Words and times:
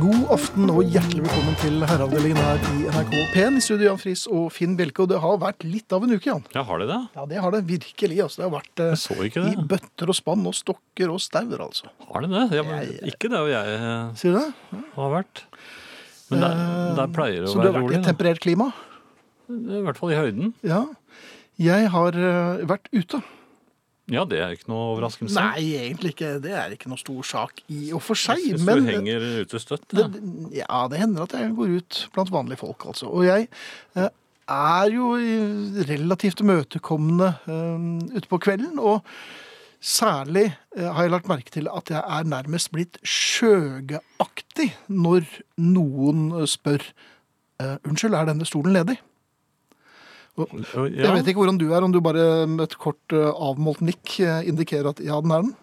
God 0.00 0.30
aften 0.32 0.70
og 0.72 0.80
hjertelig 0.88 1.22
velkommen 1.26 1.56
til 1.60 1.80
herreavdelingen 1.84 2.38
her 2.40 2.60
i 2.70 2.84
NRK 2.88 3.14
P1 3.34 3.56
i 3.58 3.62
studio 3.64 3.88
Jan 3.90 3.98
Friis 4.00 4.22
og 4.30 4.46
Finn 4.54 4.76
Bjelke. 4.78 5.02
Og 5.04 5.10
det 5.10 5.18
har 5.20 5.36
vært 5.42 5.64
litt 5.66 5.92
av 5.92 6.04
en 6.06 6.14
uke, 6.14 6.28
Jan. 6.30 6.44
Ja, 6.54 6.62
har 6.68 6.80
det 6.82 6.86
det? 6.90 6.98
Ja, 7.18 7.24
det 7.32 7.40
har 7.44 7.54
det 7.56 7.60
virkelig. 7.68 8.20
Altså. 8.24 8.40
Det 8.40 8.46
har 8.46 8.54
vært 8.54 8.82
eh, 8.84 8.92
Jeg 8.94 9.00
så 9.02 9.16
ikke 9.26 9.42
i 9.42 9.54
det. 9.58 9.64
bøtter 9.72 10.12
og 10.12 10.16
spann 10.16 10.46
og 10.48 10.56
stokker 10.56 11.12
og 11.12 11.20
staur, 11.24 11.56
altså. 11.66 11.90
Har 12.08 12.24
det 12.24 12.30
det? 12.32 12.44
Ja, 12.60 12.64
men 12.68 12.78
Jeg- 12.86 13.12
ikke 13.14 13.32
det 13.32 13.40
og 13.42 13.50
jeg 13.52 13.74
eh, 13.80 14.14
Sier 14.22 14.36
du 14.36 14.38
det? 14.38 14.84
har 14.94 15.12
vært. 15.18 15.42
Men 16.30 16.44
der, 16.46 16.62
der 17.00 17.12
pleier 17.18 17.40
det 17.44 17.50
Så 17.50 17.58
du 17.60 17.66
har 17.66 17.74
vært 17.74 17.82
i 17.82 17.86
rolig. 17.90 17.98
et 18.00 18.08
temperert 18.12 18.40
klima? 18.46 18.70
I 19.50 19.82
hvert 19.84 19.98
fall 19.98 20.12
i 20.14 20.20
høyden. 20.20 20.54
Ja. 20.62 20.84
Jeg 21.60 21.90
har 21.92 22.16
eh, 22.16 22.64
vært 22.70 22.88
ute. 22.94 23.20
Ja, 24.10 24.24
det 24.26 24.40
er 24.42 24.54
ikke 24.56 24.70
noe 24.72 24.88
overraskelse. 24.96 25.34
Nei, 25.38 25.66
egentlig 25.78 26.14
ikke. 26.16 26.32
Det 26.42 26.54
er 26.58 26.72
ikke 26.74 26.90
noe 26.90 26.98
stor 26.98 27.26
sak 27.26 27.60
i 27.70 27.92
og 27.94 28.02
for 28.02 28.18
seg. 28.18 28.40
Jeg 28.42 28.58
synes 28.58 28.66
Men 28.66 28.80
du 28.82 28.90
henger 28.90 29.26
ute 29.44 29.60
støtt. 29.62 29.84
det, 29.94 30.06
Ja. 30.52 30.64
ja, 30.64 30.80
det 30.90 30.98
hender 30.98 31.28
at 31.28 31.36
jeg 31.38 31.52
går 31.54 31.76
ut 31.78 32.00
blant 32.14 32.32
vanlige 32.34 32.58
folk, 32.58 32.86
altså. 32.90 33.06
Og 33.06 33.24
jeg 33.28 33.46
eh, 33.96 34.08
er 34.50 34.90
jo 34.90 35.12
relativt 35.90 36.42
imøtekommende 36.42 37.30
eh, 37.46 38.16
ute 38.16 38.28
på 38.28 38.40
kvelden. 38.42 38.80
Og 38.82 39.04
særlig 39.80 40.48
eh, 40.76 40.88
har 40.90 41.06
jeg 41.06 41.14
lagt 41.14 41.30
merke 41.30 41.54
til 41.54 41.70
at 41.70 41.94
jeg 41.94 42.02
er 42.02 42.26
nærmest 42.34 42.72
blitt 42.74 42.98
skjøgeaktig 43.06 44.72
når 44.88 45.28
noen 45.56 46.46
spør 46.50 46.82
Unnskyld, 47.60 48.14
er 48.16 48.24
denne 48.24 48.46
stolen 48.48 48.72
ledig? 48.72 48.94
Og- 50.38 50.52
Jeg 50.94 51.10
vet 51.12 51.26
ikke 51.26 51.40
hvordan 51.42 51.58
du 51.58 51.66
er, 51.74 51.82
om 51.84 51.92
du 51.92 52.00
bare 52.00 52.46
med 52.46 52.62
et 52.68 52.78
kort 52.78 53.12
eh, 53.12 53.30
avmålt 53.34 53.80
nikk 53.84 54.20
eh, 54.20 54.46
indikerer 54.48 54.90
at 54.94 55.00
ja, 55.04 55.18
den 55.20 55.30
er 55.34 55.42
den. 55.42 55.54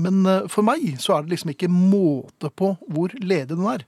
Men 0.00 0.24
eh, 0.26 0.46
for 0.50 0.64
meg 0.66 0.96
så 1.02 1.16
er 1.18 1.22
det 1.26 1.34
liksom 1.36 1.52
ikke 1.54 1.68
måte 1.70 2.50
på 2.56 2.72
hvor 2.88 3.12
ledig 3.20 3.52
den 3.56 3.66
er. 3.70 3.84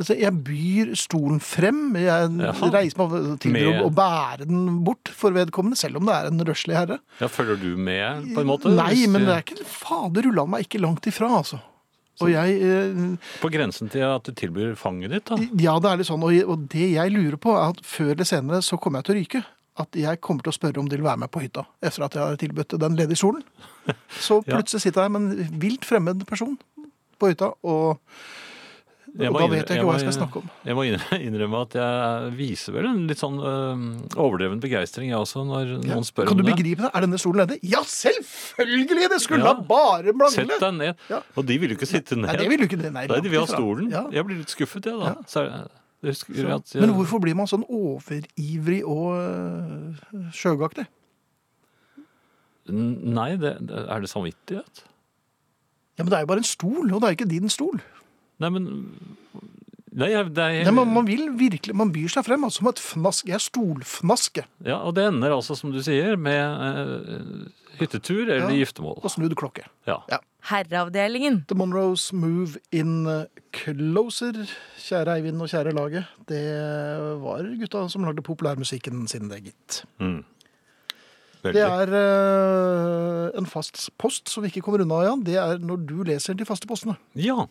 Altså, 0.00 0.16
jeg 0.18 0.32
byr 0.42 0.94
stolen 0.98 1.38
frem, 1.44 1.92
jeg 2.00 2.30
ja. 2.40 2.52
reiser 2.72 2.98
meg 2.98 3.38
til 3.44 3.52
Med- 3.54 3.68
å, 3.68 3.86
å 3.86 3.90
bære 3.94 4.48
den 4.48 4.80
bort 4.82 5.12
for 5.14 5.30
vedkommende, 5.36 5.78
selv 5.78 6.00
om 6.00 6.08
det 6.08 6.16
er 6.16 6.30
en 6.32 6.40
røslig 6.48 6.74
herre. 6.74 6.96
ja, 7.20 7.28
følger 7.30 7.60
du 7.60 7.76
med, 7.76 8.32
på 8.34 8.40
en 8.42 8.48
måte? 8.48 8.72
Nei, 8.72 9.04
men 9.06 9.28
det 9.28 9.36
er 9.36 9.44
ikke 9.44 9.68
fader 9.68 10.26
rulla 10.26 10.46
meg 10.56 10.64
ikke 10.66 10.80
langt 10.82 11.06
ifra, 11.06 11.28
altså. 11.42 11.60
Og 12.20 12.28
jeg 12.28 12.58
eh, 12.60 12.98
På 13.40 13.48
grensen 13.52 13.88
til 13.92 14.04
at 14.04 14.26
du 14.26 14.34
tilbyr 14.36 14.74
fanget 14.78 15.14
ditt, 15.14 15.30
da. 15.30 15.38
Ja, 15.60 15.78
det 15.80 15.90
er 15.90 16.02
litt 16.02 16.10
sånn, 16.10 16.22
og, 16.26 16.36
og 16.44 16.68
det 16.72 16.90
jeg 16.92 17.14
lurer 17.14 17.38
på 17.40 17.56
er 17.56 17.72
at 17.72 17.80
før 17.86 18.12
eller 18.12 18.28
senere 18.28 18.60
så 18.64 18.78
kommer 18.80 19.00
jeg 19.00 19.08
til 19.08 19.14
å 19.14 19.20
ryke. 19.20 19.42
At 19.82 19.96
jeg 19.96 20.20
kommer 20.20 20.44
til 20.44 20.52
å 20.52 20.58
spørre 20.58 20.82
om 20.82 20.88
de 20.90 20.98
vil 20.98 21.06
være 21.06 21.22
med 21.22 21.32
på 21.32 21.40
hytta, 21.46 21.64
etter 21.80 22.04
at 22.04 22.16
jeg 22.18 22.22
har 22.22 22.40
tilbudt 22.42 22.76
den 22.82 22.98
ledige 22.98 23.22
stolen. 23.22 23.40
Så 24.26 24.42
plutselig 24.44 24.84
sitter 24.84 25.06
jeg 25.06 25.14
med 25.14 25.30
en 25.32 25.60
vilt 25.62 25.86
fremmed 25.88 26.26
person 26.28 26.58
på 27.16 27.30
hytta, 27.32 27.54
og, 27.64 27.96
og 29.12 29.36
da 29.36 29.46
vet 29.52 29.68
jeg 29.68 29.76
ikke 29.76 29.84
hva 29.84 29.96
jeg 29.98 30.04
skal 30.06 30.14
snakke 30.16 30.40
om. 30.40 30.46
Jeg 30.64 30.76
må 30.78 30.84
innrømme 31.26 31.58
at 31.66 31.76
jeg 31.76 32.30
viser 32.38 32.76
vel 32.76 32.88
en 32.88 33.02
litt 33.10 33.20
sånn 33.20 33.36
overdreven 33.42 34.62
begeistring, 34.62 35.10
jeg 35.12 35.20
også, 35.20 35.44
når 35.48 35.74
noen 35.82 36.06
spør 36.08 36.30
Kan 36.30 36.38
om 36.38 36.40
du 36.40 36.48
begripe 36.48 36.86
det? 36.86 36.92
Er 36.92 37.04
denne 37.04 37.20
stolen 37.20 37.42
ledig? 37.44 37.58
Ja, 37.74 37.82
selvfølgelig! 37.84 39.10
Det 39.12 39.20
skulle 39.24 39.44
da 39.44 39.54
bare 39.68 40.16
Sett 40.32 40.54
deg 40.56 40.74
ned. 40.78 41.06
Og 41.36 41.46
de 41.48 41.58
vil 41.60 41.74
jo 41.74 41.78
ikke 41.80 41.90
sitte 41.90 42.16
ned. 42.16 42.30
Nei, 42.30 42.38
det 42.40 42.48
vil 42.54 42.64
jo 42.64 42.70
ikke. 42.70 42.80
det. 42.80 42.94
Nei, 42.96 43.06
de 43.12 43.28
vil 43.28 43.40
ha 43.42 43.46
stolen. 43.50 43.92
Jeg 43.92 44.28
blir 44.28 44.40
litt 44.40 44.56
skuffet, 44.56 44.88
jeg, 44.88 44.98
da. 44.98 45.14
Ja. 45.44 45.62
At 46.02 46.72
Men 46.74 46.96
hvorfor 46.96 47.20
blir 47.22 47.36
man 47.38 47.46
sånn 47.46 47.62
overivrig 47.70 48.80
og 48.82 49.12
øh, 49.14 50.24
sjøgaktig? 50.34 50.88
Nei, 52.72 53.28
det, 53.38 53.52
det, 53.68 53.84
er 53.86 54.02
det 54.02 54.10
samvittighet? 54.10 54.82
Ja, 55.98 56.02
men 56.02 56.10
det 56.10 56.18
er 56.18 56.24
jo 56.24 56.30
bare 56.32 56.42
en 56.42 56.48
stol, 56.48 56.88
og 56.88 57.02
det 57.02 57.08
er 57.08 57.16
ikke 57.16 57.30
din 57.30 57.52
stol. 57.52 57.78
Nei, 58.42 58.50
men 58.54 58.66
Nei, 59.92 60.08
jeg, 60.08 60.30
det 60.32 60.44
er 60.44 60.62
Nei, 60.64 60.72
man, 60.72 60.88
man 60.88 61.04
vil 61.04 61.26
virkelig, 61.36 61.74
man 61.76 61.90
byr 61.92 62.08
seg 62.14 62.24
frem 62.24 62.46
altså, 62.46 62.62
som 62.62 62.68
et 62.70 62.80
fnask. 62.80 63.26
Jeg 63.28 63.36
er 63.36 63.42
stolfnaske. 63.44 64.44
Ja, 64.64 64.78
Og 64.88 64.94
det 64.96 65.04
ender 65.10 65.34
altså, 65.36 65.52
som 65.58 65.72
du 65.74 65.82
sier, 65.84 66.16
med 66.16 66.40
eh, 66.40 67.50
hyttetur 67.82 68.22
eller 68.24 68.48
Ja. 68.48 68.62
giftermål. 68.62 69.02
og 69.04 69.12
snudd 69.12 69.36
klokke. 69.36 69.66
Ja. 69.88 69.98
Herreavdelingen. 70.48 71.42
The 71.46 71.54
Monroes 71.60 72.08
move 72.16 72.56
in 72.72 73.04
closer. 73.52 74.40
Kjære 74.80 75.18
Eivind 75.20 75.44
og 75.44 75.52
kjære 75.52 75.76
laget. 75.76 76.08
Det 76.26 76.40
var 77.22 77.44
gutta 77.60 77.84
som 77.92 78.08
lagde 78.08 78.24
populærmusikken 78.24 79.04
sin, 79.12 79.28
det, 79.28 79.42
gitt. 79.50 79.82
Mm. 80.00 80.22
Det 81.42 81.58
er 81.58 81.90
eh, 81.98 83.30
en 83.38 83.46
fast 83.50 83.90
post 83.98 84.30
som 84.30 84.44
vi 84.44 84.48
ikke 84.52 84.62
kommer 84.64 84.84
unna, 84.86 85.00
Jan. 85.08 85.24
Det 85.26 85.36
er 85.42 85.58
når 85.60 85.84
du 85.88 85.96
leser 86.06 86.38
de 86.38 86.46
faste 86.48 86.68
postene. 86.70 86.96
Ja. 87.18 87.44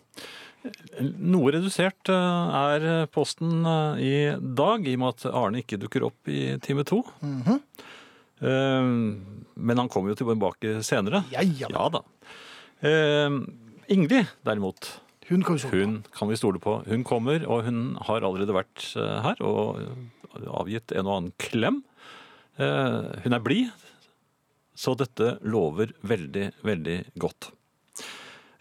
Noe 0.61 1.53
redusert 1.55 2.09
eh, 2.13 2.57
er 2.57 3.07
posten 3.13 3.65
eh, 3.65 4.01
i 4.01 4.13
dag, 4.37 4.85
i 4.85 4.93
og 4.97 5.01
med 5.01 5.15
at 5.15 5.25
Arne 5.31 5.61
ikke 5.63 5.79
dukker 5.81 6.05
opp 6.05 6.29
i 6.29 6.57
time 6.61 6.85
to. 6.85 7.01
Mm 7.21 7.41
-hmm. 7.43 7.59
Men 9.55 9.77
han 9.77 9.89
kommer 9.89 10.09
jo 10.09 10.15
tilbake 10.15 10.83
senere. 10.83 11.23
Ja, 11.31 11.41
ja. 11.41 11.67
Ja 11.69 11.89
da. 11.89 12.01
Ingrid, 13.87 14.25
derimot, 14.43 14.99
Hun 15.29 15.43
kan 15.43 15.59
hun 15.71 16.03
kan 16.11 16.27
vi 16.27 16.35
stole 16.35 16.59
på. 16.59 16.83
Hun 16.87 17.03
kommer, 17.03 17.45
og 17.47 17.65
hun 17.65 17.97
har 18.01 18.21
allerede 18.21 18.53
vært 18.53 18.95
her 18.95 19.35
og 19.41 19.79
avgitt 20.47 20.91
en 20.91 21.05
og 21.05 21.17
annen 21.17 21.33
klem. 21.37 21.83
Hun 22.57 23.33
er 23.33 23.39
blid, 23.39 23.69
så 24.73 24.95
dette 24.97 25.37
lover 25.43 25.93
veldig, 26.01 26.51
veldig 26.63 27.03
godt. 27.15 27.51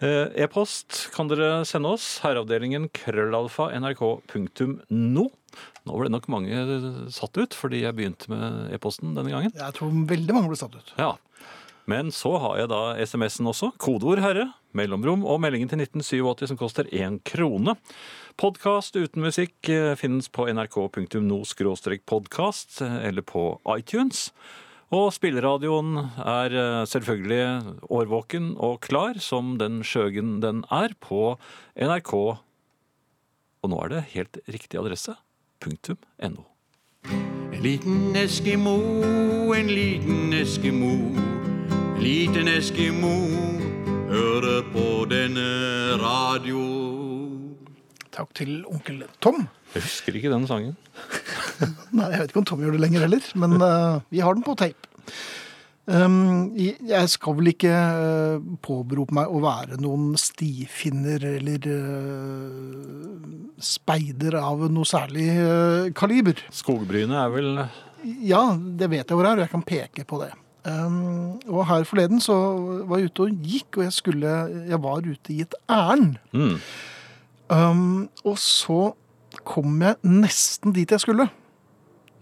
Eh, 0.00 0.44
E-post 0.44 1.10
kan 1.12 1.28
dere 1.28 1.64
sende 1.68 1.90
oss. 1.92 2.06
Herreavdelingen 2.24 2.88
krøllalfa 2.96 3.68
nrk.no. 3.76 5.26
Nå 5.84 5.96
ble 5.96 6.08
nok 6.12 6.28
mange 6.32 6.56
satt 7.12 7.36
ut 7.36 7.52
fordi 7.56 7.82
jeg 7.82 7.96
begynte 7.98 8.30
med 8.32 8.72
e-posten 8.76 9.14
denne 9.16 9.32
gangen. 9.32 9.52
Jeg 9.52 9.74
tror 9.76 9.90
veldig 9.92 10.34
mange 10.36 10.48
ble 10.52 10.58
satt 10.60 10.76
ut. 10.78 10.94
Ja. 10.96 11.12
Men 11.90 12.12
så 12.14 12.38
har 12.38 12.58
jeg 12.60 12.68
da 12.70 12.94
SMS-en 13.02 13.50
også. 13.50 13.72
Kodeord 13.80 14.20
'herre', 14.22 14.52
mellomrom 14.72 15.24
og 15.26 15.40
meldingen 15.42 15.68
til 15.68 15.78
1987 15.82 16.46
som 16.48 16.56
koster 16.60 16.84
én 16.94 17.18
krone. 17.24 17.74
Podkast 18.40 18.96
uten 18.96 19.22
musikk 19.24 19.68
eh, 19.68 19.96
finnes 20.00 20.28
på 20.32 20.46
nrk.no-podkast 20.48 22.80
eller 22.80 23.22
på 23.22 23.60
iTunes. 23.76 24.32
Og 24.90 25.12
spilleradioen 25.14 25.94
er 26.18 26.50
eh, 26.50 26.84
selvfølgelig 26.90 27.76
årvåken 27.94 28.56
og 28.58 28.80
klar, 28.82 29.20
som 29.22 29.52
den 29.60 29.84
skjøgen 29.86 30.40
den 30.42 30.64
er, 30.66 30.96
på 30.98 31.36
NRK. 31.78 32.14
Og 33.62 33.70
nå 33.70 33.78
er 33.84 33.92
det 33.92 34.00
helt 34.16 34.40
riktig 34.50 34.80
adresse. 34.82 35.14
Punktum 35.62 36.00
no. 36.34 36.42
En 37.06 37.62
liten 37.62 38.16
Eskimo, 38.18 38.74
en 39.54 39.70
liten 39.70 40.34
Eskimo, 40.34 40.90
en 41.70 42.02
liten 42.02 42.50
Eskimo, 42.50 43.14
hører 44.10 44.66
på 44.74 44.86
denne 45.12 45.46
radio. 46.02 46.66
Takk 48.10 48.34
til 48.34 48.64
onkel 48.66 49.04
Tom. 49.22 49.44
Jeg 49.70 49.86
husker 49.86 50.18
ikke 50.18 50.34
den 50.34 50.50
sangen. 50.50 50.74
Nei, 51.96 52.08
jeg 52.12 52.22
vet 52.22 52.32
ikke 52.32 52.42
om 52.42 52.48
Tom 52.48 52.64
gjør 52.64 52.76
det 52.76 52.82
lenger 52.84 53.06
heller, 53.06 53.30
men 53.42 53.56
uh, 53.62 54.00
vi 54.14 54.22
har 54.24 54.36
den 54.36 54.46
på 54.46 54.56
tape. 54.60 54.90
Um, 55.90 56.52
jeg 56.54 57.08
skal 57.10 57.34
vel 57.34 57.48
ikke 57.50 57.70
eh, 57.72 58.42
påberope 58.62 59.14
meg 59.16 59.32
å 59.32 59.40
være 59.42 59.78
noen 59.82 60.12
stifinner 60.20 61.24
eller 61.32 61.64
uh, 61.66 63.16
speider 63.58 64.36
av 64.38 64.68
noe 64.70 64.86
særlig 64.86 65.26
kaliber. 65.98 66.44
Skogbrynet 66.54 67.18
er 67.24 67.34
vel 67.34 67.50
Ja, 68.22 68.44
det 68.54 68.90
vet 68.92 69.10
jeg 69.10 69.18
hvor 69.18 69.26
er, 69.26 69.40
og 69.40 69.44
jeg 69.48 69.52
kan 69.56 69.66
peke 69.66 70.06
på 70.06 70.20
det. 70.22 70.30
Um, 70.68 71.40
og 71.48 71.64
her 71.72 71.88
forleden 71.88 72.20
så 72.22 72.36
var 72.86 73.00
jeg 73.00 73.10
ute 73.10 73.26
og 73.26 73.50
gikk, 73.50 73.80
og 73.80 73.86
jeg 73.86 73.96
skulle 73.96 74.32
Jeg 74.68 74.82
var 74.84 75.06
ute 75.08 75.32
i 75.32 75.40
et 75.48 75.58
ærend. 75.72 76.20
mm, 76.36 76.56
Um, 77.50 78.08
og 78.22 78.36
så 78.38 78.92
kom 79.42 79.80
jeg 79.82 79.96
nesten 80.06 80.74
dit 80.74 80.90
jeg 80.90 81.02
skulle. 81.02 81.26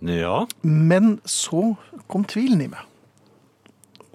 Ja. 0.01 0.47
Men 0.63 1.19
så 1.27 1.73
kom 2.07 2.27
tvilen 2.29 2.63
i 2.63 2.69
meg. 2.71 2.85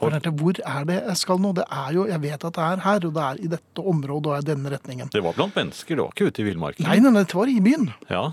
Hvor 0.04 0.12
er 0.12 0.86
det 0.88 0.96
jeg 0.98 1.18
skal 1.20 1.40
nå? 1.40 1.54
Det 1.56 1.64
er 1.70 1.94
jo, 1.96 2.06
Jeg 2.10 2.22
vet 2.22 2.46
at 2.46 2.56
det 2.56 2.64
er 2.64 2.80
her, 2.84 3.06
og 3.08 3.14
det 3.16 3.24
er 3.24 3.40
i 3.40 3.50
dette 3.52 3.84
området 3.94 4.32
og 4.32 4.38
i 4.42 4.48
denne 4.52 4.72
retningen. 4.74 5.12
Det 5.14 5.24
var 5.24 5.36
blant 5.38 5.56
mennesker, 5.56 5.96
det 5.96 6.04
var 6.04 6.16
ikke 6.16 6.32
ute 6.32 6.42
i 6.44 6.48
villmarken. 6.50 6.88
Nei, 6.88 7.00
nei, 7.00 7.24
det 7.24 7.38
var 7.38 7.52
i 7.52 7.60
byen. 7.64 7.92
Ja. 8.10 8.32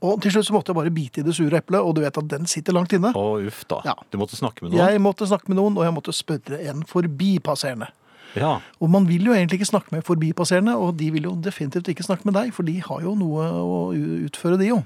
Og 0.00 0.20
til 0.24 0.32
slutt 0.32 0.48
så 0.48 0.54
måtte 0.54 0.72
jeg 0.72 0.78
bare 0.78 0.92
bite 0.94 1.20
i 1.20 1.24
det 1.26 1.34
sure 1.36 1.58
eplet, 1.60 1.80
og 1.82 1.96
du 1.96 2.00
vet 2.04 2.16
at 2.16 2.28
den 2.30 2.46
sitter 2.48 2.76
langt 2.76 2.92
inne. 2.96 3.10
Å, 3.12 3.24
uff 3.50 3.64
da. 3.68 3.82
Ja. 3.84 3.96
Du 4.12 4.16
måtte 4.20 4.38
snakke 4.38 4.64
med 4.64 4.72
noen. 4.72 4.80
Jeg 4.80 5.02
måtte 5.04 5.28
snakke 5.28 5.50
med 5.50 5.58
noen, 5.60 5.76
og 5.76 5.84
jeg 5.84 5.96
måtte 5.96 6.14
spørre 6.16 6.60
en 6.70 6.86
forbipasserende. 6.88 7.90
Ja. 8.38 8.60
Og 8.78 8.92
man 8.92 9.08
vil 9.10 9.26
jo 9.26 9.34
egentlig 9.34 9.58
ikke 9.58 9.72
snakke 9.72 9.92
med 9.92 10.06
forbipasserende, 10.06 10.76
og 10.78 10.94
de 11.00 11.10
vil 11.12 11.26
jo 11.28 11.34
definitivt 11.42 11.90
ikke 11.92 12.06
snakke 12.06 12.28
med 12.30 12.38
deg, 12.38 12.54
for 12.56 12.68
de 12.68 12.78
har 12.86 13.04
jo 13.04 13.16
noe 13.18 13.50
å 13.60 13.80
utføre, 14.28 14.60
de 14.60 14.70
jo. 14.70 14.80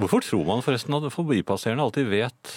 Hvorfor 0.00 0.24
tror 0.26 0.46
man 0.48 0.62
forresten 0.64 0.94
at 0.96 1.04
forbipasserende 1.14 1.84
alltid 1.84 2.08
vet 2.10 2.54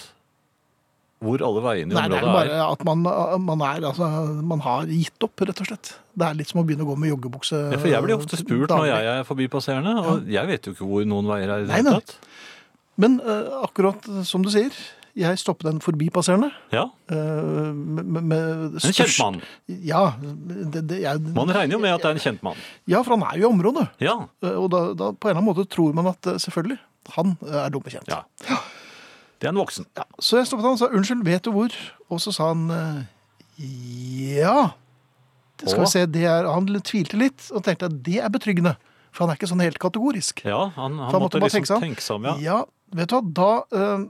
hvor 1.18 1.42
alle 1.42 1.60
veiene 1.64 1.90
i 1.90 1.96
Nei, 1.96 2.04
det 2.10 2.18
er 2.18 2.22
området 2.22 2.34
bare 2.36 2.50
er. 2.54 2.72
at 2.76 2.82
man, 2.86 3.00
man 3.42 3.62
er 3.66 3.86
Altså, 3.88 4.08
man 4.46 4.60
har 4.62 4.84
gitt 4.86 5.24
opp, 5.26 5.40
rett 5.42 5.62
og 5.64 5.66
slett. 5.66 5.90
Det 6.14 6.26
er 6.28 6.36
litt 6.38 6.50
som 6.52 6.60
å 6.62 6.66
begynne 6.66 6.84
å 6.86 6.90
gå 6.92 6.94
med 6.98 7.10
joggebukse. 7.10 7.58
Ja, 7.74 7.78
for 7.80 7.90
jeg 7.90 8.04
blir 8.06 8.14
ofte 8.18 8.38
spurt 8.38 8.70
når 8.70 8.86
jeg 8.86 9.08
er 9.16 9.24
forbipasserende, 9.26 9.96
og 9.98 10.28
jeg 10.30 10.46
vet 10.52 10.68
jo 10.70 10.74
ikke 10.76 10.86
hvor 10.86 11.08
noen 11.10 11.26
veier 11.30 11.50
er 11.50 11.64
i 11.64 11.66
det 11.66 11.72
Nei, 11.72 11.80
hele 11.80 11.96
nei. 11.96 11.98
tatt. 11.98 12.14
Men 13.02 13.18
uh, 13.26 13.64
akkurat 13.66 14.06
som 14.26 14.46
du 14.46 14.50
sier, 14.54 14.74
jeg 15.18 15.38
stoppet 15.42 15.66
en 15.72 15.82
forbipasserende. 15.82 16.52
Ja, 16.74 16.86
Uh, 17.08 17.72
med, 17.72 18.18
med, 18.28 18.74
størst... 18.76 18.98
en 19.00 19.06
kjent 19.08 19.18
mann. 19.22 19.36
Ja, 19.88 20.02
det, 20.20 20.82
det, 20.90 20.98
jeg, 21.00 21.22
Man 21.32 21.48
regner 21.56 21.78
jo 21.78 21.80
med 21.80 21.94
at 21.94 22.02
det 22.04 22.10
er 22.10 22.18
en 22.18 22.24
kjent 22.26 22.42
mann. 22.44 22.58
ja, 22.86 23.00
for 23.00 23.16
han 23.16 23.24
er 23.30 23.38
jo 23.40 23.46
i 23.48 23.50
området. 23.50 23.86
Ja, 24.04 24.18
Uh, 24.44 24.50
Og 24.60 24.68
da, 24.74 24.82
da 24.92 25.08
på 25.16 25.30
en 25.30 25.32
eller 25.32 25.40
annen 25.40 25.48
måte 25.48 25.64
tror 25.72 25.96
man 25.96 26.10
at 26.12 26.28
eh, 26.28 26.36
selvfølgelig, 26.44 26.76
han 27.16 27.36
eh, 27.46 27.60
er 27.66 27.70
dumbekjent. 27.74 28.10
ja. 28.10 28.24
Det 29.38 29.46
er 29.46 29.52
en 29.52 29.60
voksen. 29.60 29.86
Ja, 29.94 30.02
Så 30.18 30.40
jeg 30.40 30.48
stoppet 30.48 30.66
han 30.66 30.74
og 30.74 30.80
sa 30.80 30.88
unnskyld, 30.90 31.20
vet 31.22 31.44
du 31.46 31.52
hvor? 31.54 31.74
Og 32.10 32.18
så 32.18 32.32
sa 32.34 32.48
han 32.50 32.64
eh, 32.74 33.04
ja. 34.34 34.72
Det 35.58 35.70
skal 35.70 35.84
vi 35.84 35.90
se, 35.90 36.02
det 36.10 36.24
er, 36.26 36.46
Han 36.46 36.66
tvilte 36.86 37.18
litt 37.18 37.48
og 37.54 37.62
tenkte 37.66 37.86
at 37.86 38.00
det 38.06 38.18
er 38.22 38.32
betryggende. 38.34 38.74
For 39.14 39.24
han 39.24 39.32
er 39.32 39.38
ikke 39.38 39.50
sånn 39.50 39.62
helt 39.62 39.78
kategorisk. 39.82 40.42
Ja, 40.46 40.68
han, 40.74 40.98
han 40.98 41.10
han 41.10 41.22
måtte, 41.22 41.40
måtte 41.42 41.58
liksom 41.58 41.82
tenke 41.82 42.02
seg 42.04 42.18
om. 42.18 42.28
ja. 42.28 42.34
Ja, 42.42 42.58
vet 42.98 43.10
du 43.10 43.16
hva, 43.18 43.22
da 43.38 43.50
Øh, 43.78 44.04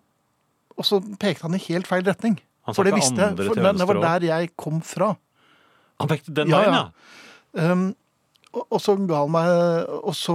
Og 0.79 0.87
så 0.87 1.01
pekte 1.21 1.45
han 1.45 1.57
i 1.57 1.63
helt 1.69 1.89
feil 1.91 2.05
retning. 2.07 2.37
Han 2.69 2.77
For 2.77 2.87
det 2.87 2.95
visste 2.95 3.17
jeg, 3.19 3.37
for 3.37 3.57
det, 3.57 3.73
det 3.81 3.87
var 3.89 4.01
der 4.05 4.27
jeg 4.29 4.51
kom 4.57 4.81
fra. 4.85 5.15
Han 5.99 6.09
pekte 6.11 6.33
den 6.37 6.53
veien, 6.53 6.73
ja. 6.73 6.83
ja. 7.57 7.73
Um, 7.73 7.89
og, 8.55 8.63
og 8.73 8.81
så 8.81 8.95
ga 9.09 9.23
han 9.25 9.33
meg 9.33 9.49
Og 10.09 10.15
så 10.17 10.35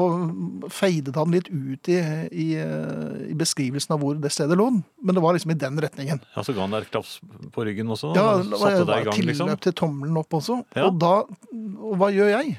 feidet 0.73 1.15
han 1.17 1.33
litt 1.33 1.47
ut 1.49 1.89
i, 1.89 1.97
i, 2.29 2.47
eh, 2.61 3.23
i 3.31 3.37
beskrivelsen 3.37 3.95
av 3.95 4.03
hvor 4.03 4.19
det 4.21 4.31
stedet 4.33 4.57
lå. 4.59 4.69
Men 5.01 5.17
det 5.17 5.23
var 5.23 5.33
liksom 5.37 5.55
i 5.55 5.59
den 5.59 5.79
retningen. 5.81 6.21
Ja, 6.35 6.43
Så 6.45 6.53
ga 6.55 6.65
han 6.65 6.75
deg 6.75 6.85
et 6.85 6.93
klaps 6.93 7.17
på 7.55 7.65
ryggen 7.65 7.89
også? 7.93 8.13
Ja, 8.17 8.35
og 8.37 8.53
satte 8.53 8.83
var 8.85 8.93
deg 8.93 9.07
i 9.07 9.09
gang, 9.09 9.25
liksom? 9.31 9.53
til 9.65 9.77
tommelen 9.79 10.19
opp 10.21 10.37
også. 10.39 10.61
Ja. 10.77 10.87
Og 10.89 10.99
da 11.01 11.15
Og 11.53 11.97
hva 12.01 12.11
gjør 12.13 12.35
jeg? 12.37 12.57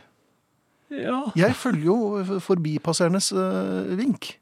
Ja. 0.95 1.21
Jeg 1.39 1.57
følger 1.59 1.87
jo 1.89 2.41
forbipasserendes 2.45 3.33
øh, 3.33 3.95
vink. 3.99 4.35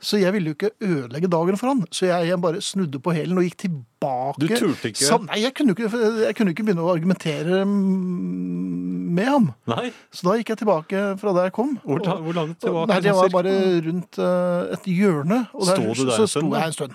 Så 0.00 0.16
jeg 0.16 0.32
ville 0.32 0.48
jo 0.48 0.56
ikke 0.56 0.70
ødelegge 0.80 1.28
dagen 1.28 1.58
for 1.60 1.68
han. 1.68 1.82
Så 1.92 2.06
jeg, 2.08 2.28
jeg 2.30 2.40
bare 2.40 2.60
snudde 2.64 2.98
på 3.04 3.12
hælen 3.12 3.36
og 3.36 3.44
gikk 3.44 3.56
tilbake. 3.66 4.40
Du 4.40 4.46
turte 4.48 4.88
ikke? 4.88 5.04
Sam- 5.04 5.26
nei, 5.28 5.42
jeg 5.42 5.52
kunne, 5.58 5.74
ikke, 5.76 5.90
jeg 6.24 6.36
kunne 6.38 6.54
ikke 6.54 6.64
begynne 6.64 6.86
å 6.86 6.94
argumentere 6.94 7.58
med 7.68 9.26
ham. 9.28 9.50
Nei, 9.70 9.90
Så 10.14 10.24
da 10.28 10.36
gikk 10.38 10.52
jeg 10.54 10.60
tilbake 10.62 11.02
fra 11.20 11.32
der 11.36 11.48
jeg 11.50 11.52
kom. 11.56 11.76
hvor, 11.84 12.00
Og- 12.00 12.22
hvor 12.24 12.32
langt 12.38 12.60
tilbake? 12.64 12.88
Nei, 12.94 13.00
det 13.04 13.12
var 13.14 13.28
bare 13.34 13.54
rundt 13.86 14.18
uh, 14.18 14.72
et 14.72 14.84
hjørne. 14.88 15.48
Og 15.54 15.66
der, 15.66 15.74
Sto 15.76 15.82
du 15.94 16.10
der 16.10 16.20
en 16.20 16.26
stund, 16.26 16.46
sto 16.48 16.54
jeg 16.56 16.66
en 16.66 16.72
stund. 16.78 16.94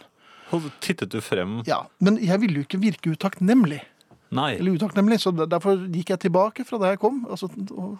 Og 0.53 0.61
tittet 0.81 1.09
du 1.11 1.19
frem? 1.21 1.59
Ja, 1.67 1.83
Men 1.99 2.17
jeg 2.21 2.39
ville 2.41 2.55
jo 2.61 2.65
ikke 2.67 2.79
virke 2.81 3.11
utakknemlig. 3.15 3.81
Nei. 4.31 4.55
Eller 4.57 4.73
utakknemlig, 4.79 5.19
så 5.21 5.31
derfor 5.35 5.77
gikk 5.93 6.09
jeg 6.15 6.19
tilbake 6.25 6.65
fra 6.65 6.79
der 6.81 6.95
jeg 6.95 6.99
kom. 6.99 7.21
Altså, 7.29 7.49
og 7.77 7.99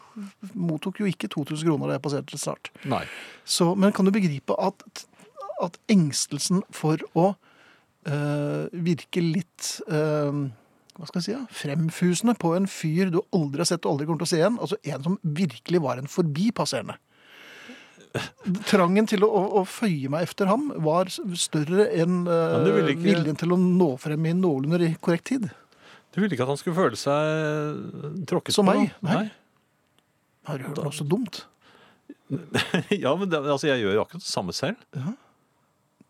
mottok 0.58 1.00
jo 1.04 1.06
ikke 1.06 1.30
2000 1.30 1.68
kroner 1.70 1.88
da 1.92 1.98
jeg 2.00 2.02
passerte 2.08 2.34
til 2.34 2.40
start. 2.42 2.72
Nei. 2.90 3.04
Så, 3.46 3.76
men 3.78 3.94
kan 3.96 4.06
du 4.06 4.12
begripe 4.16 4.58
at, 4.60 5.06
at 5.64 5.78
engstelsen 5.94 6.64
for 6.74 6.98
å 7.16 7.36
øh, 8.10 8.68
virke 8.74 9.22
litt 9.24 9.76
øh, 9.88 10.48
hva 10.96 11.08
skal 11.10 11.20
jeg 11.20 11.26
si, 11.28 11.34
ja, 11.36 11.42
fremfusende 11.52 12.38
på 12.40 12.54
en 12.56 12.68
fyr 12.72 13.10
du 13.12 13.20
aldri 13.36 13.60
har 13.60 13.68
sett 13.68 13.84
og 13.86 13.94
aldri 13.96 14.06
kommer 14.08 14.22
til 14.24 14.30
å 14.30 14.32
se 14.32 14.38
igjen, 14.40 14.60
altså 14.64 14.78
en 14.88 15.04
som 15.04 15.18
virkelig 15.38 15.82
var 15.84 16.00
en 16.00 16.08
forbipasserende. 16.08 16.96
Trangen 18.70 19.08
til 19.12 19.26
å, 19.26 19.28
å, 19.28 19.42
å 19.60 19.64
føye 19.68 20.08
meg 20.14 20.24
efter 20.24 20.48
ham 20.48 20.70
var 20.86 21.10
større 21.12 21.90
enn 22.00 22.22
øh, 22.32 22.70
ikke- 22.94 23.02
viljen 23.04 23.36
til 23.42 23.52
å 23.52 23.58
nå 23.60 23.90
frem 24.00 24.30
i 24.30 24.32
noenlunde 24.38 24.94
korrekt 25.04 25.28
tid. 25.34 25.50
Du 26.16 26.22
ville 26.22 26.32
ikke 26.38 26.46
at 26.48 26.54
han 26.54 26.60
skulle 26.60 26.78
føle 26.78 26.96
seg 27.00 28.24
tråkket 28.30 28.56
Som 28.56 28.70
på? 28.70 28.76
meg? 28.78 28.94
Nei. 29.04 29.26
Har 30.48 30.62
du 30.62 30.68
hørt 30.70 30.80
noe 30.86 30.96
så 30.96 31.04
dumt? 31.04 31.42
ja, 33.04 33.12
men 33.20 33.30
det, 33.30 33.42
altså, 33.44 33.68
jeg 33.68 33.84
gjør 33.84 33.98
jo 33.98 34.04
akkurat 34.06 34.24
det 34.24 34.30
samme 34.32 34.56
selv. 34.56 34.80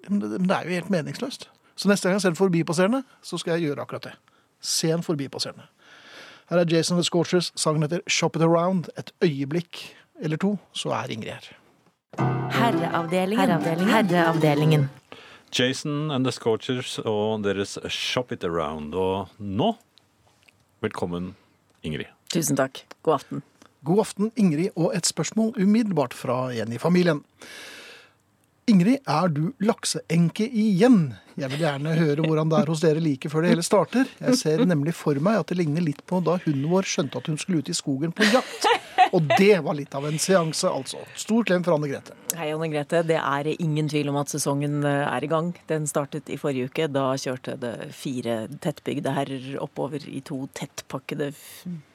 Men 0.06 0.20
det, 0.22 0.30
men 0.38 0.48
det 0.48 0.58
er 0.58 0.70
jo 0.70 0.76
helt 0.78 0.92
meningsløst. 0.94 1.48
Så 1.76 1.90
neste 1.92 2.08
gang 2.08 2.20
jeg 2.20 2.26
ser 2.28 2.36
en 2.36 2.40
forbipasserende, 2.40 3.02
så 3.26 3.40
skal 3.42 3.58
jeg 3.58 3.70
gjøre 3.72 3.84
akkurat 3.84 4.06
det. 4.12 4.14
Se 4.64 4.92
en 4.94 5.04
forbipasserende. 5.04 5.66
Her 6.52 6.62
er 6.62 6.70
Jason 6.70 7.00
the 7.00 7.04
Scorchers. 7.04 7.50
Sangen 7.58 7.82
heter 7.84 8.04
Shop 8.08 8.38
It 8.38 8.46
Around. 8.46 8.92
Et 9.02 9.10
øyeblikk 9.26 9.82
eller 10.22 10.38
to, 10.38 10.54
så 10.78 10.94
er 10.96 11.12
Ingrid 11.12 11.34
her. 11.34 11.50
Herreavdelingen. 12.54 13.42
Herreavdelingen. 13.42 13.90
Herreavdelingen. 13.90 14.90
Jason 15.52 16.12
and 16.12 16.26
the 16.26 16.32
Scorchers 16.32 17.00
og 17.00 17.44
deres 17.44 17.78
Shop 17.90 18.32
It 18.32 18.44
Around. 18.44 18.94
Og 18.96 19.28
nå, 19.40 19.74
velkommen 20.84 21.36
Ingrid. 21.86 22.10
Tusen 22.34 22.58
takk. 22.58 22.84
God 23.06 23.20
aften. 23.20 23.42
God 23.86 24.02
aften, 24.02 24.32
Ingrid, 24.36 24.74
og 24.76 24.96
et 24.98 25.06
spørsmål 25.06 25.54
umiddelbart 25.62 26.16
fra 26.18 26.50
en 26.58 26.74
i 26.74 26.82
familien. 26.82 27.22
Ingrid, 28.66 29.04
er 29.06 29.30
du 29.30 29.52
lakseenke 29.62 30.48
igjen? 30.50 31.14
Jeg 31.38 31.52
vil 31.52 31.62
gjerne 31.62 31.94
høre 32.00 32.24
hvordan 32.26 32.50
det 32.50 32.58
er 32.64 32.72
hos 32.74 32.82
dere 32.82 33.04
like 33.04 33.30
før 33.30 33.46
det 33.46 33.52
hele 33.54 33.66
starter. 33.66 34.10
Jeg 34.18 34.40
ser 34.40 34.64
nemlig 34.66 34.96
for 34.98 35.20
meg 35.22 35.38
at 35.44 35.52
det 35.52 35.60
ligner 35.60 35.86
litt 35.86 36.02
på 36.10 36.18
da 36.26 36.40
hunden 36.48 36.66
vår 36.72 36.90
skjønte 36.90 37.22
at 37.22 37.30
hun 37.30 37.38
skulle 37.38 37.62
ut 37.62 37.70
i 37.70 37.78
skogen 37.78 38.16
på 38.16 38.26
jakt. 38.32 38.66
Og 39.14 39.22
det 39.38 39.60
var 39.66 39.76
litt 39.78 39.94
av 39.96 40.06
en 40.08 40.20
seanse, 40.20 40.70
altså. 40.70 40.98
Stor 41.20 41.44
klem 41.48 41.64
for 41.66 41.76
Anne 41.76 41.88
Grete. 41.92 42.14
Hei, 42.36 42.50
Anne 42.54 42.68
Grete. 42.72 43.04
Det 43.08 43.18
er 43.20 43.48
ingen 43.54 43.88
tvil 43.92 44.10
om 44.12 44.18
at 44.20 44.32
sesongen 44.34 44.84
eh, 44.88 45.06
er 45.08 45.24
i 45.24 45.30
gang. 45.32 45.54
Den 45.70 45.88
startet 45.90 46.30
i 46.34 46.38
forrige 46.42 46.66
uke. 46.72 46.88
Da 46.92 47.18
kjørte 47.22 47.56
det 47.62 47.74
fire 47.96 48.48
tettbygde 48.64 49.14
herrer 49.16 49.58
oppover 49.64 50.00
i 50.10 50.22
to 50.26 50.48
tettpakkede, 50.58 51.28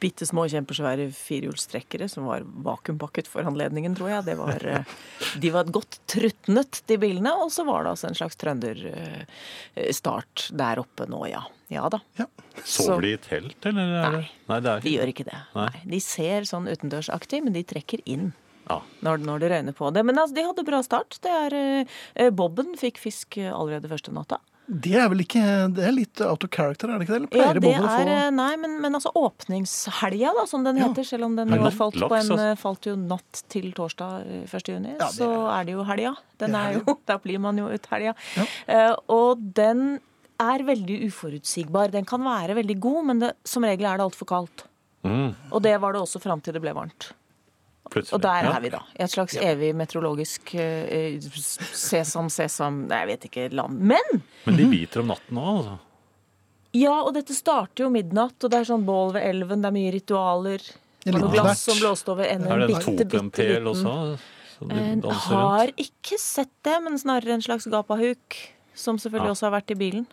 bitte 0.03 0.25
små, 0.29 0.43
kjempesvære 0.53 1.11
firehjulstrekkere 1.17 2.07
som 2.11 2.23
var 2.31 2.41
vakuumpakket 2.67 3.27
for 3.31 3.43
anledningen, 3.51 3.95
tror 3.99 4.11
jeg. 4.15 4.23
Var, 4.41 4.61
eh, 4.75 4.85
de 5.43 5.49
var 5.55 5.65
godt 5.73 5.95
trutnet, 6.11 6.73
de 6.87 6.97
bilene. 7.01 7.33
Og 7.45 7.49
så 7.55 7.63
var 7.69 7.81
det 7.85 7.91
altså 7.97 8.07
en 8.11 8.19
slags 8.23 8.37
trønderstart 8.41 10.37
der 10.57 10.77
oppe 10.85 11.05
nå, 11.11 11.21
ja. 11.33 11.43
Ja 11.71 11.89
da. 11.89 12.01
Sover 12.67 13.01
de 13.07 13.13
i 13.15 13.17
telt, 13.23 13.57
eller? 13.67 13.81
er 13.81 14.11
det- 14.11 14.19
Nei. 14.21 14.31
Nei, 14.49 14.61
det 14.61 14.71
er 14.77 14.81
De 14.81 14.91
gjør 14.99 15.13
ikke 15.15 15.25
det. 15.31 15.41
Nei. 15.55 15.69
De 15.87 16.01
ser 16.01 16.43
sånn 16.43 16.67
utendørsaktig, 16.69 17.43
men 17.45 17.53
de 17.55 17.63
trekker 17.65 18.01
inn. 18.07 18.33
Ja. 18.71 18.83
når, 19.03 19.19
når 19.27 19.41
det 19.41 19.49
røyner 19.51 19.75
på 19.75 19.89
det. 19.93 20.05
Men 20.07 20.15
altså, 20.17 20.35
de 20.37 20.43
hadde 20.47 20.63
bra 20.65 20.79
start. 20.87 21.17
Det 21.25 21.31
er, 21.31 21.87
eh, 22.15 22.31
Bobben 22.31 22.77
fikk 22.79 22.99
fisk 23.03 23.39
eh, 23.39 23.51
allerede 23.51 23.89
første 23.91 24.13
natta. 24.15 24.39
Det 24.71 24.93
er 24.95 25.09
vel 25.11 25.25
ikke 25.25 25.41
Det 25.75 25.83
er 25.83 25.91
litt 25.91 26.21
out 26.23 26.45
of 26.45 26.51
character, 26.55 26.87
er 26.95 27.01
det 27.01 27.09
ikke 27.09 27.17
det? 27.19 27.33
Eller 27.35 27.43
Ja, 27.49 27.53
det 27.57 27.63
Bobben 27.65 27.83
å 27.83 27.89
er, 27.91 28.05
få 28.07 28.13
eh, 28.15 28.31
Nei, 28.31 28.53
men, 28.63 28.77
men 28.81 28.95
altså 28.95 29.11
åpningshelga, 29.19 30.31
da, 30.37 30.45
som 30.47 30.63
den 30.63 30.77
Ja. 30.79 30.87
heter. 30.89 31.03
Selv 31.05 31.25
om 31.25 31.35
den 31.35 31.49
natt- 31.49 31.75
falt, 31.75 31.95
på 31.99 32.15
en, 32.15 32.31
altså. 32.31 32.39
eh, 32.39 32.55
falt 32.55 32.87
jo 32.87 32.95
natt 32.95 33.43
til 33.49 33.73
torsdag 33.73 34.23
eh, 34.27 34.47
1. 34.47 34.69
juni, 34.69 34.95
Ja, 35.01 35.09
så 35.09 35.27
er- 35.51 35.65
det 35.65 35.73
jo 35.75 35.83
helga. 35.85 36.15
Den 36.39 36.53
Det 36.53 36.61
er 36.61 36.71
er 36.71 36.79
jo, 36.79 36.99
Da 37.07 37.19
blir 37.19 37.41
man 37.41 37.57
jo 37.59 37.67
ut 37.67 37.87
helga. 37.91 38.15
Ja. 38.37 38.47
Uh, 38.69 38.97
og 39.09 39.43
den 39.55 39.99
er 40.41 40.65
veldig 40.67 40.99
uforutsigbar. 41.07 41.91
Den 41.93 42.05
kan 42.09 42.23
være 42.25 42.57
veldig 42.59 42.77
god, 42.81 43.01
men 43.11 43.19
det, 43.23 43.33
som 43.45 43.65
regel 43.67 43.87
er 43.91 44.01
det 44.01 44.07
altfor 44.09 44.27
kaldt. 44.31 44.65
Mm, 45.05 45.35
Og 45.53 45.63
det 45.65 45.75
var 45.81 45.93
det 45.97 46.01
også 46.03 46.21
fram 46.21 46.41
til 46.45 46.53
det 46.57 46.61
ble 46.65 46.73
varmt. 46.77 47.13
plutselig. 47.91 48.15
Og 48.15 48.21
der 48.23 48.45
Ja. 48.45 48.51
er 48.57 48.61
vi 48.61 48.69
da. 48.71 48.79
I 48.99 49.03
et 49.03 49.11
slags 49.11 49.35
evig 49.37 49.75
meteorologisk 49.75 50.53
uh, 50.55 51.19
sesam, 51.75 52.29
sesam 52.31 52.87
Nei, 52.87 52.99
jeg 53.01 53.09
vet 53.09 53.25
ikke 53.31 53.47
land. 53.53 53.81
Men 53.81 54.23
Men 54.47 54.57
de 54.57 54.67
biter 54.71 55.01
om 55.01 55.09
natten 55.09 55.37
òg, 55.41 55.57
altså. 55.59 55.79
ja, 56.75 56.93
og 57.03 57.15
dette 57.15 57.35
starter 57.35 57.85
jo 57.85 57.91
midnatt, 57.91 58.37
og 58.45 58.51
det 58.53 58.61
er 58.61 58.69
sånn 58.69 58.85
bål 58.87 59.13
ved 59.17 59.23
elven, 59.27 59.61
det 59.63 59.67
er 59.73 59.75
mye 59.75 59.93
ritualer. 59.97 60.59
Det 61.03 61.15
er 61.15 61.19
noe 61.19 61.33
glass 61.33 61.65
som 61.65 61.79
blåste 61.81 62.13
over. 62.13 62.25
Er 62.29 62.39
det 62.39 62.47
en 62.47 62.67
bitte, 62.69 63.09
bitte 63.09 63.49
liten. 63.49 63.67
også? 63.67 64.19
De 64.61 64.77
Eh, 65.09 65.11
Har 65.33 65.69
ikke 65.81 66.19
sett 66.21 66.51
det, 66.63 66.75
men 66.85 66.99
snarere 66.99 67.33
en 67.33 67.41
slags 67.41 67.65
gapahuk. 67.65 68.37
Som 68.81 68.97
selvfølgelig 69.03 69.29
Ja. 69.31 69.35
også 69.37 69.49
har 69.51 69.55
vært 69.59 69.75
i 69.75 69.79
bilen. 69.81 70.07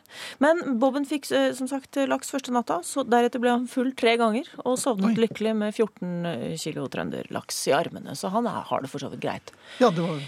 Men 0.44 0.60
Bobben 0.82 1.06
fikk 1.08 1.30
eh, 1.32 1.54
som 1.56 1.70
sagt 1.72 1.96
laks 2.10 2.30
første 2.34 2.52
natta. 2.52 2.82
Så 2.84 3.06
deretter 3.08 3.40
ble 3.44 3.54
han 3.56 3.68
full 3.72 3.94
tre 3.98 4.18
ganger 4.20 4.50
og 4.66 4.76
sovnet 4.82 5.16
Oi. 5.16 5.22
lykkelig 5.28 5.56
med 5.56 5.74
14 5.74 6.58
kilo 6.60 6.88
trønderlaks 6.92 7.62
i 7.72 7.76
armene. 7.78 8.16
Så 8.20 8.30
han 8.34 8.46
er, 8.50 8.62
har 8.68 8.84
det 8.84 8.92
for 8.92 9.00
så 9.04 9.10
vidt 9.14 9.24
greit. 9.24 9.56
Ja, 9.80 9.90
det 9.90 10.04
var 10.06 10.20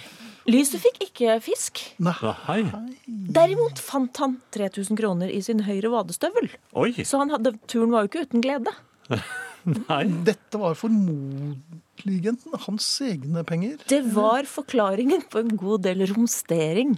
Lyset 0.50 0.82
fikk 0.82 0.96
ikke 1.04 1.36
fisk. 1.46 1.82
Nei. 2.02 2.64
Derimot 3.06 3.78
fant 3.84 4.18
han 4.24 4.38
3000 4.56 4.98
kroner 4.98 5.30
i 5.30 5.42
sin 5.46 5.60
høyre 5.68 5.92
vadestøvel. 5.94 6.48
Oi! 6.80 6.94
Så 7.06 7.20
han 7.22 7.30
hadde, 7.36 7.52
turen 7.70 7.92
var 7.94 8.08
jo 8.08 8.10
ikke 8.10 8.24
uten 8.26 8.42
glede. 8.42 8.74
Nei. 9.90 10.00
Dette 10.26 10.58
var 10.58 10.74
formodentlig 10.80 12.34
hans 12.66 12.88
egne 13.06 13.44
penger. 13.46 13.78
Det 13.92 14.02
var 14.16 14.48
forklaringen 14.50 15.22
på 15.30 15.44
en 15.44 15.54
god 15.60 15.84
del 15.86 16.06
romstering 16.10 16.96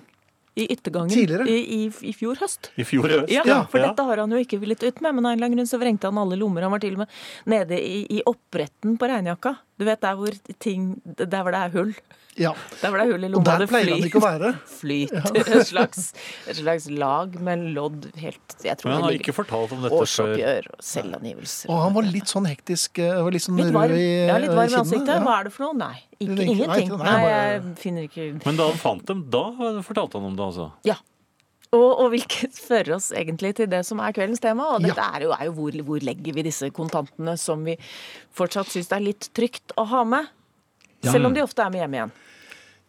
i 0.56 0.66
yttergangen 0.74 1.10
Tidligere? 1.10 1.48
i, 1.48 1.86
i, 1.86 1.92
i 2.10 2.14
fjor 2.14 2.36
høst. 2.42 2.72
I 2.76 2.84
fjor 2.84 3.08
høst? 3.08 3.32
Ja, 3.32 3.62
for 3.72 3.80
dette 3.80 4.04
har 4.04 4.20
han 4.24 4.34
jo 4.36 4.42
ikke 4.42 4.60
villet 4.60 4.84
ut 4.84 5.00
med, 5.00 5.16
men 5.16 5.26
av 5.26 5.32
en 5.32 5.38
eller 5.38 5.48
annen 5.48 5.62
grunn 5.62 5.70
så 5.70 5.80
vrengte 5.80 6.12
han 6.12 6.20
alle 6.20 6.40
lommer. 6.40 6.66
Han 6.68 6.76
var 6.76 6.84
til 6.84 6.98
og 6.98 7.06
med 7.06 7.14
nede 7.54 7.80
i, 7.80 8.02
i 8.18 8.24
oppretten 8.28 8.98
på 9.00 9.08
regnjakka. 9.12 9.56
Du 9.80 9.86
vet 9.88 10.02
der 10.04 10.18
hvor 10.20 10.34
ting 10.60 11.02
Der 11.06 11.42
hvor 11.42 11.52
det 11.56 11.62
er 11.62 11.72
hull. 11.74 11.94
Ja. 12.40 12.54
Der 12.80 12.90
hvor 12.90 13.00
det 13.02 13.04
er 13.08 13.12
hull 13.12 13.26
i 13.26 13.30
Og 13.36 13.44
der 13.44 13.66
pleier 13.68 13.92
han 13.92 14.06
ikke 14.08 14.22
å 14.22 14.24
være. 14.24 14.52
flyter 14.80 15.40
et 15.42 15.68
slags, 15.68 16.12
et 16.48 16.60
slags 16.62 16.86
lag 16.90 17.34
med 17.44 17.66
lodd 17.76 18.08
helt 18.22 18.56
Jeg 18.64 18.78
tror 18.80 18.88
Men 18.92 18.96
han 18.98 19.08
har 19.10 19.18
ikke 19.18 19.36
fortalt 19.36 19.74
om 19.76 19.84
dette 19.84 19.92
før. 19.92 20.06
årsoppgjør 20.06 20.70
og 20.72 20.86
selvangivelser. 20.92 21.74
Og 21.74 21.82
han 21.84 21.98
var 21.98 22.08
litt 22.08 22.32
sånn 22.32 22.48
hektisk, 22.48 23.02
eh, 23.04 23.20
var 23.20 23.36
litt 23.36 23.44
sånn 23.48 23.60
Litt 23.60 23.68
rød 23.72 23.78
varm, 23.82 23.98
i 24.00 24.08
ja, 24.30 24.40
litt 24.46 24.56
varm 24.56 24.72
i 24.72 24.80
ansiktet. 24.80 25.12
ja. 25.12 25.20
Hva 25.28 25.38
er 25.42 25.50
det 25.50 25.54
for 25.58 25.68
noe? 25.68 25.78
Nei, 25.82 25.98
ikke, 26.22 26.48
ingenting. 26.48 26.96
Nei, 27.04 27.20
jeg 27.28 27.62
finner 27.84 28.08
ikke 28.08 28.28
Men 28.46 28.62
da 28.64 28.70
han 28.72 28.80
fant 28.86 29.06
dem, 29.12 29.26
da 29.34 29.46
fortalte 29.84 30.22
han 30.22 30.32
om 30.32 30.38
det, 30.40 30.52
altså. 30.54 30.72
Ja. 30.88 31.02
Og, 31.72 31.90
og 32.04 32.10
hvilket 32.12 32.58
fører 32.70 32.98
oss 32.98 33.12
egentlig 33.16 33.54
til 33.60 33.70
det 33.72 33.84
som 33.88 34.02
er 34.04 34.16
kveldens 34.16 34.44
tema. 34.44 34.74
Og 34.76 34.84
dette 34.84 35.00
Ja. 35.00 35.12
er 35.16 35.28
jo, 35.28 35.36
er 35.36 35.48
jo 35.48 35.56
hvor, 35.60 35.78
hvor 35.88 36.04
legger 36.04 36.36
vi 36.36 36.48
disse 36.50 36.70
kontantene 36.76 37.38
som 37.40 37.64
vi 37.68 37.78
fortsatt 38.36 38.72
syns 38.74 38.92
det 38.92 38.98
er 39.00 39.08
litt 39.08 39.30
trygt 39.38 39.76
å 39.80 39.88
ha 39.88 40.04
med. 40.04 40.28
Selv 41.02 41.32
om 41.32 41.34
de 41.34 41.42
ofte 41.42 41.64
er 41.64 41.72
med 41.74 41.82
hjem 41.82 41.98
igjen. 41.98 42.12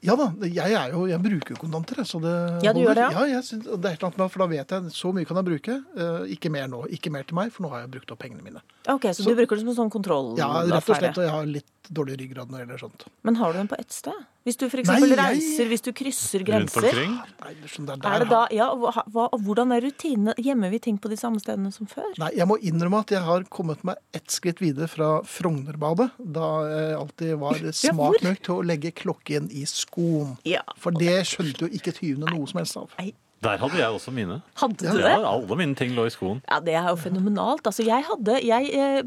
Ja 0.03 0.17
da, 0.19 0.25
jeg, 0.43 0.75
er 0.75 0.91
jo, 0.91 1.05
jeg 1.07 1.23
bruker 1.23 1.59
kontanter, 1.61 2.01
så 2.03 2.19
det 2.19 2.33
Ja, 2.67 2.73
du 2.75 2.81
gjør 2.83 2.99
det, 2.99 3.05
ja? 3.05 3.21
ja 3.23 3.37
jeg 3.37 3.47
synes, 3.47 3.69
det 3.71 3.87
er 3.87 3.95
et 3.95 4.07
annet 4.09 4.33
for 4.35 4.43
da 4.43 4.49
vet 4.51 4.75
jeg 4.75 4.95
så 4.97 5.13
mye 5.15 5.29
kan 5.29 5.39
jeg 5.39 5.47
bruke. 5.47 5.77
Eh, 5.95 6.25
ikke 6.35 6.51
mer 6.51 6.67
nå. 6.73 6.81
Ikke 6.91 7.13
mer 7.15 7.23
til 7.29 7.39
meg, 7.39 7.53
for 7.55 7.63
nå 7.63 7.71
har 7.71 7.85
jeg 7.85 7.93
brukt 7.95 8.11
opp 8.11 8.19
pengene 8.25 8.43
mine. 8.43 8.65
Ok, 8.91 9.07
Så, 9.15 9.23
du 9.23 9.39
bruker 9.39 9.61
det 9.61 9.63
som 9.63 9.71
en 9.71 9.79
sånn 9.79 10.41
Ja, 10.41 10.51
rett 10.67 10.91
og 10.91 10.99
slett, 10.99 11.15
og 11.15 11.23
jeg 11.23 11.35
har 11.37 11.47
litt 11.47 11.91
dårlig 11.95 12.19
ryggrad 12.19 12.51
når 12.51 12.59
det 12.59 12.65
gjelder 12.67 12.83
sånt. 12.83 13.07
Men 13.23 13.39
har 13.39 13.55
du 13.55 13.63
den 13.63 13.71
på 13.71 13.79
ett 13.79 13.95
sted? 13.95 14.27
Hvis 14.43 14.59
du 14.59 14.65
f.eks. 14.67 14.91
Reiser, 14.91 15.69
hvis 15.71 15.85
du 15.87 15.93
krysser 15.95 16.43
grenser 16.47 16.89
det 16.89 16.93
er 16.99 17.71
sånn 17.71 17.87
er 17.93 18.25
det 18.25 18.29
da, 18.31 18.41
ja, 18.55 18.69
hva, 18.75 19.29
Hvordan 19.39 19.75
er 19.77 19.85
rutinene? 19.85 20.35
Gjemmer 20.43 20.73
vi 20.73 20.81
ting 20.83 20.99
på 21.03 21.11
de 21.13 21.19
samme 21.21 21.39
stedene 21.43 21.71
som 21.75 21.87
før? 21.91 22.09
Nei, 22.19 22.33
jeg 22.39 22.49
må 22.51 22.59
innrømme 22.59 23.03
at 23.05 23.15
jeg 23.15 23.23
har 23.23 23.47
kommet 23.53 23.85
meg 23.87 24.01
ett 24.17 24.35
skritt 24.35 24.63
videre 24.63 24.89
fra 24.91 25.11
Frognerbadet, 25.29 26.11
da 26.19 26.49
jeg 26.73 26.97
alltid 26.99 27.35
var 27.43 27.63
smart 27.77 28.27
nok 28.27 28.43
til 28.43 28.57
å 28.57 28.67
legge 28.67 28.95
klokken 29.03 29.51
i 29.55 29.65
skoen. 29.69 30.35
Ja. 30.49 30.65
For 30.81 30.95
det 30.95 31.21
skjønte 31.31 31.69
jo 31.69 31.71
ikke 31.79 31.95
tyvene 31.97 32.31
noe 32.35 32.51
som 32.51 32.63
helst 32.63 32.81
av. 32.81 32.91
Nei, 32.99 33.13
Der 33.43 33.59
hadde 33.59 33.75
jeg 33.81 33.91
også 33.91 34.13
mine. 34.15 34.41
hadde 34.61 34.77
du 34.79 34.99
Ja, 35.01 35.17
det? 35.19 35.25
alle 35.27 35.57
mine 35.59 35.75
ting 35.75 35.93
lå 35.97 36.05
i 36.07 36.11
skoen. 36.15 36.43
Ja, 36.49 36.61
det 36.61 36.75
er 36.79 36.89
jo 36.89 36.97
fenomenalt. 36.97 37.65
Altså, 37.67 37.83
jeg 37.85 38.05
hadde 38.07 38.37
Jeg 38.45 38.71
eh, 38.73 39.03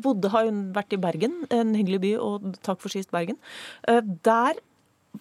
bodde, 0.00 0.30
har 0.32 0.44
jo 0.46 0.52
vært 0.72 0.92
i 0.96 0.96
Bergen, 0.96 1.34
en 1.50 1.74
hyggelig 1.76 2.00
by, 2.00 2.12
og 2.18 2.56
takk 2.62 2.80
for 2.80 2.88
sist 2.88 3.10
Bergen. 3.12 3.36
Eh, 3.86 4.00
Der 4.00 4.54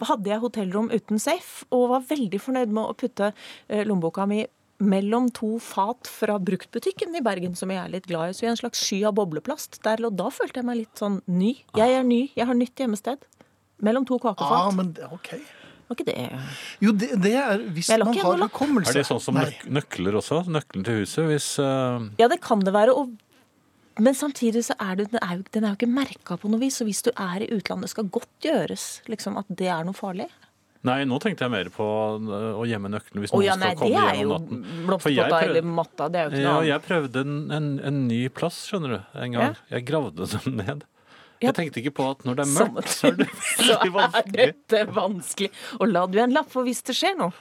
hadde 0.05 0.29
jeg 0.29 0.39
hotellrom 0.39 0.89
uten 0.93 1.19
safe, 1.19 1.65
og 1.71 1.89
var 1.89 2.01
veldig 2.07 2.39
fornøyd 2.39 2.69
med 2.71 2.83
å 2.85 2.95
putte 2.95 3.33
eh, 3.69 3.83
lommeboka 3.83 4.25
mi 4.29 4.45
mellom 4.79 5.27
to 5.35 5.57
fat 5.59 6.07
fra 6.07 6.37
bruktbutikken 6.39 7.13
i 7.17 7.21
Bergen, 7.25 7.55
som 7.59 7.69
jeg 7.69 7.81
er 7.83 7.89
litt 7.91 8.07
glad 8.07 8.29
i. 8.29 8.33
Så 8.37 8.45
i 8.45 8.47
en 8.47 8.55
slags 8.55 8.79
sky 8.79 9.01
av 9.03 9.15
bobleplast. 9.17 9.81
Der, 9.83 9.99
og 10.07 10.15
da 10.15 10.29
følte 10.31 10.61
jeg 10.61 10.65
meg 10.69 10.77
litt 10.85 10.95
sånn 11.01 11.19
ny. 11.27 11.57
Jeg 11.75 11.97
er 11.99 12.03
ny, 12.07 12.29
jeg 12.37 12.47
har 12.47 12.55
nytt 12.55 12.75
gjemmested. 12.79 13.17
Mellom 13.83 14.05
to 14.07 14.17
Ja, 14.23 14.33
Ah, 14.39 14.71
men 14.71 14.93
det- 14.93 15.11
OK. 15.11 15.35
Var 15.89 15.97
ikke 15.97 16.05
det 16.05 16.25
Jo, 16.85 16.91
det, 16.93 17.09
det 17.23 17.31
er 17.33 17.63
hvis 17.73 17.89
man 17.95 18.11
har 18.13 18.37
noe, 18.37 18.49
hukommelse. 18.51 18.93
Er 18.93 19.01
det 19.01 19.07
sånn 19.09 19.23
som 19.23 19.39
Nei. 19.39 19.47
nøk 19.49 19.63
nøkler 19.79 20.19
også? 20.19 20.43
Nøkkelen 20.45 20.85
til 20.85 21.01
huset? 21.01 21.23
Hvis 21.31 21.47
uh... 21.57 22.05
Ja, 22.21 22.27
det 22.29 22.37
kan 22.45 22.61
det 22.65 22.75
være. 22.75 22.93
Og, 22.93 23.15
men 23.97 24.17
samtidig 24.17 24.67
så 24.67 24.77
er 24.77 24.99
det, 24.99 25.07
den 25.15 25.23
er 25.23 25.39
jo, 25.39 25.47
den 25.55 25.65
er 25.65 25.73
jo 25.73 25.79
ikke 25.79 25.89
merka 25.89 26.37
på 26.37 26.51
noe 26.51 26.61
vis. 26.61 26.77
Så 26.77 26.85
hvis 26.85 27.01
du 27.05 27.09
er 27.15 27.41
i 27.41 27.49
utlandet, 27.55 27.89
skal 27.95 28.05
godt 28.13 28.29
gjøres 28.45 28.85
liksom, 29.09 29.41
at 29.41 29.49
det 29.49 29.71
er 29.73 29.87
noe 29.87 29.97
farlig. 29.97 30.29
Nei, 30.87 31.01
nå 31.09 31.17
tenkte 31.19 31.43
jeg 31.43 31.51
mer 31.51 31.67
på 31.75 31.85
øh, 32.23 32.61
å 32.61 32.63
gjemme 32.69 32.87
nøkkelen 32.93 33.25
hvis 33.25 33.33
Å 33.35 33.41
noen 33.41 33.49
skal 33.49 33.59
nei, 33.65 33.71
komme 33.81 34.13
hjem 34.13 34.29
om 34.37 34.45
natten. 34.45 35.01
For 35.03 35.11
jeg 35.11 35.33
prøvde, 35.33 35.63
matta. 35.81 36.07
Det 36.07 36.21
er 36.21 36.29
jo 36.29 36.37
ikke 36.37 36.45
Ja, 36.45 36.53
jeg 36.69 36.85
prøvde 36.85 37.25
en, 37.25 37.41
en, 37.57 37.67
en 37.89 37.99
ny 38.07 38.21
plass, 38.31 38.61
skjønner 38.69 38.93
du, 38.93 38.99
en 39.25 39.35
gang. 39.35 39.59
Jeg 39.73 39.89
gravde 39.89 40.29
den 40.37 40.55
ned. 40.61 40.85
Jeg 41.41 41.55
tenkte 41.55 41.79
ikke 41.83 41.93
på 41.95 42.09
at 42.11 42.23
når 42.27 42.35
det 42.41 42.45
er 42.47 42.53
Som- 42.57 42.73
mørkt, 42.75 42.89
så 42.95 43.07
er 43.13 43.19
det 43.23 43.29
Så 43.57 43.79
veldig 43.79 43.89
er 43.95 43.95
vanskelig. 43.95 44.87
vanskelig. 45.01 45.51
Og 45.79 45.87
la 45.93 46.05
du 46.07 46.19
en 46.19 46.33
lapp 46.35 46.49
for 46.51 46.63
hvis 46.67 46.81
det 46.83 46.95
skjer 46.99 47.15
noe. 47.17 47.31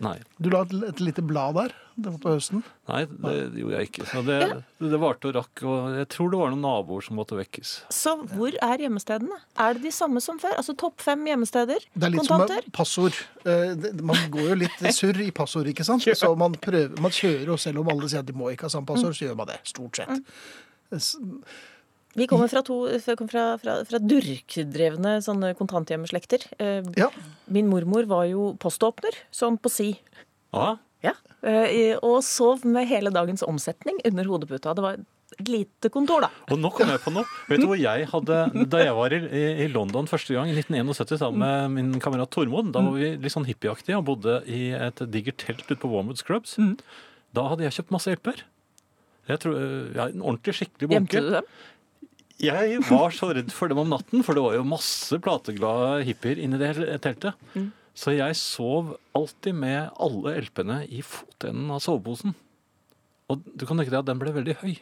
Nei, 0.00 0.20
Du 0.40 0.48
la 0.52 0.60
et, 0.62 0.72
et 0.86 1.00
lite 1.02 1.20
blad 1.26 1.56
der 1.58 1.72
det 2.00 2.12
var 2.14 2.18
på 2.22 2.30
høsten. 2.32 2.60
nei, 2.88 3.00
det 3.04 3.58
gjorde 3.60 3.76
jeg 3.76 3.88
ikke. 3.90 4.04
Så 4.08 4.20
det, 4.24 4.36
det 4.80 5.00
varte 5.02 5.28
og 5.28 5.34
rakk, 5.36 5.60
og 5.68 5.96
jeg 5.98 6.06
tror 6.08 6.30
det 6.32 6.38
var 6.40 6.48
noen 6.54 6.62
naboer 6.64 7.02
som 7.04 7.18
måtte 7.18 7.36
vekkes. 7.36 7.72
Så 7.92 8.14
hvor 8.30 8.54
er 8.56 8.78
gjemmestedene? 8.86 9.36
Er 9.60 9.74
det 9.76 9.82
de 9.84 9.92
samme 9.92 10.22
som 10.24 10.38
før? 10.40 10.54
Altså 10.56 10.72
topp 10.80 11.02
fem 11.04 11.26
gjemmesteder? 11.28 11.84
Det 11.92 12.06
er 12.08 12.14
litt 12.14 12.22
Kontanter? 12.22 12.62
som 12.64 12.72
passord. 12.78 13.18
Eh, 13.44 13.74
Man 14.00 14.16
går 14.32 14.48
jo 14.48 14.56
litt 14.62 14.80
surr 14.96 15.20
i 15.20 15.28
passord, 15.30 15.68
ikke 15.74 15.84
sant? 15.84 16.06
Så 16.08 16.32
man, 16.40 16.54
prøver, 16.56 16.96
man 17.04 17.10
kjører 17.12 17.52
og 17.52 17.60
selv 17.60 17.82
om 17.82 17.92
alle 17.92 18.08
sier 18.08 18.20
at 18.24 18.30
de 18.30 18.38
må 18.38 18.48
ikke 18.54 18.70
ha 18.70 18.72
samme 18.72 18.88
passord, 18.88 19.12
så 19.18 19.26
gjør 19.28 19.36
man 19.42 19.50
det. 19.52 19.58
Stort 19.74 20.00
sett. 20.00 20.24
Vi 22.18 22.26
kommer 22.26 22.48
fra, 22.50 22.62
to, 22.66 22.76
fra, 22.98 23.44
fra, 23.60 23.74
fra 23.86 23.98
durkdrevne 24.02 25.18
sånne 25.22 25.52
kontanthjemmeslekter. 25.58 26.46
Eh, 26.58 26.82
Ja. 26.98 27.10
Min 27.46 27.68
mormor 27.70 28.06
var 28.10 28.24
jo 28.26 28.54
poståpner, 28.58 29.14
sånn 29.34 29.58
på 29.60 29.70
si. 29.70 29.92
Ja, 30.54 30.76
Ja. 31.02 31.12
Eh, 31.42 31.96
og 32.04 32.18
sov 32.22 32.66
med 32.68 32.86
hele 32.90 33.08
dagens 33.10 33.42
omsetning 33.46 33.96
under 34.04 34.24
hodeputa. 34.28 34.74
Det 34.76 34.82
var 34.84 34.98
et 35.38 35.48
lite 35.48 35.88
kontor, 35.88 36.20
da. 36.26 36.28
Og 36.50 36.58
nå 36.60 36.68
kom 36.74 36.90
jeg 36.90 37.00
på 37.00 37.12
noe. 37.14 37.24
Vet 37.48 37.62
du 37.62 37.66
hvor 37.70 37.78
jeg 37.80 38.04
hadde 38.10 38.68
Da 38.68 38.78
jeg 38.82 38.92
var 38.98 39.14
i, 39.14 39.20
i 39.64 39.68
London 39.72 40.04
første 40.10 40.34
gang, 40.34 40.50
i 40.50 40.58
1971, 40.58 41.16
sammen 41.22 41.38
med 41.40 41.70
min 41.70 42.00
kamerat 42.02 42.28
Tormod, 42.34 42.72
da 42.74 42.82
var 42.84 42.92
vi 42.98 43.14
litt 43.16 43.32
sånn 43.32 43.46
hippieaktige 43.48 43.96
og 43.96 44.04
bodde 44.10 44.42
i 44.50 44.72
et 44.76 45.00
digert 45.10 45.38
telt 45.38 45.62
ute 45.64 45.78
på 45.80 45.88
Wormwood 45.88 46.18
Scrubs. 46.20 46.58
Da 47.32 47.46
hadde 47.48 47.62
jeg 47.64 47.78
kjøpt 47.78 47.94
masse 47.94 48.10
hjelper. 48.12 48.42
Jeg 49.30 49.38
tror, 49.40 49.56
ja, 49.94 50.08
En 50.10 50.20
ordentlig, 50.20 50.58
skikkelig 50.58 50.88
bunke. 50.90 51.16
Gjemte 51.16 51.20
du 51.22 51.30
dem? 51.38 51.44
Jeg 52.40 52.80
var 52.88 53.12
så 53.12 53.30
redd 53.36 53.50
for 53.52 53.68
dem 53.68 53.80
om 53.82 53.90
natten, 53.92 54.22
for 54.24 54.36
det 54.36 54.44
var 54.44 54.54
jo 54.56 54.64
masse 54.64 55.18
plateglade 55.22 56.04
hippier 56.08 56.40
inni 56.40 56.60
det 56.60 56.72
teltet. 57.04 57.36
teltet. 57.52 57.70
Så 58.00 58.14
jeg 58.16 58.36
sov 58.38 58.94
alltid 59.16 59.56
med 59.60 59.90
alle 60.00 60.36
LP-ene 60.40 60.78
i 60.88 61.02
fotenden 61.04 61.72
av 61.74 61.82
soveposen. 61.84 62.32
Og 63.30 63.42
du 63.44 63.66
kan 63.66 63.76
tenke 63.76 63.92
deg 63.92 64.00
at 64.00 64.08
den 64.08 64.20
ble 64.22 64.32
veldig 64.34 64.56
høy. 64.62 64.78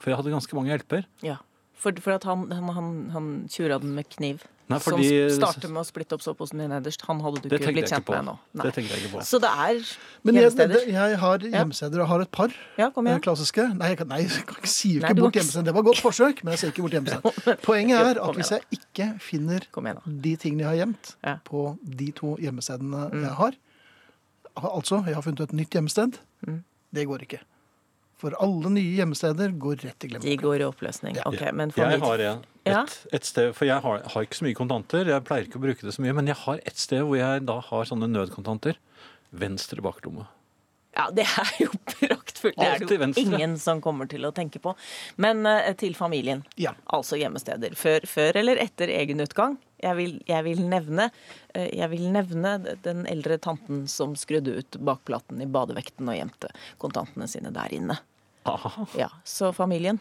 For 0.00 0.10
jeg 0.10 0.20
hadde 0.20 0.32
ganske 0.32 0.56
mange 0.56 0.78
LP-er. 0.78 1.04
Ja. 1.26 1.36
For, 1.74 1.92
for 2.00 2.12
at 2.14 2.24
han, 2.24 2.50
han, 2.54 2.68
han, 2.72 2.90
han 3.12 3.24
tjura 3.50 3.78
den 3.82 3.94
med 3.96 4.06
kniv. 4.08 4.44
Nei, 4.70 4.78
fordi- 4.80 5.28
Som 5.34 5.42
starter 5.42 5.68
med 5.68 5.82
å 5.82 5.84
splitte 5.84 6.14
opp 6.16 6.22
soveposen 6.24 6.56
din 6.62 6.70
nederst. 6.72 7.02
Han 7.04 7.18
hadde 7.20 7.42
du 7.42 7.48
ikke 7.52 7.72
blitt 7.74 7.90
kjent 7.90 8.00
ikke 8.06 8.14
med 8.14 8.20
ennå. 8.22 8.34
Det 8.62 8.70
tenkte 8.72 8.94
jeg 8.94 9.02
ikke 9.02 9.10
på. 9.18 9.24
Så 9.28 9.40
det 9.42 9.50
er 9.50 9.80
Men 10.24 10.34
jeg, 10.38 10.44
hjemsteder. 10.46 10.86
jeg 10.88 11.18
har 11.20 11.38
hjemmesteder 11.44 12.00
og 12.00 12.08
har 12.08 12.20
et 12.24 12.30
par 12.32 12.54
Ja, 12.78 12.88
kom 12.94 13.06
eh, 13.06 13.10
igjen. 13.12 13.20
klassiske. 13.26 13.66
Nei, 13.76 13.88
jeg 13.92 13.98
kan, 13.98 14.08
nei, 14.08 14.20
jeg 14.22 14.46
kan 14.46 14.56
ikke 14.62 14.70
si 14.72 14.94
ikke 14.96 15.10
Nei, 15.10 15.20
bort 15.20 15.36
ikke- 15.36 15.64
Det 15.64 15.74
var 15.74 15.80
et 15.80 15.88
godt 15.90 16.00
forsøk, 16.06 16.44
men 16.44 16.52
jeg 16.54 16.58
sier 16.62 16.70
ikke 16.72 16.82
bort 16.86 16.96
hjemsteder. 16.96 17.60
Poenget 17.68 18.00
er 18.00 18.22
at 18.24 18.34
hvis 18.40 18.50
jeg 18.54 18.62
ikke 18.78 19.10
finner 19.20 19.60
de 20.06 20.36
tingene 20.36 20.60
jeg 20.64 20.70
har 20.72 20.80
gjemt 20.86 21.14
Ja. 21.26 21.36
på 21.44 21.76
de 21.84 22.10
to 22.12 22.36
hjemmestedene 22.40 23.10
Mm. 23.12 23.20
jeg 23.22 23.30
har 23.42 23.52
Altså, 24.56 25.02
jeg 25.04 25.14
har 25.16 25.20
funnet 25.22 25.40
et 25.40 25.52
nytt 25.52 25.70
hjemmested. 25.74 26.18
Mm. 26.46 26.62
Det 26.94 27.06
går 27.08 27.18
ikke. 27.26 27.40
For 28.24 28.36
alle 28.40 28.70
nye 28.72 28.94
hjemmesteder 28.96 29.52
går 29.60 29.82
rett 29.84 30.06
i 30.08 30.12
De 30.16 30.36
går 30.40 30.62
i 30.62 30.64
oppløsning. 30.64 31.18
Ja. 31.20 31.26
Ok, 31.28 31.42
men 31.52 31.70
for 31.74 31.84
Jeg 31.84 31.98
mitt- 32.00 32.08
har 32.08 32.22
en, 32.30 32.44
Ja. 32.64 32.82
et, 32.82 32.94
et 33.12 33.24
sted, 33.28 33.52
for 33.54 33.68
jeg 33.68 33.82
har, 33.84 34.00
har 34.14 34.22
ikke 34.24 34.38
så 34.40 34.46
mye 34.48 34.56
kontanter. 34.56 35.04
Jeg 35.12 35.24
pleier 35.28 35.44
ikke 35.44 35.60
å 35.60 35.64
bruke 35.66 35.84
det 35.84 35.92
så 35.92 36.00
mye, 36.00 36.14
men 36.16 36.26
jeg 36.32 36.36
har 36.46 36.62
et 36.64 36.78
sted 36.80 37.04
hvor 37.04 37.18
jeg 37.20 37.44
da 37.44 37.58
har 37.60 37.84
sånne 37.84 38.08
nødkontanter. 38.08 38.80
Venstre 39.34 39.82
baklomme. 39.84 40.24
Ja, 40.94 41.08
det 41.10 41.24
er 41.26 41.50
jo 41.58 41.68
praktfullt. 41.90 42.54
Det 42.56 42.66
er 42.70 42.78
det 42.78 42.94
jo 42.94 43.00
venstre. 43.02 43.24
ingen 43.26 43.56
som 43.58 43.80
kommer 43.82 44.06
til 44.08 44.22
å 44.24 44.30
tenke 44.32 44.60
på. 44.62 44.76
Men 45.18 45.42
uh, 45.44 45.72
til 45.74 45.92
familien. 45.98 46.44
Ja. 46.56 46.70
Altså 46.86 47.18
hjemmesteder. 47.18 47.74
Før, 47.74 48.06
før 48.06 48.38
eller 48.38 48.62
etter 48.62 48.92
egen 48.94 49.18
utgang. 49.24 49.58
Jeg 49.82 49.98
vil, 49.98 50.12
jeg 50.30 50.44
vil 50.46 50.62
nevne 50.70 51.08
uh, 51.10 51.66
jeg 51.66 51.90
vil 51.90 52.06
nevne 52.14 52.54
den 52.86 53.02
eldre 53.10 53.40
tanten 53.42 53.88
som 53.90 54.14
skrudde 54.16 54.54
ut 54.62 54.78
bakplaten 54.86 55.42
i 55.42 55.50
badevekten 55.50 56.08
og 56.08 56.16
gjemte 56.16 56.52
kontantene 56.78 57.26
sine 57.28 57.50
der 57.52 57.74
inne. 57.74 57.98
Aha. 58.46 58.86
Ja, 58.98 59.08
Så 59.24 59.52
familien. 59.54 59.98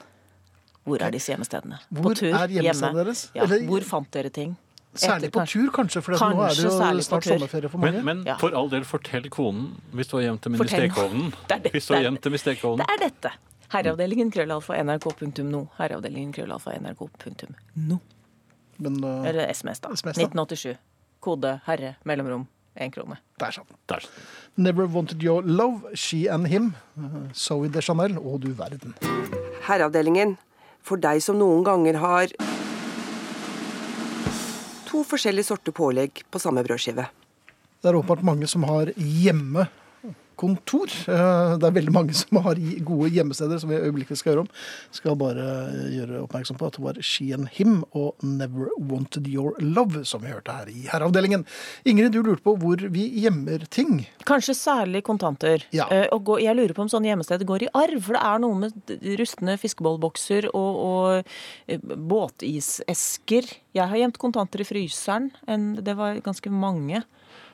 Hvor 0.86 1.00
er 1.02 1.12
disse 1.16 1.32
hjemmestedene? 1.32 1.78
Hvor 1.96 2.12
er 2.12 2.48
hjemmestedene 2.52 3.06
deres? 3.06 3.30
Ja, 3.36 3.44
Eller- 3.44 3.68
hvor 3.68 3.82
fant 3.88 4.12
dere 4.12 4.30
ting? 4.30 4.58
Særlig 4.94 5.30
Etter- 5.32 5.40
på 5.42 5.46
tur, 5.50 5.70
kanskje, 5.72 6.02
for 6.04 6.12
nå 6.12 6.44
er 6.44 6.50
det 6.54 6.64
jo 6.66 6.70
snart 7.02 7.24
sommerferie 7.24 7.70
for 7.70 7.78
mange. 7.80 8.04
Men, 8.04 8.06
men 8.06 8.26
Ja. 8.28 8.36
for 8.38 8.54
all 8.54 8.70
del, 8.70 8.84
fortell 8.84 9.24
konen 9.30 9.82
hvis 9.94 10.08
du 10.12 10.18
har 10.18 10.24
gjemt 10.28 10.42
dem 10.42 10.54
inn 10.56 10.62
i 10.62 10.68
stekeovnen. 10.68 11.32
Det 11.48 11.56
er 11.56 11.60
det- 11.64 11.72
Hvis 11.74 11.88
du 11.88 11.94
det 11.96 12.06
er- 12.06 12.38
stekeovnen. 12.38 12.78
Det 12.86 12.90
er 12.90 13.10
dette. 13.10 13.32
Herreavdelingen 13.74 14.30
krøllalfa 14.32 14.78
nrk.no. 14.84 15.68
Herreavdelingen 15.80 16.32
krøllalfa 16.34 16.78
nrk.no. 16.80 17.98
Men 18.78 19.04
uh, 19.04 19.26
Eller 19.28 19.48
SMS, 19.54 19.80
da. 19.80 19.90
SMS, 19.96 20.16
da. 20.16 20.22
1987. 20.28 20.78
Kode 21.22 21.62
herre 21.66 21.96
mellomrom 22.06 22.48
én 22.80 22.92
krone. 22.92 23.18
der 23.40 23.52
satt 23.52 23.68
den. 23.88 24.00
Never 24.56 24.86
Wanted 24.86 25.24
Your 25.24 25.42
Love, 25.42 25.96
She 25.96 26.28
and 26.30 26.48
Him, 26.48 26.74
Zoe 27.34 27.70
de 27.70 27.82
Chanel 27.82 28.18
og 28.18 28.42
du 28.42 28.54
verden. 28.54 28.96
Herreavdelingen. 29.68 30.38
For 30.84 30.98
deg 31.00 31.22
som 31.24 31.38
noen 31.40 31.64
ganger 31.64 31.96
har 31.98 32.28
to 34.86 35.04
forskjellige 35.08 35.48
sorter 35.48 35.72
pålegg 35.72 36.26
på 36.30 36.40
samme 36.40 36.64
brødskive. 36.64 37.08
Det 37.82 37.90
er 37.90 37.96
åpenbart 37.96 38.24
mange 38.24 38.48
som 38.48 38.64
har 38.68 38.92
hjemme 38.98 39.68
hjemmekontor. 40.34 40.90
Eh, 41.10 41.58
Det 41.58 41.68
er 41.68 41.72
veldig 41.72 41.94
mange 41.94 42.14
som 42.14 42.38
har 42.44 42.56
gode 42.84 43.10
hjemmesteder, 43.12 43.60
som 43.60 43.70
vi 43.70 43.76
øyeblikkelig 43.78 44.18
skal 44.18 44.34
høre 44.34 44.40
om. 44.42 44.50
Skal 44.92 45.16
bare 45.16 45.46
gjøre 45.92 46.24
oppmerksom 46.24 46.58
på 46.58 46.68
at 46.68 46.74
det 46.78 46.84
var 46.84 46.94
She 47.02 47.32
and 47.34 47.48
Him 47.50 47.84
og 47.94 48.16
Never 48.24 48.70
Wanted 48.78 49.28
Your 49.28 49.54
Love 49.60 50.04
som 50.06 50.22
vi 50.22 50.28
hørte 50.32 50.52
her 50.52 50.68
i 50.68 50.88
herreavdelingen. 50.90 51.46
Ingrid, 51.86 52.12
du 52.12 52.22
lurte 52.24 52.44
på 52.44 52.58
hvor 52.58 52.78
vi 52.78 53.08
gjemmer 53.22 53.66
ting. 53.70 54.08
Kanskje 54.26 54.56
særlig 54.56 55.04
kontanter. 55.04 55.64
Ja. 55.72 55.88
Eh, 55.90 56.08
og 56.12 56.40
jeg 56.42 56.56
lurer 56.56 56.74
på 56.74 56.82
om 56.82 56.90
sånne 56.90 57.12
hjemmesteder 57.12 57.46
går 57.46 57.64
i 57.68 57.72
arv. 57.74 58.02
For 58.04 58.14
det 58.18 58.24
er 58.24 58.40
noe 58.44 58.60
med 58.60 58.96
rustne 59.20 59.58
fiskebollbokser 59.58 60.50
og, 60.54 60.80
og 60.84 61.34
eh, 61.68 61.80
båtisesker. 61.80 63.44
Jeg 63.74 63.90
har 63.90 63.98
gjemt 63.98 64.18
kontanter 64.22 64.62
i 64.62 64.68
fryseren. 64.68 65.32
Det 65.84 65.96
var 65.98 66.20
ganske 66.24 66.50
mange. 66.52 67.04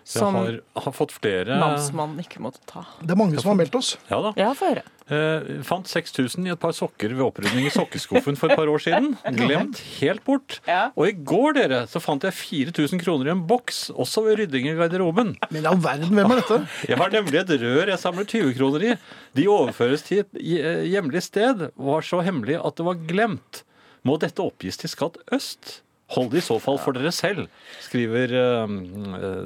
Jeg 0.09 0.23
Som 0.23 0.33
har, 0.39 0.55
har 0.73 0.93
fått 0.95 1.11
flere 1.13 1.59
namsmannen 1.61 2.23
ikke 2.23 2.41
måtte 2.41 2.63
ta. 2.65 2.81
Det 2.97 3.13
er 3.13 3.19
mange 3.19 3.37
som 3.37 3.51
har 3.51 3.59
meldt 3.59 3.75
oss. 3.77 3.91
Ja 4.09 4.17
da. 4.25 4.31
Ja, 4.39 4.47
for. 4.57 4.79
Eh, 5.09 5.59
fant 5.65 5.89
6000 5.89 6.47
i 6.47 6.51
et 6.53 6.61
par 6.61 6.73
sokker 6.73 7.13
ved 7.13 7.21
opprydning 7.27 7.65
i 7.65 7.73
sokkeskuffen 7.73 8.37
for 8.37 8.49
et 8.49 8.57
par 8.57 8.69
år 8.69 8.81
siden. 8.81 9.11
Glemt 9.37 9.77
helt 9.99 10.23
bort. 10.25 10.57
Ja. 10.69 10.87
Og 10.97 11.11
i 11.11 11.13
går 11.13 11.57
dere, 11.59 11.83
så 11.89 12.01
fant 12.01 12.25
jeg 12.25 12.33
4000 12.37 13.01
kroner 13.01 13.29
i 13.29 13.33
en 13.35 13.43
boks, 13.49 13.87
også 13.93 14.25
ved 14.25 14.41
rydding 14.41 14.71
i 14.71 14.75
garderoben. 14.77 15.35
Men 15.49 15.65
i 15.65 15.69
all 15.69 15.81
verden, 15.81 16.13
hvem 16.13 16.33
er 16.33 16.41
dette? 16.41 16.59
Jeg 16.89 17.01
har 17.01 17.13
nemlig 17.13 17.41
et 17.43 17.53
rør 17.61 17.93
jeg 17.93 18.01
samler 18.01 18.29
20-kroner 18.33 18.87
i. 18.89 18.95
De 19.37 19.45
overføres 19.49 20.05
til 20.05 20.23
et 20.23 20.41
eh, 20.41 20.85
hjemlig 20.89 21.21
sted. 21.25 21.67
Var 21.73 22.09
så 22.09 22.21
hemmelig 22.25 22.57
at 22.61 22.81
det 22.81 22.89
var 22.89 23.05
glemt. 23.09 23.63
Må 24.05 24.17
dette 24.21 24.41
oppgis 24.41 24.77
til 24.81 24.89
Skatt 24.89 25.21
Øst? 25.35 25.79
Hold 26.15 26.31
det 26.33 26.39
i 26.41 26.45
så 26.45 26.55
fall 26.61 26.79
for 26.81 26.95
dere 26.97 27.11
selv, 27.13 27.45
skriver 27.85 28.31
eh, 28.33 28.71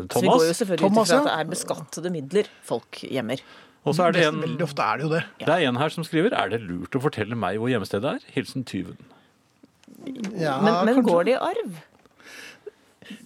Thomas. 0.08 0.14
Så 0.14 0.22
vi 0.22 0.28
går 0.28 0.34
jo 0.34 0.40
Thomas. 0.40 0.58
selvfølgelig 0.62 0.92
ut 0.92 0.98
ifra 1.04 1.18
at 1.20 1.28
det 1.28 1.34
er 1.40 1.50
beskattede 1.52 2.12
midler 2.14 2.52
folk 2.64 3.02
gjemmer. 3.04 3.44
Og 3.84 3.98
så 3.98 4.06
er 4.08 4.16
det 4.16 4.22
en, 4.30 4.38
Veldig 4.40 4.64
ofte 4.64 4.82
er 4.88 5.02
det 5.02 5.04
jo 5.04 5.10
det. 5.12 5.24
det 5.44 5.56
er 5.58 5.66
en 5.68 5.76
her 5.82 5.92
som 5.92 6.06
skriver 6.08 6.32
Er 6.40 6.54
det 6.54 6.62
lurt 6.64 6.96
å 6.96 7.02
fortelle 7.04 7.36
meg 7.36 7.58
hvor 7.60 7.68
hjemstedet 7.68 8.14
er? 8.16 8.30
Hilsen 8.32 8.64
tyven. 8.64 8.96
Ja, 10.40 10.58
Men, 10.64 10.86
men 10.88 11.04
går 11.04 11.28
det 11.28 11.34
i 11.36 11.42
arv? 11.42 11.82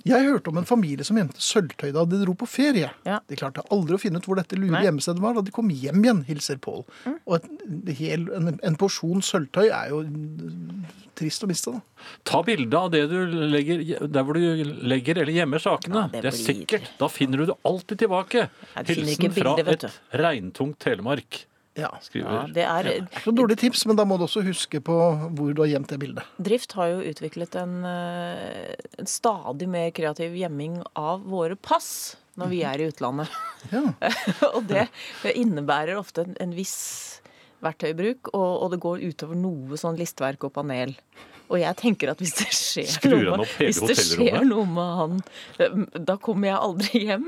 Jeg 0.07 0.27
hørte 0.27 0.51
om 0.51 0.59
en 0.61 0.67
familie 0.67 1.05
som 1.07 1.19
gjemte 1.19 1.41
sølvtøy 1.43 1.89
da 1.95 2.05
de 2.09 2.21
dro 2.21 2.35
på 2.37 2.49
ferie. 2.49 2.91
Ja. 3.07 3.19
De 3.27 3.39
klarte 3.39 3.65
aldri 3.73 3.97
å 3.97 4.01
finne 4.01 4.21
ut 4.21 4.29
hvor 4.29 4.39
dette 4.39 4.59
lure 4.59 4.75
Nei. 4.77 4.85
hjemmestedet 4.87 5.23
var 5.23 5.37
da 5.37 5.43
de 5.45 5.53
kom 5.55 5.71
hjem 5.73 6.03
igjen, 6.03 6.23
hilser 6.27 6.61
Pål. 6.63 6.85
Og 7.25 7.35
et, 7.39 7.49
det 7.87 7.97
hel, 7.99 8.27
en, 8.35 8.55
en 8.55 8.79
porsjon 8.79 9.23
sølvtøy 9.25 9.67
er 9.67 9.91
jo 9.93 10.03
trist 11.17 11.43
å 11.43 11.49
miste, 11.49 11.73
da. 11.73 12.07
Ta 12.27 12.41
bilde 12.45 12.77
av 12.77 12.91
det 12.93 13.03
du 13.09 13.17
legger 13.49 14.05
der 14.05 14.25
hvor 14.25 14.37
du 14.37 14.73
legger 14.87 15.23
eller 15.23 15.33
gjemmer 15.33 15.63
sakene. 15.63 16.05
Ja, 16.05 16.11
det 16.13 16.23
det, 16.25 16.31
er 16.33 16.37
sikkert. 16.37 16.89
Da 16.99 17.09
finner 17.11 17.41
du 17.41 17.51
det 17.51 17.57
alltid 17.67 18.03
tilbake. 18.03 18.47
Hilsen 18.77 19.13
ikke 19.15 19.33
fra 19.35 19.55
bildet, 19.57 19.87
et 19.87 20.19
regntungt 20.21 20.79
Telemark, 20.83 21.41
Ja. 21.77 21.91
Ja, 21.93 22.01
skriver 22.01 22.47
det 22.53 22.63
er, 22.65 22.83
Det 22.87 22.93
er 22.93 23.03
ikke 23.05 23.29
noe 23.29 23.37
dårlig 23.43 23.57
tips, 23.61 23.85
men 23.89 23.99
da 23.99 24.05
må 24.07 24.17
du 24.17 24.25
også 24.25 24.41
huske 24.45 24.81
på 24.83 24.95
hvor 25.37 25.53
du 25.53 25.61
har 25.63 25.69
gjemt 25.75 25.91
det 25.93 25.99
bildet. 26.01 26.31
Drift 26.41 26.73
har 26.77 26.89
jo 26.95 27.03
utviklet 27.11 27.57
en, 27.61 27.75
eh, 27.85 28.73
en 28.97 29.09
stadig 29.09 29.69
mer 29.69 29.91
kreativ 29.95 30.35
gjemming 30.37 30.81
av 30.97 31.21
våre 31.29 31.55
pass 31.55 32.17
når 32.37 32.51
vi 32.53 32.63
er 32.67 32.81
i 32.81 32.89
utlandet. 32.91 33.29
Ja. 33.73 33.81
og 34.55 34.67
det 34.69 34.85
innebærer 35.35 35.97
ofte 35.99 36.23
en, 36.23 36.35
en 36.39 36.53
viss 36.55 36.77
verktøybruk, 37.65 38.29
og, 38.31 38.51
og 38.63 38.69
det 38.71 38.79
går 38.83 39.01
utover 39.09 39.39
noe 39.39 39.79
sånn 39.81 39.97
listverk 39.99 40.45
og 40.47 40.53
panel. 40.55 40.93
Og 41.47 41.59
jeg 41.61 41.77
tenker 41.79 42.11
at 42.11 42.21
hvis 42.21 42.35
det 42.37 42.47
skjer, 42.53 43.17
noe, 43.23 43.47
hvis 43.59 43.79
det 43.81 43.95
skjer 43.97 44.45
noe 44.47 44.65
med 44.69 44.95
han, 45.01 45.19
eh, 45.63 45.83
da 45.97 46.17
kommer 46.21 46.51
jeg 46.51 46.61
aldri 46.69 47.03
hjem. 47.09 47.27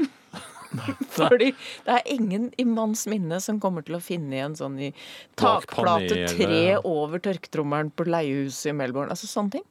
Fordi 1.18 1.52
det 1.86 1.96
er 1.96 2.12
ingen 2.14 2.50
i 2.62 2.66
manns 2.70 3.08
minne 3.10 3.40
som 3.42 3.60
kommer 3.64 3.86
til 3.88 3.98
å 3.98 4.04
finne 4.04 4.38
igjen 4.38 4.56
sånn 4.60 4.78
i 4.90 4.92
takplate 5.40 6.28
tre 6.36 6.78
over 6.86 7.22
tørketrommelen 7.26 7.90
på 7.96 8.06
leiehuset 8.10 8.72
i 8.74 8.78
Melbourne. 8.78 9.10
Altså 9.16 9.30
sånne 9.30 9.58
ting. 9.60 9.66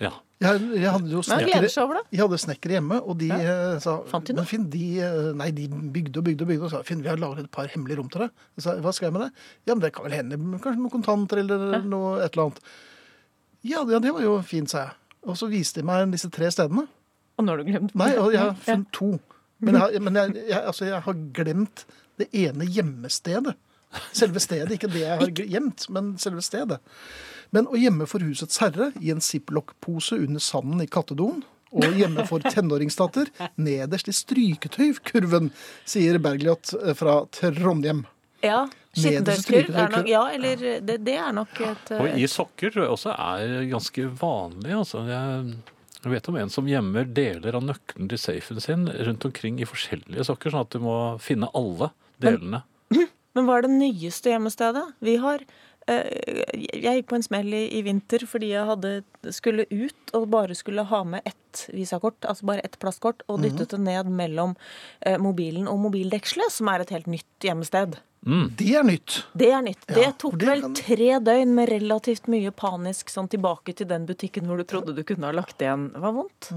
Ja. 0.00 0.14
Jeg, 0.40 0.56
jeg 0.80 0.88
hadde 0.88 1.10
jo 1.12 1.20
Men 1.20 1.26
snekkere, 1.26 1.68
det. 1.68 2.02
jeg 2.16 2.20
hadde 2.22 2.36
snekkere 2.40 2.76
hjemme, 2.78 2.96
og 3.04 3.18
de 3.20 3.26
ja. 3.28 3.56
sa 3.84 3.98
Fant 4.08 4.24
de 4.24 4.32
noe? 4.32 4.40
Men 4.40 4.48
Finn, 4.48 4.62
de, 4.72 4.84
eh, 5.04 5.26
nei, 5.36 5.50
de 5.52 5.66
bygde 5.68 6.22
og 6.22 6.24
bygde 6.30 6.46
og 6.46 6.48
bygde 6.48 6.64
og 6.64 6.72
sa 6.72 6.80
Finn, 6.88 7.02
vi 7.04 7.10
har 7.12 7.20
laget 7.20 7.44
et 7.44 7.50
par 7.52 7.68
hemmelige 7.68 7.98
rom 8.00 8.08
til 8.08 8.24
deg. 8.24 8.30
Jeg 8.56 8.64
sa, 8.64 8.78
Hva 8.80 8.94
skal 8.96 9.10
jeg 9.10 9.16
med 9.18 9.26
det? 9.26 9.28
Ja, 9.68 9.74
men 9.74 9.82
det 9.84 9.90
kan 9.92 10.06
vel 10.08 10.16
hende 10.16 10.38
kanskje 10.64 10.80
noen 10.80 10.94
kontanter 10.94 11.42
eller 11.42 11.84
noe 11.84 12.14
et 12.24 12.32
eller 12.32 12.46
annet. 12.46 12.62
Ja, 13.68 13.84
det, 13.84 14.00
det 14.06 14.14
var 14.16 14.24
jo 14.24 14.38
fint, 14.48 14.72
sa 14.72 14.86
jeg. 14.86 14.96
Og 15.28 15.36
så 15.36 15.50
viste 15.52 15.82
de 15.82 15.88
meg 15.90 16.08
disse 16.16 16.32
tre 16.32 16.48
stedene. 16.56 16.86
Og 17.36 17.44
nå 17.44 17.52
har 17.52 17.60
du 17.60 17.68
glemt 17.68 17.92
Nei, 18.00 18.08
og 18.16 18.32
jeg 18.32 18.40
har 18.40 18.54
Ja. 18.54 18.56
funnet 18.64 18.88
to. 18.96 19.10
Men, 19.60 19.74
jeg, 19.76 19.80
har- 19.82 20.00
men 20.06 20.14
jeg, 20.20 20.34
jeg, 20.50 20.62
altså, 20.66 20.84
jeg 20.88 21.02
har 21.06 21.18
glemt 21.36 21.84
det 22.20 22.28
ene 22.36 22.66
gjemmestedet. 22.68 23.54
Selve 24.14 24.38
stedet, 24.42 24.70
ikke 24.76 24.90
det 24.92 25.00
jeg 25.02 25.18
har 25.18 25.30
gjemt, 25.34 25.88
men 25.90 26.12
selve 26.22 26.42
stedet. 26.46 26.78
Men 27.50 27.66
å 27.66 27.74
gjemme 27.80 28.06
for 28.06 28.22
husets 28.22 28.60
herre 28.62 28.92
i 29.02 29.10
en 29.10 29.18
ziplock-pose 29.24 30.14
under 30.22 30.38
sanden 30.44 30.84
i 30.84 30.86
kattedoen, 30.86 31.40
og 31.74 31.96
hjemme 31.98 32.22
for 32.26 32.42
tenåringsdatter 32.42 33.28
nederst 33.58 34.08
i 34.10 34.14
stryketøykurven, 34.14 35.50
sier 35.88 36.18
Bergljot 36.22 36.72
fra 36.98 37.16
Trondheim. 37.34 38.04
Ja, 38.42 38.62
skittentøyskurv 38.96 39.74
er 39.76 39.90
nok 39.92 40.06
Ja, 40.08 40.22
eller 40.32 40.62
det, 40.80 40.96
det 41.04 41.16
er 41.20 41.34
nok 41.36 41.58
et 41.60 41.90
Og 41.98 42.06
eh, 42.08 42.22
i 42.24 42.28
sokker 42.30 42.72
tror 42.72 42.86
jeg 42.86 42.94
også 42.94 43.12
er 43.12 43.66
ganske 43.68 44.06
vanlig. 44.22 44.72
Altså. 44.78 45.02
Jeg 45.10 45.52
jeg 46.00 46.14
vet 46.14 46.28
om 46.32 46.36
en 46.40 46.52
som 46.52 46.68
gjemmer 46.68 47.08
deler 47.16 47.56
av 47.58 47.64
nøkkelen 47.66 48.08
til 48.10 48.20
safen 48.20 48.60
sin 48.62 48.86
rundt 48.88 49.24
omkring 49.28 49.58
i 49.60 49.68
forskjellige 49.68 50.24
sokker, 50.28 50.54
sånn 50.54 50.64
at 50.64 50.72
du 50.72 50.80
må 50.84 50.96
finne 51.20 51.50
alle 51.56 51.90
delene. 52.22 52.62
Men 53.36 53.46
hva 53.46 53.58
er 53.58 53.66
det 53.66 53.74
nyeste 53.76 54.32
hjemmestedet? 54.32 54.86
Vi 55.04 55.18
har 55.22 55.44
Jeg 55.90 56.96
gikk 57.00 57.08
på 57.10 57.16
en 57.18 57.24
smell 57.26 57.54
i, 57.56 57.62
i 57.78 57.82
vinter 57.86 58.22
fordi 58.28 58.52
jeg 58.52 58.66
hadde, 58.68 58.92
skulle 59.34 59.66
ut 59.70 60.14
og 60.16 60.28
bare 60.32 60.54
skulle 60.58 60.84
ha 60.90 61.02
med 61.04 61.22
ett 61.26 61.64
visakort, 61.74 62.20
altså 62.24 62.46
bare 62.46 62.62
ett 62.66 62.78
plastkort, 62.82 63.24
og 63.28 63.40
dyttet 63.42 63.72
det 63.74 63.80
ned 63.82 64.10
mellom 64.14 64.54
eh, 65.00 65.18
mobilen 65.18 65.66
og 65.70 65.80
mobildekselet, 65.82 66.52
som 66.54 66.68
er 66.70 66.84
et 66.84 66.90
helt 66.94 67.10
nytt 67.10 67.46
hjemmested. 67.48 67.98
Det 68.60 68.68
er 68.76 68.84
nytt. 68.84 69.14
Det 69.32 69.48
er 69.50 69.62
nytt. 69.64 69.86
Det 69.88 70.10
tok 70.20 70.34
det 70.38 70.46
vel 70.50 70.60
kan- 70.66 70.74
tre 70.76 71.10
døgn 71.24 71.54
med 71.56 71.70
relativt 71.72 72.28
mye 72.28 72.50
panisk 72.52 73.08
sånn 73.08 73.30
tilbake 73.32 73.74
til 73.74 73.88
den 73.88 74.04
butikken 74.06 74.46
hvor 74.46 74.60
du 74.60 74.64
trodde 74.68 74.94
du 74.94 75.02
kunne 75.08 75.24
ha 75.26 75.32
lagt 75.32 75.58
igjen. 75.64 75.88
Det 75.94 76.02
var 76.04 76.12
vondt. 76.12 76.50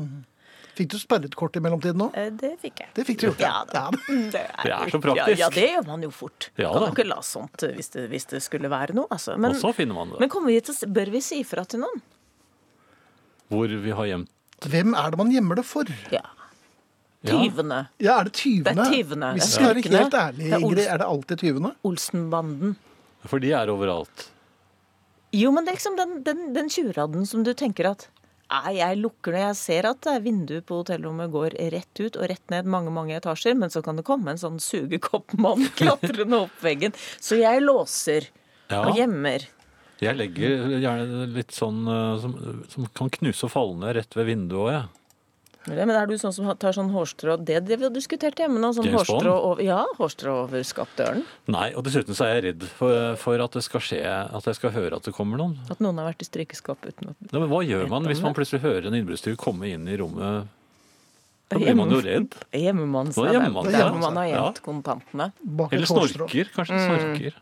Fikk 0.73 0.89
du 0.89 0.97
sperret 0.97 1.35
kort 1.37 1.55
i 1.55 1.61
mellomtiden 1.61 2.01
òg? 2.07 2.15
Eh, 2.17 2.29
Det 2.33 2.55
fikk 2.61 2.79
jeg. 2.81 2.89
Det 2.97 3.03
fikk 3.05 3.19
du 3.21 3.25
gjort. 3.27 3.39
Ja 3.43 3.63
da. 3.69 3.83
Mm, 4.09 4.29
Det 4.33 4.41
er, 4.41 4.63
Det 4.63 4.71
er 4.73 4.89
så 4.95 4.99
praktisk. 5.03 5.37
Ja, 5.37 5.45
ja, 5.45 5.49
det 5.53 5.67
gjør 5.69 5.87
man 5.87 6.01
jo 6.01 6.09
fort. 6.09 6.49
Ja 6.57 6.71
kan 6.73 6.81
da. 6.81 6.87
jo 6.87 6.95
ikke 6.95 7.05
la 7.07 7.19
sånt 7.21 7.63
eh, 7.67 7.75
hvis 7.77 7.89
det, 7.93 8.07
hvis 8.09 8.25
det 8.31 8.41
skulle 8.41 8.69
være 8.73 8.95
noe. 8.97 9.05
Altså. 9.13 9.35
Men, 9.37 9.51
Og 9.53 9.61
så 9.61 9.73
finner 9.77 9.93
man 9.99 10.09
det. 10.15 10.19
men 10.23 10.29
kommer 10.33 10.49
vi 10.53 10.59
til, 10.65 10.73
bør 10.89 11.11
vi 11.13 11.21
si 11.21 11.41
ifra 11.43 11.65
til 11.69 11.83
noen? 11.85 12.01
Hvor 13.53 13.67
vi 13.69 13.91
har 13.93 14.05
gjemt 14.09 14.29
Hvem 14.63 14.93
er 14.95 15.11
det 15.11 15.17
man 15.19 15.31
gjemmer 15.33 15.55
det 15.59 15.65
for? 15.67 15.89
Ja. 16.13 16.21
Ja. 17.23 17.35
Tyvene. 17.37 17.79
Ja, 18.03 18.17
er 18.21 18.27
det 18.29 18.33
tyvene? 18.39 18.73
Det 18.75 18.83
er 18.87 18.93
tyvene. 18.97 19.29
Hvis 19.35 19.45
vi 19.47 19.51
skal 19.53 19.69
være 19.69 19.83
helt 19.99 20.15
ærlige, 20.19 20.59
Ingrid, 20.59 20.85
er 20.87 20.97
det 21.01 21.07
alltid 21.07 21.39
tyvene? 21.39 21.71
Olsenbanden. 21.87 22.73
For 23.27 23.39
de 23.43 23.51
er 23.55 23.71
overalt. 23.71 24.29
Jo, 25.35 25.51
men 25.55 25.63
det 25.65 25.71
er 25.73 25.77
liksom 25.77 25.95
den, 25.99 26.17
den, 26.23 26.41
den 26.55 26.69
tjuvradden 26.71 27.25
som 27.27 27.43
du 27.43 27.53
tenker 27.57 27.91
at 27.91 28.07
Nei, 28.51 28.75
jeg 28.77 28.99
lukker 29.01 29.33
når 29.33 29.41
jeg 29.47 29.55
ser 29.57 29.85
at 29.89 30.07
er 30.11 30.19
vinduet 30.21 30.65
på 30.69 30.81
hotellrommet 30.81 31.31
går 31.33 31.55
rett 31.73 32.01
ut 32.03 32.17
og 32.19 32.27
rett 32.29 32.51
ned 32.53 32.67
mange 32.69 32.91
mange 32.93 33.15
etasjer, 33.17 33.55
men 33.57 33.71
så 33.73 33.81
kan 33.85 33.97
det 33.97 34.05
komme 34.05 34.33
en 34.35 34.41
sånn 34.41 34.59
sugekoppmann 34.61 35.65
klatrende 35.79 36.43
opp 36.45 36.59
veggen. 36.61 36.93
Så 37.23 37.39
jeg 37.41 37.63
låser 37.65 38.29
Ja. 38.69 38.83
og 38.87 38.95
gjemmer. 38.97 39.47
Jeg 40.03 40.17
legger 40.19 40.77
gjerne 40.83 41.25
litt 41.33 41.51
sånn 41.55 41.81
eh, 41.87 42.19
som, 42.21 42.35
som 42.69 42.85
kan 42.97 43.09
knuse 43.13 43.45
og 43.47 43.51
falle 43.53 43.79
ned 43.79 43.95
rett 43.97 44.15
ved 44.17 44.25
vinduet 44.29 44.59
òg, 44.61 44.69
jeg. 44.75 44.85
Men 45.67 45.89
er 45.95 46.07
du 46.09 46.15
sånn 46.19 46.33
som 46.35 46.49
tar 46.59 46.73
sånn 46.75 46.89
hårstrå 46.91 47.37
Det 47.43 47.61
det 47.65 47.77
vi 47.79 47.85
har 47.87 47.93
diskutert 47.95 48.35
hjemme 48.35 48.59
nå. 48.59 48.73
Sånn 48.75 48.89
hårstrå 48.91 49.31
over, 49.31 49.61
ja, 49.63 49.85
hårstrå 49.97 50.33
over 50.43 50.63
skapdøren. 50.67 51.23
Nei, 51.47 51.69
og 51.73 51.85
dessuten 51.87 52.13
så 52.17 52.25
er 52.27 52.33
jeg 52.41 52.43
redd 52.49 52.65
for, 52.79 53.15
for 53.21 53.39
at 53.45 53.51
det 53.55 53.63
skal 53.63 53.79
skje, 53.85 54.01
at 54.03 54.43
jeg 54.49 54.55
skal 54.59 54.71
høre 54.75 54.99
at 54.99 55.07
det 55.07 55.13
kommer 55.15 55.39
noen. 55.39 55.55
At 55.71 55.79
noen 55.79 56.01
har 56.01 56.09
vært 56.11 56.25
i 56.25 56.27
strykeskap 56.27 56.83
uten 56.83 57.13
at 57.13 57.31
Ja, 57.31 57.39
men 57.39 57.47
hva 57.53 57.61
gjør 57.63 57.87
man 57.89 58.03
hvis 58.11 58.21
man 58.25 58.35
plutselig 58.35 58.59
hører 58.65 58.87
en 58.91 58.97
innbruddstyv 58.99 59.37
komme 59.39 59.71
inn 59.71 59.87
i 59.87 59.95
rommet? 59.97 60.51
Da 61.53 61.59
blir 61.61 61.75
man 61.77 61.91
jo 61.93 61.99
redd. 62.01 62.33
Gjemmer 62.51 62.87
man 62.89 63.11
Der 63.11 63.13
seg. 63.13 63.41
hvor 63.45 63.99
man 64.01 64.15
har 64.17 64.25
Ja. 64.27 64.43
gjemt 64.51 64.61
kontantene. 64.65 65.31
Bak 65.43 65.71
et 65.73 65.77
Eller 65.77 65.87
snorker. 65.87 66.49
Kanskje 66.55 66.79
snorker. 66.87 67.33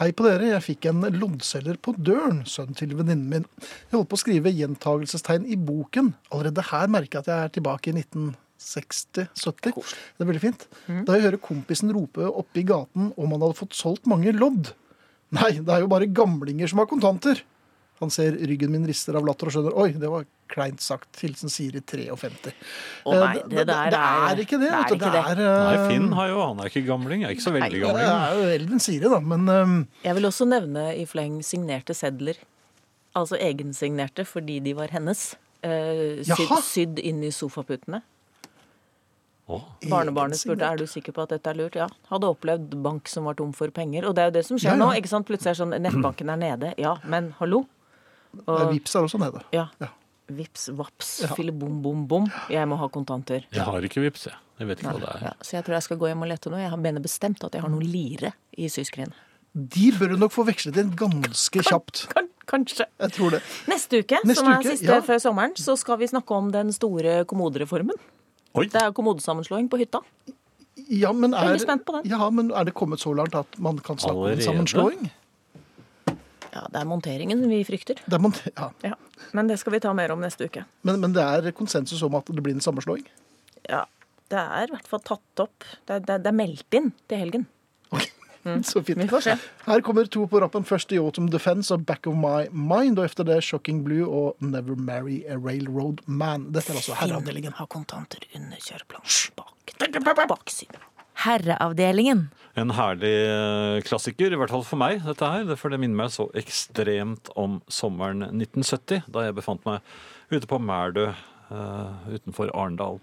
Hei 0.00 0.14
på 0.16 0.24
dere, 0.24 0.46
jeg 0.54 0.64
fikk 0.64 0.86
en 0.88 1.02
loddselger 1.12 1.76
på 1.84 1.92
døren, 2.00 2.38
sønnen 2.48 2.72
til 2.78 2.94
venninnen 2.96 3.26
min. 3.28 3.42
Jeg 3.60 3.98
holdt 3.98 4.08
på 4.08 4.16
å 4.16 4.20
skrive 4.22 4.52
gjentagelsestegn 4.56 5.44
i 5.44 5.58
boken. 5.60 6.14
Allerede 6.32 6.64
her 6.70 6.88
merker 6.88 7.18
jeg 7.18 7.26
at 7.26 7.28
jeg 7.28 7.44
er 7.44 7.52
tilbake 7.52 7.92
i 7.92 7.94
1960-70. 7.98 9.76
Det 9.76 10.24
er 10.24 10.30
veldig 10.30 10.40
fint. 10.40 10.64
Da 11.04 11.18
jeg 11.18 11.26
hører 11.26 11.42
kompisen 11.44 11.92
rope 11.92 12.30
oppe 12.30 12.62
i 12.62 12.64
gaten 12.70 13.10
om 13.12 13.34
han 13.36 13.44
hadde 13.44 13.58
fått 13.60 13.76
solgt 13.76 14.08
mange 14.08 14.32
lodd. 14.32 14.72
Nei, 15.36 15.52
det 15.60 15.68
er 15.68 15.84
jo 15.84 15.92
bare 15.92 16.08
gamlinger 16.08 16.72
som 16.72 16.80
har 16.80 16.88
kontanter. 16.88 17.44
Han 18.00 18.08
ser 18.12 18.32
ryggen 18.48 18.70
min 18.72 18.86
rister 18.88 19.16
av 19.18 19.26
latter 19.28 19.50
og 19.50 19.52
skjønner 19.52 19.74
Oi, 19.76 19.90
det 20.00 20.08
var 20.08 20.24
kleint 20.48 20.80
sagt. 20.80 21.10
Hilsen 21.20 21.52
Siri 21.52 21.82
53. 21.84 22.52
Å 23.04 23.12
nei, 23.12 23.34
Eh, 23.36 23.42
det 23.52 23.64
der 23.68 23.90
det 23.92 24.00
er 24.00 24.40
ikke 24.40 24.58
det. 24.62 24.70
det 24.70 24.96
er 24.96 24.96
det. 24.96 25.10
er, 25.20 25.42
eh, 25.44 25.64
Nei, 25.66 25.88
Finn 25.90 26.06
har 26.16 26.28
jo, 26.32 26.38
han 26.46 26.60
er 26.64 26.70
ikke 26.72 26.82
gamling. 26.88 27.20
Jeg 27.22 27.28
er 27.28 27.34
ikke 27.36 27.44
så 27.44 27.52
veldig 27.54 27.82
Nei, 27.84 27.92
Det 27.92 28.06
er 28.08 28.38
jo 28.40 28.46
eldre 28.56 28.72
enn 28.78 28.80
Siri, 28.86 29.10
da, 29.12 29.20
men 29.20 29.48
um... 29.48 29.74
Jeg 30.02 30.16
vil 30.16 30.24
også 30.30 30.48
nevne 30.48 30.86
i 30.96 31.04
fleng 31.06 31.42
signerte 31.44 31.94
sedler. 31.94 32.40
Altså 33.14 33.36
egensignerte 33.36 34.24
fordi 34.24 34.60
de 34.64 34.72
var 34.78 34.88
hennes. 34.96 35.34
Uh, 35.60 36.22
sydd, 36.24 36.56
sydd 36.64 36.98
inn 37.04 37.20
i 37.26 37.30
sofaputene. 37.34 38.00
Å, 39.50 39.58
Barnebarnet 39.90 40.38
spurte 40.38 40.62
er 40.62 40.78
du 40.78 40.86
sikker 40.86 41.12
på 41.12 41.24
at 41.26 41.32
dette 41.34 41.50
er 41.50 41.58
lurt. 41.58 41.74
Ja. 41.76 41.88
Hadde 42.08 42.28
opplevd 42.30 42.76
bank 42.84 43.08
som 43.10 43.26
var 43.26 43.34
tom 43.34 43.50
for 43.56 43.68
penger. 43.74 44.06
Og 44.08 44.14
det 44.14 44.22
er 44.22 44.30
jo 44.30 44.34
det 44.38 44.44
som 44.46 44.56
skjer 44.62 44.72
Ja, 44.72 44.76
ja. 44.78 44.84
nå. 44.84 44.92
ikke 44.96 45.10
sant? 45.10 45.26
Plutselig 45.26 45.50
er 45.52 45.58
sånn 45.58 45.74
nettbanken 45.82 46.30
er 46.30 46.38
nede. 46.38 46.70
Ja, 46.78 46.96
men 47.04 47.32
hallo? 47.40 47.64
Nei, 48.34 48.44
Og, 48.46 48.72
Vips 48.74 48.94
er 48.96 49.06
også 49.08 49.18
nede. 49.18 49.42
ja. 49.56 49.68
Ja. 49.80 49.88
Vips, 50.30 50.68
vaps, 50.78 51.08
Ja. 51.24 51.34
fille 51.34 51.50
bom, 51.50 51.80
bom, 51.82 52.04
bom. 52.06 52.26
Jeg 52.48 52.62
må 52.70 52.76
ha 52.78 52.86
kontanter. 52.88 53.42
jeg 53.50 53.62
har 53.66 53.80
ikke 53.82 54.00
vips, 54.04 54.26
jeg. 54.28 54.34
Jeg 54.60 54.68
vet 54.68 54.78
ikke 54.78 54.92
hva 54.92 55.00
det 55.00 55.08
er. 55.16 55.24
Ja, 55.26 55.32
så 55.42 55.56
jeg 55.56 55.64
tror 55.64 55.74
jeg 55.74 55.82
skal 55.82 55.96
gå 55.98 56.06
hjem 56.06 56.22
og 56.22 56.28
lete 56.30 56.50
nå. 56.52 56.56
Jeg 56.60 56.78
mener 56.78 57.00
bestemt 57.02 57.42
at 57.42 57.52
jeg 57.52 57.62
har 57.64 57.68
noe 57.72 57.80
lire 57.82 58.30
i 58.56 58.68
syskrin. 58.68 59.10
De 59.56 59.90
bør 59.90 60.10
du 60.14 60.16
nok 60.20 60.30
få 60.30 60.44
vekslet 60.46 60.76
inn 60.78 60.92
ganske 60.94 61.64
kjapt. 61.66 62.04
Kan, 62.14 62.28
kanskje. 62.46 62.86
Jeg 63.00 63.10
tror 63.16 63.30
det. 63.34 63.42
Neste 63.66 64.04
uke, 64.04 64.20
Neste 64.22 64.38
som 64.44 64.52
er 64.52 64.60
uke, 64.60 64.70
siste 64.70 64.86
ja. 64.86 65.00
før 65.00 65.18
sommeren, 65.18 65.56
så 65.58 65.74
skal 65.76 65.98
vi 65.98 66.06
snakke 66.06 66.30
om 66.30 66.52
den 66.54 66.70
store 66.76 67.24
kommodereformen. 67.26 67.98
Oi. 68.54 68.66
Det 68.70 68.80
er 68.84 68.92
kommodesammenslåing 68.94 69.66
på 69.68 69.78
hytta. 69.82 69.98
Ja, 70.88 71.10
men 71.12 71.34
er, 71.34 71.58
spent 71.58 71.84
på 71.84 71.92
den. 71.98 72.06
Ja, 72.08 72.30
men 72.30 72.52
er 72.54 72.64
det 72.64 72.74
kommet 72.74 73.00
så 73.02 73.10
langt 73.16 73.34
at 73.34 73.58
man 73.58 73.78
kan 73.82 73.98
snakke 73.98 74.14
om 74.16 74.24
en 74.26 74.30
Allerede? 74.38 74.46
sammenslåing? 74.46 75.10
Ja, 76.50 76.64
det 76.72 76.80
er 76.80 76.88
monteringen 76.90 77.44
vi 77.50 77.60
frykter. 77.66 78.00
Det 78.06 78.16
er 78.16 78.22
man, 78.22 78.34
ja. 78.56 78.70
Ja, 78.82 78.96
Men 79.36 79.46
det 79.50 79.60
skal 79.60 79.76
vi 79.76 79.80
ta 79.82 79.92
mer 79.94 80.10
om 80.14 80.20
neste 80.22 80.48
uke. 80.50 80.64
men, 80.82 81.00
men 81.00 81.12
det 81.14 81.22
er 81.22 81.52
konsensus 81.54 82.02
om 82.02 82.14
at 82.18 82.26
det 82.26 82.42
blir 82.42 82.56
en 82.56 82.64
sammenslåing? 82.64 83.06
Ja, 83.68 83.84
Det 84.30 84.38
er 84.38 84.68
i 84.68 84.74
hvert 84.74 84.86
fall 84.86 85.00
tatt 85.02 85.42
opp. 85.42 85.64
Det 85.86 85.94
er, 85.94 86.00
det 86.06 86.10
er, 86.14 86.18
det 86.22 86.30
er 86.30 86.36
meldt 86.38 86.74
inn 86.78 86.92
til 87.10 87.18
helgen. 87.18 87.46
Så 88.64 88.80
fint. 88.82 88.96
Vi 88.96 89.08
får 89.10 89.20
se. 89.20 89.34
Her 89.66 89.82
kommer 89.84 90.06
to 90.08 90.22
på 90.30 90.40
rappen. 90.40 90.64
Først 90.64 90.88
The 90.88 91.00
Autumn 91.02 91.28
Defense 91.30 91.74
og 91.74 91.82
Back 91.84 92.06
of 92.08 92.14
My 92.16 92.46
Mind. 92.54 92.98
Og 92.98 93.04
etter 93.04 93.26
det 93.28 93.40
Shocking 93.44 93.82
Blue 93.84 94.06
og 94.06 94.40
Never 94.40 94.78
Marry 94.80 95.20
a 95.28 95.36
Railroad 95.36 96.00
Man. 96.06 96.46
Dette 96.54 96.72
er 96.72 96.80
altså 96.80 96.96
herreavdelingen. 97.02 97.52
Har 97.58 97.68
kontanter 97.68 98.24
under 98.38 98.56
kjøreplanen. 98.56 99.34
Bak, 99.36 100.24
baksiden. 100.30 100.80
Herreavdelingen. 101.26 102.30
En 102.58 102.72
herlig 102.74 103.12
eh, 103.30 103.80
klassiker, 103.86 104.32
i 104.32 104.38
hvert 104.38 104.50
fall 104.50 104.64
for 104.66 104.80
meg, 104.80 105.04
dette 105.06 105.26
her. 105.32 105.50
For 105.58 105.70
det 105.70 105.78
minner 105.82 106.02
meg 106.02 106.14
så 106.14 106.26
ekstremt 106.38 107.30
om 107.38 107.60
sommeren 107.70 108.24
1970, 108.26 109.04
da 109.12 109.28
jeg 109.28 109.36
befant 109.38 109.62
meg 109.68 109.84
ute 110.32 110.48
på 110.50 110.58
Mærdø 110.62 111.10
eh, 111.10 112.08
utenfor 112.10 112.50
Arendal. 112.50 112.98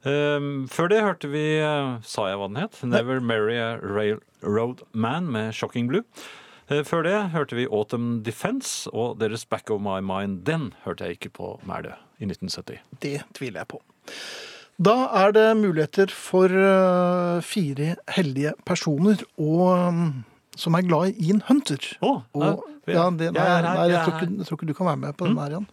Um, 0.00 0.64
før 0.70 0.88
det 0.88 1.02
hørte 1.04 1.28
vi, 1.28 1.42
eh, 1.60 1.96
sa 2.06 2.28
jeg 2.30 2.38
hva 2.40 2.46
den 2.48 2.60
het, 2.62 2.78
Never 2.86 3.20
Marry 3.20 3.58
a 3.60 3.74
Railroad 3.82 4.86
Man 4.92 5.28
med 5.28 5.52
Shocking 5.52 5.90
Blue. 5.90 6.06
Før 6.86 7.02
det 7.02 7.16
hørte 7.32 7.56
vi 7.58 7.64
Autumn 7.66 8.20
Defense 8.22 8.86
og 8.94 9.16
deres 9.18 9.42
Back 9.42 9.72
of 9.74 9.80
My 9.82 9.98
Mind. 9.98 10.44
Den 10.46 10.68
hørte 10.84 11.02
jeg 11.02 11.18
ikke 11.18 11.32
på 11.40 11.48
Mærdø 11.66 11.96
i 12.22 12.28
1970. 12.30 12.78
Det 13.02 13.16
tviler 13.34 13.64
jeg 13.64 13.72
på. 13.74 13.82
Da 14.80 14.96
er 15.20 15.34
det 15.36 15.46
muligheter 15.60 16.08
for 16.14 16.48
øh, 16.48 17.42
fire 17.44 17.94
heldige 18.16 18.54
personer 18.64 19.20
og, 19.36 19.66
um, 19.76 20.04
som 20.56 20.76
er 20.76 20.86
glad 20.86 21.10
i 21.10 21.26
Ian 21.28 21.42
Hunter. 21.48 21.84
Å, 22.00 22.12
Og, 22.32 22.62
ja, 22.88 22.94
ja, 22.94 23.02
det, 23.12 23.28
nei, 23.36 23.44
jeg 23.44 23.64
nei, 23.66 23.74
jeg 23.76 23.92
jeg, 23.92 24.00
tror 24.06 24.14
ikke, 24.16 24.38
jeg 24.38 24.48
tror 24.48 24.56
ikke 24.58 24.68
du 24.70 24.76
kan 24.78 24.88
være 24.88 25.00
med 25.02 25.18
på 25.20 25.28
den 25.28 25.36
her, 25.36 25.52
Jan. 25.52 25.66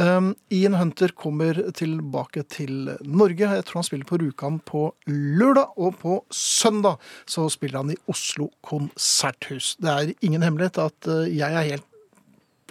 Um, 0.00 0.30
Ian 0.48 0.78
Hunter 0.80 1.12
kommer 1.12 1.60
tilbake 1.76 2.44
til 2.48 2.94
Norge. 3.04 3.50
Jeg 3.58 3.66
tror 3.68 3.82
han 3.82 3.88
spiller 3.90 4.08
på 4.08 4.18
Rjukan 4.22 4.56
på 4.64 4.86
lørdag, 5.12 5.76
og 5.76 5.98
på 6.00 6.16
søndag 6.32 7.04
så 7.28 7.44
spiller 7.52 7.82
han 7.82 7.92
i 7.92 7.98
Oslo 8.10 8.48
konserthus. 8.64 9.74
Det 9.76 9.92
er 9.92 10.14
ingen 10.24 10.46
hemmelighet 10.46 10.80
at 10.80 11.10
uh, 11.12 11.26
jeg 11.28 11.52
er 11.52 11.68
helt 11.74 11.88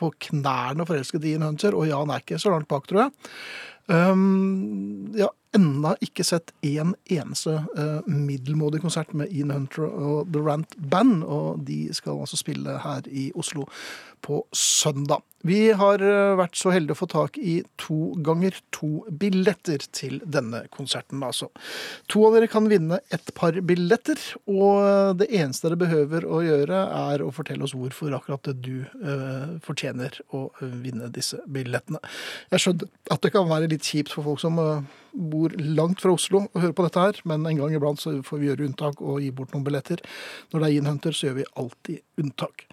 på 0.02 0.10
knærne 0.26 0.90
forelsket 0.90 1.30
i 1.30 1.36
Ian 1.36 1.46
Hunter, 1.46 1.78
og 1.78 1.86
Jan 1.86 2.10
er 2.10 2.26
ikke 2.26 2.42
så 2.42 2.50
langt 2.50 2.70
bak, 2.72 2.90
tror 2.90 3.06
jeg. 3.06 3.14
Um, 3.92 5.14
jeg 5.14 5.28
har 5.28 5.38
ennå 5.58 5.96
ikke 6.04 6.26
sett 6.28 6.54
én 6.66 6.94
eneste 7.12 7.58
uh, 7.76 8.00
middelmådig 8.08 8.82
konsert 8.84 9.12
med 9.18 9.32
Ian 9.34 9.52
Hunter 9.54 9.88
og 9.90 10.32
The 10.32 10.44
Rant 10.46 10.78
Band, 10.78 11.26
og 11.26 11.66
de 11.68 11.88
skal 11.96 12.22
altså 12.22 12.40
spille 12.40 12.78
her 12.84 13.08
i 13.12 13.32
Oslo 13.36 13.68
på 14.22 14.44
søndag. 14.56 15.26
Vi 15.44 15.72
har 15.74 16.04
uh, 16.06 16.38
vært 16.38 16.56
så 16.60 16.72
heldige 16.72 16.96
å 16.96 17.02
få 17.02 17.10
tak 17.12 17.40
i 17.42 17.58
to 17.82 18.14
ganger 18.24 18.56
to 18.76 19.04
billetter 19.10 19.84
til 19.92 20.20
denne 20.24 20.64
konserten, 20.74 21.24
altså. 21.26 21.50
To 22.14 22.24
av 22.28 22.38
dere 22.38 22.50
kan 22.52 22.70
vinne 22.72 23.02
et 23.12 23.34
par 23.38 23.58
billetter, 23.66 24.22
og 24.46 24.70
uh, 24.86 25.12
det 25.18 25.32
eneste 25.34 25.68
dere 25.68 25.82
behøver 25.84 26.30
å 26.30 26.44
gjøre, 26.46 26.86
er 27.12 27.26
å 27.26 27.34
fortelle 27.36 27.66
oss 27.68 27.76
hvorfor 27.76 28.14
akkurat 28.16 28.54
du 28.62 28.86
uh, 29.02 29.58
fortjener 29.66 30.22
å 30.38 30.48
vinne 30.62 31.12
disse 31.12 31.42
billettene. 31.50 32.00
Jeg 32.54 32.68
skjønner 32.68 32.92
at 33.12 33.26
det 33.26 33.34
kan 33.34 33.50
være 33.50 33.72
litt 33.74 33.88
kjipt 33.88 34.14
for 34.14 34.30
folk 34.30 34.44
som 34.44 34.62
uh, 34.62 35.01
bor 35.14 35.54
langt 35.60 36.02
fra 36.04 36.14
Oslo 36.16 36.46
og 36.48 36.62
hører 36.62 36.76
på 36.78 36.86
dette 36.88 37.06
her, 37.06 37.22
men 37.30 37.46
en 37.48 37.62
gang 37.62 37.76
iblant 37.76 38.02
så 38.02 38.14
får 38.26 38.42
vi 38.42 38.50
gjøre 38.52 38.68
unntak 38.70 39.02
og 39.04 39.22
gi 39.24 39.32
bort 39.36 39.56
noen 39.56 39.66
billetter. 39.68 40.04
Når 40.52 40.64
det 40.64 40.70
er 40.70 40.78
innhenter 40.80 41.18
så 41.18 41.30
gjør 41.30 41.40
vi 41.42 41.50
alltid 41.64 42.24
unntak. 42.24 42.68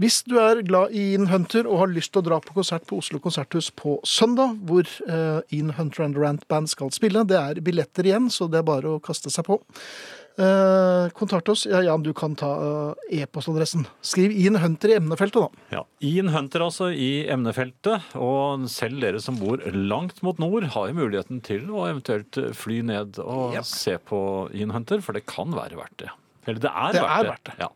Hvis 0.00 0.22
du 0.24 0.38
er 0.40 0.62
glad 0.64 0.94
i 0.96 1.10
Ian 1.12 1.26
Hunter 1.28 1.66
og 1.68 1.82
har 1.82 1.90
lyst 1.92 2.14
til 2.14 2.22
å 2.22 2.24
dra 2.30 2.38
på 2.40 2.54
konsert 2.56 2.86
på 2.88 3.02
Oslo 3.02 3.18
konserthus 3.20 3.68
på 3.76 3.98
søndag, 4.08 4.54
hvor 4.64 4.86
uh, 5.10 5.42
Ian 5.52 5.74
Hunter 5.76 6.06
and 6.06 6.16
Rant 6.16 6.46
Band 6.48 6.70
skal 6.72 6.88
spille, 6.94 7.26
det 7.28 7.36
er 7.36 7.60
billetter 7.60 8.08
igjen, 8.08 8.30
så 8.32 8.48
det 8.48 8.62
er 8.62 8.64
bare 8.70 8.94
å 8.94 9.02
kaste 9.04 9.28
seg 9.32 9.44
på. 9.50 9.58
Uh, 10.40 11.10
kontakt 11.12 11.50
oss. 11.52 11.66
Ja, 11.68 11.82
Jan, 11.84 12.00
du 12.06 12.14
kan 12.16 12.32
ta 12.38 12.48
uh, 12.48 13.02
e-postadressen. 13.12 13.84
Skriv 14.00 14.32
Ian 14.32 14.56
Hunter 14.62 14.94
i 14.94 14.96
emnefeltet, 14.96 15.36
da. 15.42 15.66
Ja. 15.74 15.82
Ian 16.08 16.32
Hunter 16.32 16.64
altså 16.64 16.88
i 16.96 17.26
emnefeltet, 17.28 18.14
og 18.16 18.64
selv 18.72 19.04
dere 19.04 19.20
som 19.20 19.36
bor 19.42 19.60
langt 19.76 20.22
mot 20.24 20.40
nord, 20.40 20.70
har 20.72 20.88
jo 20.88 20.96
muligheten 20.96 21.42
til 21.44 21.68
å 21.68 21.84
eventuelt 21.90 22.40
fly 22.56 22.78
ned 22.88 23.20
og 23.20 23.58
yep. 23.58 23.68
se 23.68 23.98
på 24.00 24.22
Ian 24.56 24.72
Hunter, 24.78 25.04
for 25.04 25.18
det 25.18 25.26
kan 25.28 25.52
være 25.52 25.76
verdt 25.82 26.06
det. 26.06 26.14
Eller 26.48 26.64
det 26.64 26.72
er, 26.72 26.96
Det 26.96 27.04
verdt, 27.04 27.12
er 27.18 27.28
det. 27.28 27.34
verdt 27.34 27.52
det. 27.52 27.58
Ja. 27.60 27.70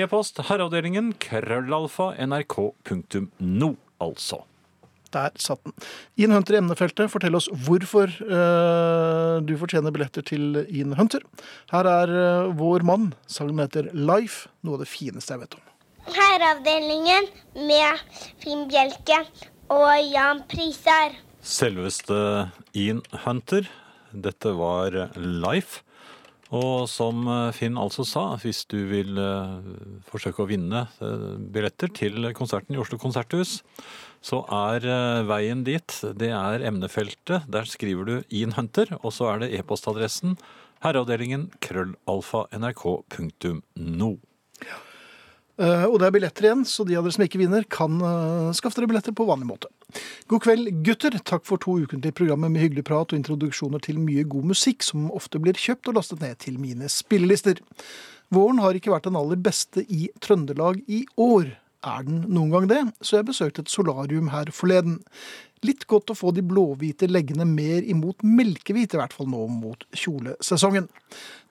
E-post 0.00 0.40
herreavdelingen 0.48 1.12
krøllalfa 1.22 2.10
nrk.no, 2.26 3.68
altså. 4.02 4.40
Der 5.14 5.30
satt 5.38 5.60
den. 5.62 5.74
Ian 6.18 6.34
Hunter 6.34 6.56
i 6.56 6.58
emnefeltet, 6.58 7.12
fortell 7.12 7.38
oss 7.38 7.46
hvorfor 7.66 8.10
uh, 8.26 9.38
du 9.46 9.54
fortjener 9.60 9.94
billetter 9.94 10.26
til 10.26 10.64
Ian 10.64 10.96
Hunter. 10.98 11.22
Her 11.70 11.86
er 11.86 12.10
uh, 12.10 12.50
vår 12.58 12.82
mann. 12.82 13.12
Sangen 13.30 13.62
heter 13.62 13.92
Life, 13.94 14.50
noe 14.66 14.80
av 14.80 14.82
det 14.82 14.90
fineste 14.90 15.36
jeg 15.36 15.44
vet 15.44 15.54
om. 15.60 15.62
Herreavdelingen 16.16 17.30
med 17.70 18.02
Finn 18.42 18.66
Bjelke 18.72 19.22
og 19.72 19.94
Jan 20.10 20.42
Prisar. 20.50 21.14
Selveste 21.38 22.50
Ian 22.74 23.04
Hunter. 23.24 23.70
Dette 24.10 24.58
var 24.58 24.98
Life. 25.14 25.84
Og 26.52 26.88
som 26.90 27.24
Finn 27.56 27.78
altså 27.80 28.04
sa, 28.06 28.24
hvis 28.42 28.64
du 28.70 28.76
vil 28.90 29.16
eh, 29.18 29.54
forsøke 30.10 30.44
å 30.44 30.48
vinne 30.50 30.84
eh, 31.00 31.24
billetter 31.54 31.88
til 31.96 32.28
konserten 32.36 32.76
i 32.76 32.80
Oslo 32.82 32.98
konserthus, 33.00 33.62
så 34.24 34.42
er 34.52 34.84
eh, 34.84 35.22
veien 35.28 35.64
dit, 35.64 35.96
det 36.20 36.30
er 36.36 36.66
emnefeltet. 36.68 37.48
Der 37.48 37.68
skriver 37.68 38.10
du 38.10 38.14
Ian 38.28 38.54
Hunter, 38.58 38.92
og 39.00 39.16
så 39.16 39.32
er 39.32 39.44
det 39.44 39.54
e-postadressen 39.56 40.36
herreavdelingen 40.84 41.48
krøllalfa 41.64 42.44
nrk.no. 42.60 44.12
Eh, 45.54 45.84
og 45.86 46.00
det 46.00 46.08
er 46.08 46.14
billetter 46.16 46.48
igjen, 46.48 46.64
så 46.66 46.82
de 46.86 46.96
av 46.98 47.06
dere 47.06 47.14
som 47.14 47.24
ikke 47.26 47.38
vinner, 47.38 47.66
kan 47.70 48.00
eh, 48.02 48.54
skaffe 48.58 48.80
dere 48.80 48.90
billetter 48.90 49.14
på 49.14 49.26
vanlig 49.28 49.46
måte. 49.46 49.70
God 50.30 50.42
kveld, 50.42 50.70
gutter. 50.86 51.14
Takk 51.22 51.46
for 51.46 51.62
to 51.62 51.76
ukentlige 51.84 52.16
programmer 52.18 52.50
med 52.50 52.64
hyggelig 52.64 52.86
prat 52.88 53.14
og 53.14 53.20
introduksjoner 53.20 53.82
til 53.84 54.00
mye 54.02 54.26
god 54.26 54.50
musikk, 54.50 54.82
som 54.86 55.12
ofte 55.14 55.38
blir 55.42 55.58
kjøpt 55.58 55.92
og 55.92 56.00
lastet 56.00 56.24
ned 56.24 56.40
til 56.42 56.58
mine 56.62 56.90
spillelister. 56.90 57.62
Våren 58.34 58.58
har 58.64 58.74
ikke 58.74 58.90
vært 58.90 59.06
den 59.06 59.20
aller 59.20 59.38
beste 59.38 59.84
i 59.86 60.08
Trøndelag 60.24 60.82
i 60.90 61.04
år. 61.20 61.52
Er 61.84 62.06
den 62.06 62.24
noen 62.32 62.50
gang 62.50 62.68
det? 62.70 62.82
Så 63.04 63.20
jeg 63.20 63.28
besøkte 63.28 63.62
et 63.62 63.70
solarium 63.70 64.32
her 64.32 64.50
forleden. 64.56 64.98
Litt 65.64 65.86
godt 65.88 66.10
å 66.12 66.16
få 66.18 66.32
de 66.34 66.42
blåhvite 66.44 67.06
leggene 67.08 67.46
mer 67.48 67.84
imot 67.88 68.24
melkehvit, 68.26 68.96
i 68.96 69.00
hvert 69.00 69.14
fall 69.16 69.30
nå 69.30 69.46
mot 69.52 69.86
kjolesesongen. 69.96 70.88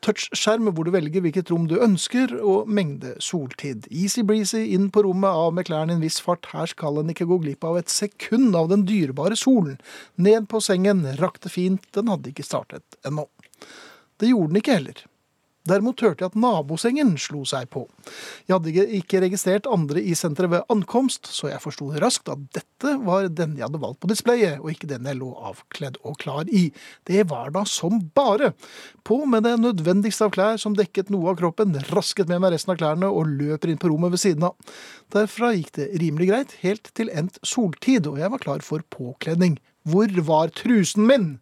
Touchskjerm 0.03 0.67
hvor 0.75 0.83
du 0.87 0.91
velger 0.91 1.23
hvilket 1.23 1.51
rom 1.53 1.69
du 1.71 1.77
ønsker, 1.81 2.33
og 2.43 2.67
mengde 2.67 3.13
soltid. 3.23 3.87
Easy-breezy 3.87 4.65
inn 4.75 4.89
på 4.91 5.05
rommet, 5.05 5.31
av 5.31 5.55
med 5.55 5.69
klærne 5.69 5.95
i 5.95 5.97
en 5.97 6.03
viss 6.03 6.19
fart. 6.23 6.49
Her 6.51 6.67
skal 6.71 6.99
en 6.99 7.13
ikke 7.13 7.29
gå 7.29 7.39
glipp 7.45 7.63
av 7.67 7.79
et 7.79 7.93
sekund 7.93 8.57
av 8.59 8.67
den 8.73 8.83
dyrebare 8.89 9.37
solen. 9.39 9.79
Ned 10.19 10.49
på 10.51 10.59
sengen, 10.63 11.05
rakk 11.21 11.39
det 11.45 11.53
fint, 11.55 11.87
den 11.95 12.11
hadde 12.11 12.33
ikke 12.33 12.47
startet 12.47 12.99
ennå. 13.07 13.29
Det 14.19 14.33
gjorde 14.33 14.51
den 14.51 14.63
ikke 14.63 14.77
heller. 14.77 15.03
Derimot 15.63 16.01
hørte 16.03 16.25
jeg 16.25 16.33
at 16.33 16.35
nabosengen 16.35 17.13
slo 17.21 17.45
seg 17.47 17.69
på. 17.71 17.85
Jeg 18.49 18.57
hadde 18.57 18.95
ikke- 18.99 19.21
registrert 19.23 19.67
andre 19.71 20.01
i 20.01 20.11
senteret 20.13 20.49
ved 20.49 20.63
ankomst, 20.69 21.23
så 21.31 21.47
jeg 21.47 21.61
forsto 21.61 21.87
raskt 22.03 22.27
at 22.27 22.51
dette 22.51 22.97
var 23.05 23.29
den 23.29 23.55
jeg 23.55 23.63
hadde 23.63 23.79
valgt 23.79 24.01
på 24.01 24.09
displayet, 24.09 24.59
og 24.59 24.71
ikke 24.71 24.87
den 24.87 25.05
jeg 25.05 25.15
lå 25.15 25.31
avkledd 25.39 25.97
og 26.03 26.17
klar 26.17 26.43
i. 26.51 26.73
Det 27.05 27.29
var 27.29 27.51
da 27.51 27.63
som 27.63 28.11
bare. 28.13 28.53
På 29.05 29.25
med 29.25 29.43
det 29.43 29.57
nødvendigste 29.59 30.25
av 30.25 30.31
klær 30.31 30.59
som 30.59 30.75
dekket 30.75 31.09
noe 31.09 31.29
av 31.31 31.37
kroppen, 31.37 31.73
rasket 31.91 32.27
med 32.27 32.41
meg 32.41 32.51
resten 32.51 32.71
av 32.71 32.77
klærne 32.77 33.07
og 33.07 33.27
løper 33.27 33.69
inn 33.69 33.77
på 33.77 33.87
rommet 33.87 34.11
ved 34.11 34.19
siden 34.19 34.43
av. 34.43 34.55
Derfra 35.11 35.53
gikk 35.55 35.71
det 35.71 35.93
rimelig 35.97 36.27
greit, 36.27 36.51
helt 36.61 36.91
til 36.93 37.07
endt 37.09 37.39
soltid, 37.41 38.05
og 38.05 38.17
jeg 38.17 38.29
var 38.29 38.39
klar 38.39 38.59
for 38.59 38.83
påkledning. 38.91 39.59
Hvor 39.87 40.07
var 40.23 40.47
trusen 40.49 41.07
min? 41.07 41.39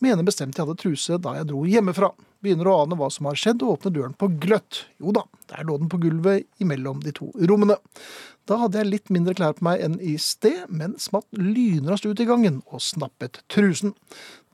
Mener 0.00 0.24
bestemt 0.24 0.56
jeg 0.56 0.66
hadde 0.66 0.80
truse 0.80 1.18
da 1.20 1.36
jeg 1.36 1.48
dro 1.48 1.64
hjemmefra. 1.64 2.12
Begynner 2.42 2.68
å 2.68 2.80
ane 2.82 2.98
hva 2.98 3.08
som 3.12 3.28
har 3.30 3.38
skjedd, 3.38 3.62
og 3.62 3.76
åpner 3.76 3.94
døren 3.94 4.18
på 4.18 4.28
gløtt. 4.42 4.84
Jo 5.02 5.14
da, 5.14 5.24
der 5.52 5.66
lå 5.68 5.78
den 5.78 5.90
på 5.92 6.00
gulvet 6.02 6.48
imellom 6.62 7.02
de 7.04 7.14
to 7.14 7.30
rommene. 7.48 7.78
Da 8.50 8.58
hadde 8.58 8.80
jeg 8.80 8.90
litt 8.90 9.10
mindre 9.14 9.36
klær 9.38 9.54
på 9.54 9.62
meg 9.68 9.82
enn 9.84 10.00
i 10.02 10.16
sted, 10.18 10.64
men 10.66 10.96
smatt 10.98 11.28
lynraskt 11.38 12.08
ut 12.08 12.20
i 12.20 12.26
gangen 12.26 12.58
og 12.66 12.82
snappet 12.82 13.44
trusen. 13.52 13.94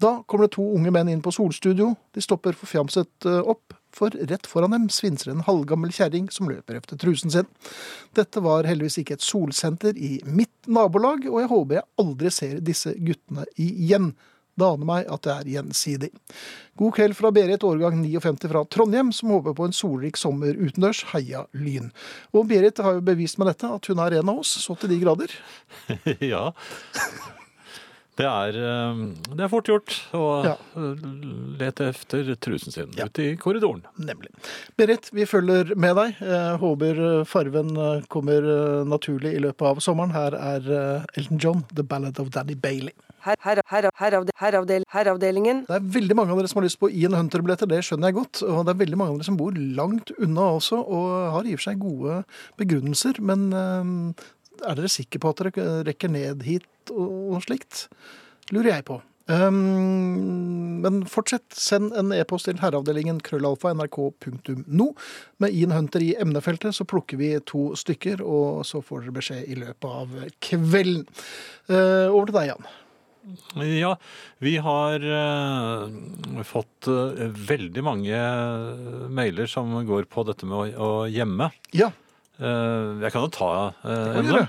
Da 0.03 0.18
kommer 0.29 0.46
det 0.46 0.57
to 0.59 0.66
unge 0.77 0.92
menn 0.94 1.09
inn 1.09 1.24
på 1.24 1.33
solstudio. 1.35 1.94
De 2.12 2.22
stopper 2.22 2.57
forfjamset 2.59 3.29
eh, 3.29 3.40
opp, 3.40 3.72
for 3.96 4.12
rett 4.12 4.46
foran 4.46 4.74
dem 4.74 4.87
svinser 4.92 5.33
en 5.33 5.46
halvgammel 5.46 5.90
kjerring 5.96 6.29
som 6.31 6.51
løper 6.51 6.77
efter 6.79 7.01
trusen 7.01 7.33
sin. 7.33 7.48
Dette 8.14 8.42
var 8.44 8.68
heldigvis 8.68 9.01
ikke 9.01 9.16
et 9.16 9.24
solsenter 9.24 9.96
i 9.96 10.18
mitt 10.29 10.68
nabolag, 10.68 11.24
og 11.31 11.40
jeg 11.40 11.51
håper 11.55 11.81
jeg 11.81 11.88
aldri 12.05 12.35
ser 12.35 12.61
disse 12.68 12.92
guttene 13.01 13.48
igjen. 13.57 14.12
Det 14.59 14.66
aner 14.66 14.88
meg 14.88 15.07
at 15.14 15.23
det 15.27 15.35
er 15.37 15.51
gjensidig. 15.57 16.11
God 16.79 16.94
kveld 16.94 17.14
fra 17.18 17.31
Berit, 17.35 17.64
årgang 17.66 18.01
59 18.05 18.49
fra 18.51 18.64
Trondheim, 18.71 19.12
som 19.14 19.31
håper 19.35 19.55
på 19.59 19.66
en 19.68 19.75
solrik 19.75 20.18
sommer 20.18 20.55
utendørs. 20.59 21.05
Heia 21.14 21.44
Lyn. 21.55 21.88
Og 22.35 22.47
Berit 22.51 22.79
har 22.83 22.99
jo 22.99 23.07
bevist 23.07 23.38
med 23.38 23.51
dette 23.51 23.71
at 23.79 23.87
hun 23.90 23.99
er 24.05 24.18
en 24.21 24.29
av 24.35 24.42
oss, 24.44 24.57
så 24.62 24.77
til 24.79 24.90
de 24.92 25.01
grader. 25.03 25.35
ja. 26.33 26.49
Det 28.18 28.27
er, 28.27 28.57
eh, 28.59 29.01
det 29.31 29.44
er 29.47 29.51
fort 29.53 29.68
gjort 29.71 29.92
å 30.18 30.23
Ja. 30.42 30.55
eh, 30.75 31.03
lete 31.61 31.87
efter 31.92 32.33
trusen 32.42 32.73
sin 32.75 32.90
Ja. 32.99 33.07
ute 33.07 33.23
i 33.23 33.37
korridoren. 33.38 33.85
Nemlig. 33.97 34.33
Berit, 34.77 35.11
vi 35.14 35.23
følger 35.25 35.77
med 35.79 35.94
deg. 35.94 36.16
Jeg 36.18 36.59
håper 36.59 37.25
farven 37.31 37.71
eh, 37.79 38.03
kommer 38.11 38.42
eh, 38.42 38.85
naturlig 38.90 39.37
i 39.37 39.42
løpet 39.44 39.62
av 39.71 39.79
sommeren. 39.79 40.11
Her 40.11 40.35
er 40.35 40.66
eh, 40.66 41.05
Elton 41.16 41.38
John, 41.38 41.64
'The 41.73 41.85
Ballad 41.85 42.18
of 42.18 42.31
Danny 42.35 42.55
Bailey'. 42.59 42.90
Her, 43.29 43.37
her, 43.45 43.61
her, 43.69 43.91
heravde, 44.01 44.33
heravdel, 44.41 44.85
herravdelingen. 44.88 45.64
Det 45.69 45.77
er 45.77 45.88
veldig 45.99 46.17
mange 46.17 46.33
av 46.33 46.41
dere 46.41 46.49
som 46.49 46.62
har 46.62 46.69
lyst 46.69 46.81
på 46.81 46.88
Ian 46.88 47.17
Hunter-billetter, 47.19 47.69
det 47.69 47.83
skjønner 47.85 48.09
jeg 48.09 48.17
godt. 48.23 48.41
Og 48.47 48.62
det 48.64 48.73
er 48.73 48.81
veldig 48.85 49.01
mange 49.01 49.12
av 49.12 49.19
dere 49.21 49.29
som 49.29 49.37
bor 49.41 49.59
langt 49.77 50.14
unna 50.17 50.47
også, 50.57 50.81
og 50.81 51.11
har 51.35 51.45
i 51.45 51.53
og 51.53 51.61
for 51.61 51.67
seg 51.69 51.83
gode 51.83 52.23
begrunnelser. 52.61 53.21
Men 53.21 53.45
eh, 53.53 54.25
er 54.64 54.81
dere 54.81 54.93
sikre 54.93 55.21
på 55.21 55.35
at 55.35 55.45
dere 55.45 55.69
rekker 55.91 56.14
ned 56.14 56.49
hit 56.49 56.95
og 56.95 57.43
slikt? 57.45 57.85
Lurer 58.55 58.73
jeg 58.79 58.88
på. 58.88 59.03
Um, 59.29 60.81
men 60.81 61.03
fortsett. 61.05 61.53
Send 61.53 61.93
en 62.01 62.14
e-post 62.17 62.49
til 62.49 62.61
herreavdelingen 62.62 63.21
krøllalfa 63.25 63.75
nrk.no. 63.77 64.88
Med 65.45 65.53
Ian 65.53 65.77
Hunter 65.77 66.05
i 66.05 66.14
emnefeltet 66.17 66.77
så 66.77 66.88
plukker 66.88 67.21
vi 67.21 67.35
to 67.45 67.75
stykker, 67.77 68.25
og 68.25 68.64
så 68.67 68.81
får 68.81 69.05
dere 69.05 69.17
beskjed 69.21 69.53
i 69.53 69.59
løpet 69.61 69.88
av 70.01 70.21
kvelden. 70.49 71.05
Uh, 71.69 72.09
over 72.09 72.31
til 72.31 72.38
deg, 72.41 72.53
Jan. 72.55 72.71
Ja, 73.55 73.95
vi 74.43 74.57
har 74.62 75.05
eh, 75.05 76.43
fått 76.47 76.88
eh, 76.91 77.29
veldig 77.51 77.85
mange 77.85 78.21
mailer 79.12 79.51
som 79.51 79.75
går 79.87 80.09
på 80.11 80.25
dette 80.29 80.49
med 80.49 80.77
å, 80.79 80.91
gjemme. 81.11 81.51
Ja. 81.77 81.91
Eh, 82.38 83.05
jeg 83.05 83.14
kan 83.14 83.27
jo 83.27 83.33
ta 83.35 83.51
uh, 83.85 84.21
dem. 84.23 84.49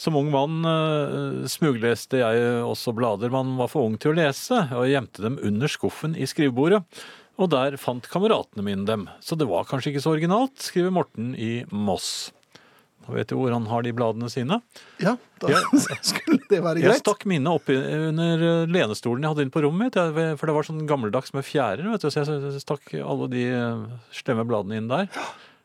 Som 0.00 0.16
ung 0.18 0.30
mann 0.34 0.66
uh, 0.66 1.44
smugleste 1.46 2.18
jeg 2.18 2.46
også 2.66 2.94
blader 2.96 3.30
man 3.30 3.52
var 3.60 3.70
for 3.70 3.86
ung 3.86 3.98
til 4.00 4.10
å 4.10 4.18
lese, 4.18 4.64
og 4.74 4.90
gjemte 4.90 5.22
dem 5.22 5.38
under 5.42 5.70
skuffen 5.70 6.16
i 6.18 6.26
skrivebordet. 6.26 6.82
Og 7.38 7.50
der 7.50 7.78
fant 7.82 8.06
kameratene 8.10 8.62
mine 8.66 8.86
dem. 8.86 9.08
Så 9.22 9.38
det 9.38 9.48
var 9.50 9.66
kanskje 9.66 9.92
ikke 9.92 10.04
så 10.04 10.14
originalt, 10.14 10.58
skriver 10.62 10.94
Morten 10.94 11.32
i 11.34 11.64
Moss. 11.70 12.30
Da 13.04 13.12
vet 13.12 13.28
du 13.28 13.36
hvor 13.36 13.52
han 13.52 13.66
har 13.68 13.84
de 13.84 13.92
bladene 13.96 14.30
sine. 14.32 14.60
Ja, 15.02 15.14
da 15.42 15.50
jeg, 15.52 15.80
skulle 16.10 16.40
det 16.50 16.60
være 16.64 16.80
greit. 16.80 16.88
Jeg 16.88 17.02
stakk 17.02 17.26
mine 17.28 17.52
opp 17.52 17.68
under 17.68 18.44
eh, 18.48 18.66
lenestolen 18.72 19.24
jeg 19.26 19.34
hadde 19.34 19.44
inne 19.46 19.54
på 19.54 19.64
rommet 19.66 19.92
mitt, 19.94 20.38
for 20.40 20.48
det 20.48 20.54
var 20.56 20.68
sånn 20.70 20.84
gammeldags 20.88 21.34
med 21.36 21.44
fjærer, 21.44 21.84
vet 21.92 22.04
du, 22.06 22.10
så 22.12 22.24
jeg 22.24 22.62
stakk 22.64 22.94
alle 23.04 23.28
de 23.32 23.44
eh, 23.52 23.84
slemme 24.22 24.46
bladene 24.48 24.80
inn 24.80 24.88
der. 24.92 25.10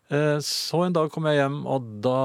Eh, 0.09 0.39
Så 0.43 0.79
en 0.87 0.95
dag 0.95 1.11
kom 1.13 1.27
jeg 1.29 1.37
hjem, 1.37 1.59
og 1.69 1.89
da 2.03 2.17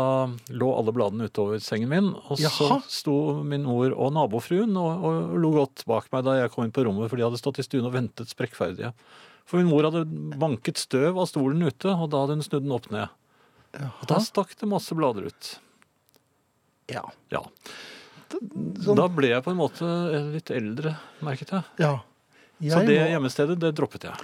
lå 0.56 0.70
alle 0.72 0.94
bladene 0.96 1.26
utover 1.28 1.60
sengen 1.62 1.90
min, 1.92 2.06
og 2.26 2.38
så 2.40 2.46
Jaha. 2.70 2.78
sto 2.90 3.16
min 3.44 3.66
mor 3.68 3.92
og 3.92 4.14
nabofruen 4.16 4.72
og, 4.80 5.04
og 5.04 5.34
lo 5.42 5.50
godt 5.60 5.84
bak 5.90 6.08
meg 6.14 6.24
da 6.26 6.38
jeg 6.40 6.54
kom 6.54 6.64
inn 6.66 6.72
på 6.74 6.86
rommet, 6.88 7.10
for 7.12 7.20
de 7.20 7.26
hadde 7.28 7.38
stått 7.42 7.60
i 7.60 7.66
stuen 7.66 7.84
og 7.86 7.92
ventet 7.94 8.32
sprekkferdige. 8.32 8.94
For 9.44 9.60
min 9.60 9.68
mor 9.68 9.84
hadde 9.84 10.06
banket 10.40 10.80
støv 10.80 11.18
av 11.20 11.28
stolen 11.28 11.60
ute, 11.68 11.92
og 11.92 12.08
da 12.10 12.22
hadde 12.24 12.38
hun 12.38 12.46
snudd 12.46 12.64
den 12.64 12.72
opp 12.72 12.88
ned. 12.90 13.12
Og 13.82 14.06
da 14.10 14.18
stakk 14.22 14.54
det 14.60 14.68
masse 14.70 14.94
blader 14.96 15.26
ut. 15.30 15.50
Ja. 16.92 17.04
Ja. 17.32 17.42
Sånn, 18.34 18.96
Da 18.98 19.06
ble 19.12 19.30
jeg 19.30 19.44
på 19.46 19.52
en 19.52 19.60
måte 19.60 19.86
litt 20.34 20.50
eldre, 20.54 20.96
merket 21.24 21.54
jeg. 21.54 21.62
ja. 21.82 21.94
Så 22.64 22.78
det 22.86 22.94
må... 22.96 23.06
hjemmestedet, 23.10 23.56
det 23.60 23.72
droppet 23.76 24.04
jeg. 24.06 24.14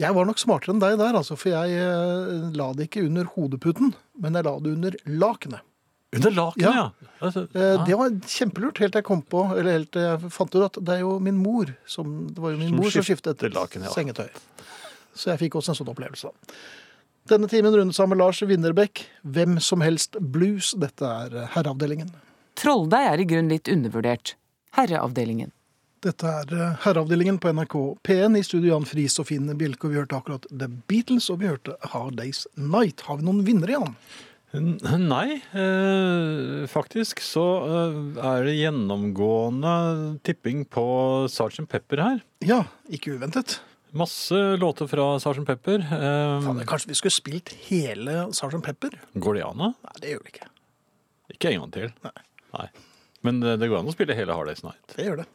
jeg 0.00 0.14
var 0.16 0.24
nok 0.26 0.38
smartere 0.40 0.72
enn 0.74 0.80
deg 0.82 0.94
der, 0.98 1.14
altså, 1.20 1.36
for 1.38 1.52
jeg 1.52 1.76
eh, 1.78 2.46
la 2.56 2.70
det 2.74 2.86
ikke 2.88 3.04
under 3.04 3.28
hodeputen, 3.34 3.92
men 4.18 4.34
jeg 4.38 4.46
la 4.48 4.54
det 4.64 4.72
under 4.72 4.96
lakenet. 5.06 5.60
Under 6.16 6.32
lakenet, 6.32 6.64
Ja. 6.64 6.72
ja. 6.88 7.10
Altså, 7.20 7.44
Eh, 7.52 7.66
ja. 7.76 7.84
Det 7.84 7.98
var 8.00 8.16
kjempelurt, 8.24 8.80
helt 8.80 8.92
til 8.96 9.02
jeg 9.02 9.06
kom 9.10 9.20
på, 9.22 9.44
eller 9.52 9.70
helt 9.76 9.92
til 9.92 10.02
jeg 10.06 10.32
fant 10.32 10.56
ut 10.56 10.64
at 10.64 10.80
det 10.80 10.96
er 10.96 11.04
jo 11.04 11.18
min 11.22 11.36
mor 11.38 11.70
som, 11.86 12.16
det 12.32 12.40
var 12.42 12.56
jo 12.56 12.60
min 12.64 12.72
Som 12.72 12.80
mor 12.80 12.90
som 12.96 13.04
skiftet 13.06 13.44
laken, 13.54 13.84
ja. 13.84 13.92
sengetøy. 13.94 14.28
Så 15.14 15.30
jeg 15.34 15.42
fikk 15.44 15.60
også 15.60 15.74
en 15.76 15.78
sånn 15.82 15.92
opplevelse. 15.92 16.32
Denne 17.28 17.48
timen 17.48 17.76
rundes 17.76 18.00
av 18.00 18.08
med 18.08 18.18
Lars 18.18 18.42
Winnerbäck. 18.42 19.04
Hvem 19.22 19.60
som 19.60 19.82
helst 19.84 20.16
blues. 20.20 20.72
Dette 20.80 21.04
er 21.04 21.34
herreavdelingen. 21.52 22.08
Trolldeig 22.56 23.04
er 23.10 23.20
i 23.20 23.26
grunn 23.28 23.50
litt 23.52 23.68
undervurdert. 23.68 24.32
Herreavdelingen. 24.78 25.52
Dette 26.04 26.30
er 26.30 26.54
eh, 26.54 26.78
Herreavdelingen 26.86 27.40
på 27.42 27.52
NRK 27.52 27.76
P1. 28.06 28.38
I 28.38 28.44
studio 28.46 28.72
Jan 28.72 28.88
Friis 28.88 29.18
og 29.20 29.28
Finn 29.28 29.50
Bjelke. 29.60 29.88
Og 29.88 29.92
vi 29.92 30.00
hørte 30.00 30.16
akkurat 30.16 30.48
The 30.48 30.70
Beatles, 30.88 31.28
og 31.28 31.42
vi 31.42 31.52
hørte 31.52 31.76
Hard 31.92 32.16
Day's 32.16 32.46
Night. 32.56 33.04
Har 33.10 33.20
vi 33.20 33.28
noen 33.28 33.44
vinnere, 33.44 33.76
Jan? 33.76 33.94
Nei, 34.56 35.42
eh, 35.52 36.64
faktisk 36.72 37.20
så 37.20 37.46
eh, 37.68 37.98
er 38.24 38.46
det 38.46 38.56
gjennomgående 38.56 39.74
tipping 40.24 40.64
på 40.64 40.86
Sgt. 41.28 41.66
Pepper 41.68 42.06
her. 42.06 42.22
Ja, 42.40 42.62
ikke 42.88 43.18
uventet. 43.18 43.58
Masse 43.98 44.38
låter 44.60 44.86
fra 44.90 45.06
Sgt. 45.20 45.44
Pepper. 45.48 45.82
Eh, 45.82 46.40
Faen, 46.44 46.60
kanskje 46.68 46.92
vi 46.92 46.98
skulle 46.98 47.14
spilt 47.16 47.50
hele 47.68 48.28
Sgt. 48.36 48.60
Pepper? 48.64 48.94
går 49.14 49.38
det 49.40 49.44
an, 49.48 49.58
da? 49.64 49.70
Nei, 49.88 49.96
det 50.04 50.12
gjør 50.14 50.22
det 50.26 50.32
ikke. 50.34 50.48
Ikke 51.34 51.50
en 51.52 51.60
gang 51.64 51.74
til. 51.74 51.90
Nei. 52.54 52.66
Men 53.26 53.42
eh, 53.42 53.56
det 53.60 53.68
går 53.70 53.80
an 53.82 53.90
å 53.90 53.94
spille 53.96 54.14
hele 54.16 54.36
Hard 54.38 54.50
Days 54.52 54.62
Night. 54.66 54.94
Det 54.96 55.08
gjør 55.08 55.22
det. 55.24 55.28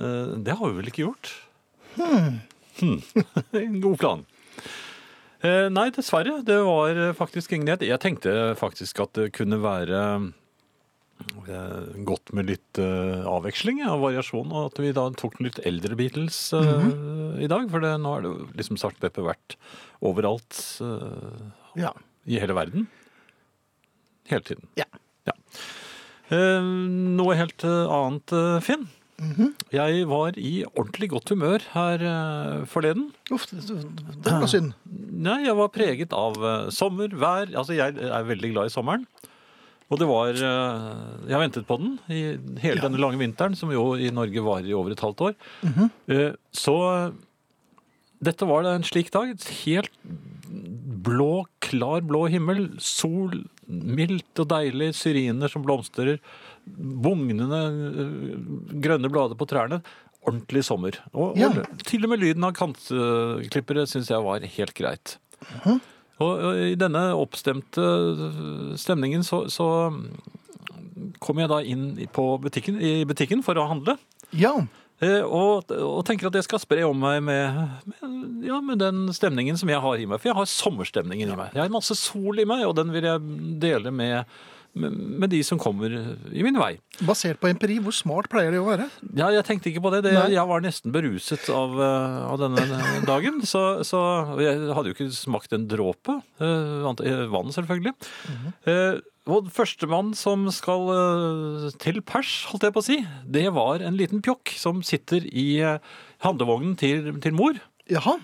Eh, 0.00 0.34
Det 0.48 0.56
har 0.60 0.70
vi 0.70 0.78
vel 0.80 0.90
ikke 0.92 1.04
gjort? 1.06 1.32
Hmm. 1.98 2.40
Hmm. 2.80 3.00
god 3.84 3.98
plan. 4.00 4.24
Eh, 5.44 5.68
Nei, 5.72 5.88
dessverre. 5.96 6.38
Det 6.46 6.56
var 6.64 7.00
faktisk 7.18 7.52
ingen 7.56 7.68
nyhet. 7.68 7.84
Jeg 7.88 8.00
tenkte 8.02 8.34
faktisk 8.60 9.04
at 9.04 9.12
det 9.18 9.30
kunne 9.36 9.60
være 9.62 10.00
godt 12.06 12.32
med 12.36 12.48
litt 12.50 12.80
uh, 12.82 13.26
avveksling 13.28 13.80
ja, 13.82 13.92
og 13.94 14.04
variasjon, 14.06 14.50
og 14.52 14.70
at 14.70 14.80
vi 14.82 14.92
da 14.96 15.06
tok 15.18 15.38
den 15.38 15.48
litt 15.48 15.60
eldre 15.66 15.96
Beatles 15.98 16.38
eh, 16.56 16.86
i 17.42 17.48
dag. 17.50 17.66
For 17.72 17.82
det, 17.84 17.94
nå 18.02 18.14
har 18.14 18.24
det 18.24 18.30
jo 18.32 18.46
liksom 18.58 18.78
Sgt. 18.80 19.00
Pepper 19.02 19.26
vært 19.32 19.56
overalt 20.04 20.60
uh, 20.84 21.50
Ja. 21.78 21.92
i 22.28 22.40
hele 22.42 22.56
verden. 22.56 22.86
Hele 24.30 24.46
tiden. 24.46 24.68
Ja. 24.78 24.86
Ja. 25.26 25.34
Eh, 26.30 26.62
noe 27.18 27.34
helt 27.38 27.64
eh, 27.66 27.90
annet, 27.90 28.32
eh, 28.36 28.58
Finn. 28.64 28.88
Jeg 29.74 30.06
var 30.08 30.36
i 30.40 30.62
ordentlig 30.70 31.10
godt 31.12 31.28
humør 31.34 31.60
her 31.74 32.00
eh, 32.08 32.62
forleden. 32.70 33.10
Uff, 33.34 33.44
det, 33.52 33.60
var 34.30 34.46
synd. 34.48 34.70
Nei, 34.88 35.42
jeg 35.44 35.56
var 35.58 35.68
preget 35.74 36.14
av 36.16 36.38
eh, 36.40 36.70
sommer, 36.72 37.12
vær. 37.12 37.50
Altså, 37.52 37.76
jeg 37.76 37.98
er 38.00 38.30
veldig 38.30 38.52
glad 38.54 38.70
i 38.70 38.72
sommeren. 38.72 39.04
Og 39.90 39.98
det 39.98 40.06
var 40.06 40.28
eh, 40.30 40.84
Jeg 41.26 41.34
har 41.34 41.42
ventet 41.42 41.66
på 41.66 41.76
den 41.80 41.96
i 42.08 42.20
hele 42.62 42.78
Ja. 42.78 42.84
denne 42.88 43.00
lange 43.02 43.18
vinteren, 43.18 43.56
som 43.58 43.72
jo 43.74 43.94
i 43.98 44.10
Norge 44.14 44.38
varer 44.46 44.68
i 44.70 44.76
over 44.76 44.92
et 44.94 45.00
halvt 45.02 45.24
år. 45.30 45.34
Eh, 46.08 46.32
Så 46.54 46.74
eh, 47.08 47.10
dette 48.22 48.46
var 48.46 48.62
da 48.62 48.74
en 48.76 48.84
slik 48.86 49.10
dag. 49.10 49.32
Helt 49.64 49.90
blå, 51.02 51.46
klar 51.64 52.02
blå 52.06 52.26
himmel. 52.30 52.68
Sol, 52.78 53.44
mildt 53.66 54.38
og 54.42 54.48
deilig. 54.52 54.92
Syriner 54.94 55.48
som 55.50 55.62
blomstrer. 55.66 56.18
bugnende 56.70 57.60
eh, 57.66 58.78
grønne 58.84 59.10
blader 59.10 59.34
på 59.40 59.48
trærne. 59.48 59.80
Ordentlig 60.28 60.62
sommer. 60.66 60.98
Og, 61.14 61.34
Ja. 61.40 61.48
og 61.48 61.82
til 61.88 62.04
og 62.04 62.10
med 62.12 62.20
lyden 62.20 62.44
av 62.44 62.52
kantklippere 62.52 63.86
syns 63.88 64.10
jeg 64.12 64.22
var 64.22 64.40
helt 64.44 64.74
greit. 64.76 65.16
Mhm. 65.64 65.80
Og, 66.20 66.30
og 66.50 66.58
i 66.70 66.76
denne 66.78 67.06
oppstemte 67.16 67.80
eh, 67.80 68.74
stemningen 68.80 69.24
så, 69.26 69.46
så 69.52 69.66
kom 71.20 71.40
jeg 71.40 71.50
da 71.50 71.62
inn 71.64 71.88
butikken, 72.12 72.76
i 72.80 73.02
butikken 73.08 73.42
for 73.46 73.56
å 73.60 73.66
handle. 73.70 73.96
Ja. 74.36 74.52
Eh, 75.00 75.24
Og, 75.24 75.72
og 75.72 76.02
tenker 76.04 76.28
at 76.28 76.36
jeg 76.36 76.44
skal 76.44 76.60
spre 76.60 76.84
om 76.84 76.98
meg 77.00 77.22
med, 77.24 77.60
med, 77.88 78.44
ja, 78.44 78.60
med 78.60 78.82
den 78.82 79.06
stemningen 79.16 79.56
som 79.56 79.72
jeg 79.72 79.80
har 79.80 79.96
i 79.96 80.06
meg. 80.06 80.20
For 80.20 80.30
jeg 80.30 80.36
har 80.36 80.50
sommerstemningen 80.52 81.32
i 81.32 81.38
meg. 81.38 81.54
Jeg 81.56 81.64
har 81.64 81.72
masse 81.72 81.96
sol 81.96 82.40
i 82.42 82.48
meg, 82.48 82.66
og 82.68 82.76
den 82.76 82.92
vil 82.92 83.08
jeg 83.08 83.38
dele 83.64 83.92
med, 83.96 84.36
med, 84.74 85.28
de 85.32 85.40
som 85.46 85.58
kommer 85.60 85.90
i 86.30 86.44
min 86.46 86.56
vei. 86.60 86.76
Basert 87.06 87.40
på 87.42 87.48
empiri, 87.50 87.80
hvor 87.82 87.94
smart 87.96 88.28
pleier 88.30 88.54
det 88.54 88.60
å 88.62 88.68
være? 88.68 88.86
Ja, 89.18 89.30
jeg 89.34 89.44
tenkte 89.48 89.70
ikke 89.72 89.82
på 89.82 89.90
det. 89.94 90.04
det 90.06 90.12
jeg 90.30 90.46
var 90.46 90.62
nesten 90.62 90.92
beruset 90.94 91.48
av, 91.50 91.74
eh, 91.82 92.18
av 92.30 92.38
denne 92.42 92.80
dagen. 93.10 93.40
Så, 93.48 93.62
så 93.86 94.00
jeg 94.40 94.70
hadde 94.76 94.92
jo 94.92 94.96
ikke 94.96 95.08
smakt 95.16 95.56
en 95.56 95.66
dråpe. 95.70 96.20
eh, 96.38 96.84
eh, 96.86 97.24
Vann, 97.32 97.50
selvfølgelig. 97.56 97.94
Eh, 98.70 99.00
Og 99.30 99.50
førstemann 99.54 100.14
som 100.16 100.46
skal 100.54 100.88
til 101.78 102.00
pers, 102.02 102.30
holdt 102.50 102.64
jeg 102.66 102.72
på 102.74 102.80
å 102.80 102.86
si, 102.86 102.96
det 103.30 103.44
var 103.54 103.82
en 103.84 103.98
liten 103.98 104.22
pjokk 104.24 104.54
som 104.58 104.80
sitter 104.86 105.26
i 105.28 105.60
handlevognen 106.24 106.72
til, 106.80 107.12
til 107.22 107.36
mor. 107.36 107.58
Jaha. 107.90 108.16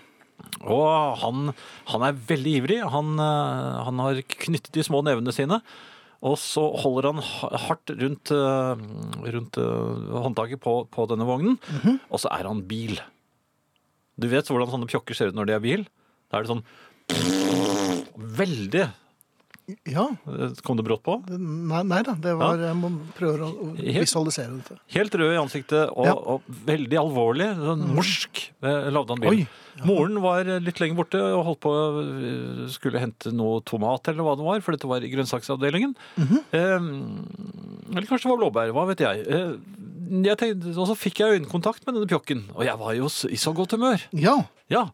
Og 0.67 1.19
han, 1.21 1.53
han 1.93 2.07
er 2.09 2.17
veldig 2.31 2.55
ivrig. 2.63 2.81
Han, 2.91 3.13
han 3.21 4.03
har 4.03 4.23
knyttet 4.47 4.73
de 4.75 4.85
små 4.87 5.03
nevene 5.07 5.35
sine. 5.37 5.61
Og 6.25 6.39
så 6.41 6.63
holder 6.81 7.11
han 7.11 7.21
hardt 7.67 7.93
rundt, 7.93 8.33
eh, 8.33 8.85
rundt 9.35 9.59
eh, 9.61 10.07
håndtaket 10.25 10.63
på, 10.65 10.79
på 10.89 11.07
denne 11.11 11.27
vognen. 11.29 11.59
Og 12.09 12.23
så 12.23 12.33
er 12.33 12.49
han 12.49 12.65
bil. 12.69 12.97
Du 14.17 14.29
vet 14.33 14.49
hvordan 14.49 14.71
sånne 14.73 14.89
pjokker 14.89 15.15
ser 15.17 15.29
ut 15.29 15.37
når 15.37 15.51
de 15.51 15.57
er 15.57 15.65
bil? 15.65 15.83
Da 16.31 16.39
er 16.39 16.47
det 16.47 16.55
sånn 16.55 16.65
Veldig 18.17 18.87
Ja. 19.91 20.05
Kom 20.63 20.77
det 20.79 20.85
brått 20.87 21.03
på? 21.03 21.17
Nei, 21.37 21.81
nei 21.89 21.99
da, 22.07 22.13
det 22.23 22.33
var 22.39 22.61
Jeg 22.61 22.77
må 22.79 22.91
prøve 23.17 23.49
å 23.51 23.71
visualisere 23.75 24.53
dette. 24.61 24.77
Helt 24.95 25.15
rød 25.19 25.33
i 25.35 25.41
ansiktet 25.41 25.91
og, 25.91 26.07
Ja. 26.07 26.13
og 26.15 26.43
veldig 26.69 26.99
alvorlig. 27.01 27.49
Sånn 27.59 27.83
morsk 27.97 28.43
eh, 28.63 28.91
lagde 28.95 29.15
han 29.17 29.25
bil. 29.25 29.33
Oi. 29.33 29.47
Moren 29.87 30.21
var 30.23 30.47
litt 30.63 30.79
lenger 30.81 30.97
borte 31.01 31.19
og 31.21 31.43
holdt 31.51 31.61
på 31.67 31.73
eh, 32.03 32.63
skulle 32.73 33.03
hente 33.03 33.33
noe 33.35 33.59
tomat 33.67 34.09
eller 34.13 34.23
hva 34.25 34.37
det 34.39 34.47
var, 34.47 34.63
for 34.65 34.77
dette 34.77 34.89
var 34.89 35.03
i 35.05 35.11
grønnsaksavdelingen. 35.13 35.97
eh, 36.55 36.79
eller 37.91 38.07
kanskje 38.09 38.29
det 38.29 38.33
var 38.37 38.41
blåbær, 38.45 38.73
hva 38.77 38.87
vet 38.93 39.03
jeg. 39.05 39.27
Eh, 39.27 39.53
jeg 40.27 40.39
tenkte, 40.39 40.73
og 40.79 40.87
så 40.93 40.95
fikk 40.95 41.21
jeg 41.25 41.41
øyekontakt 41.41 41.83
med 41.87 41.97
denne 41.99 42.07
pjokken, 42.11 42.45
og 42.55 42.63
jeg 42.65 42.79
var 42.79 42.95
jo 42.95 43.11
i 43.35 43.39
så 43.43 43.51
godt 43.57 43.75
humør. 43.75 43.99
Ja. 44.15 44.37
Ja, 44.71 44.87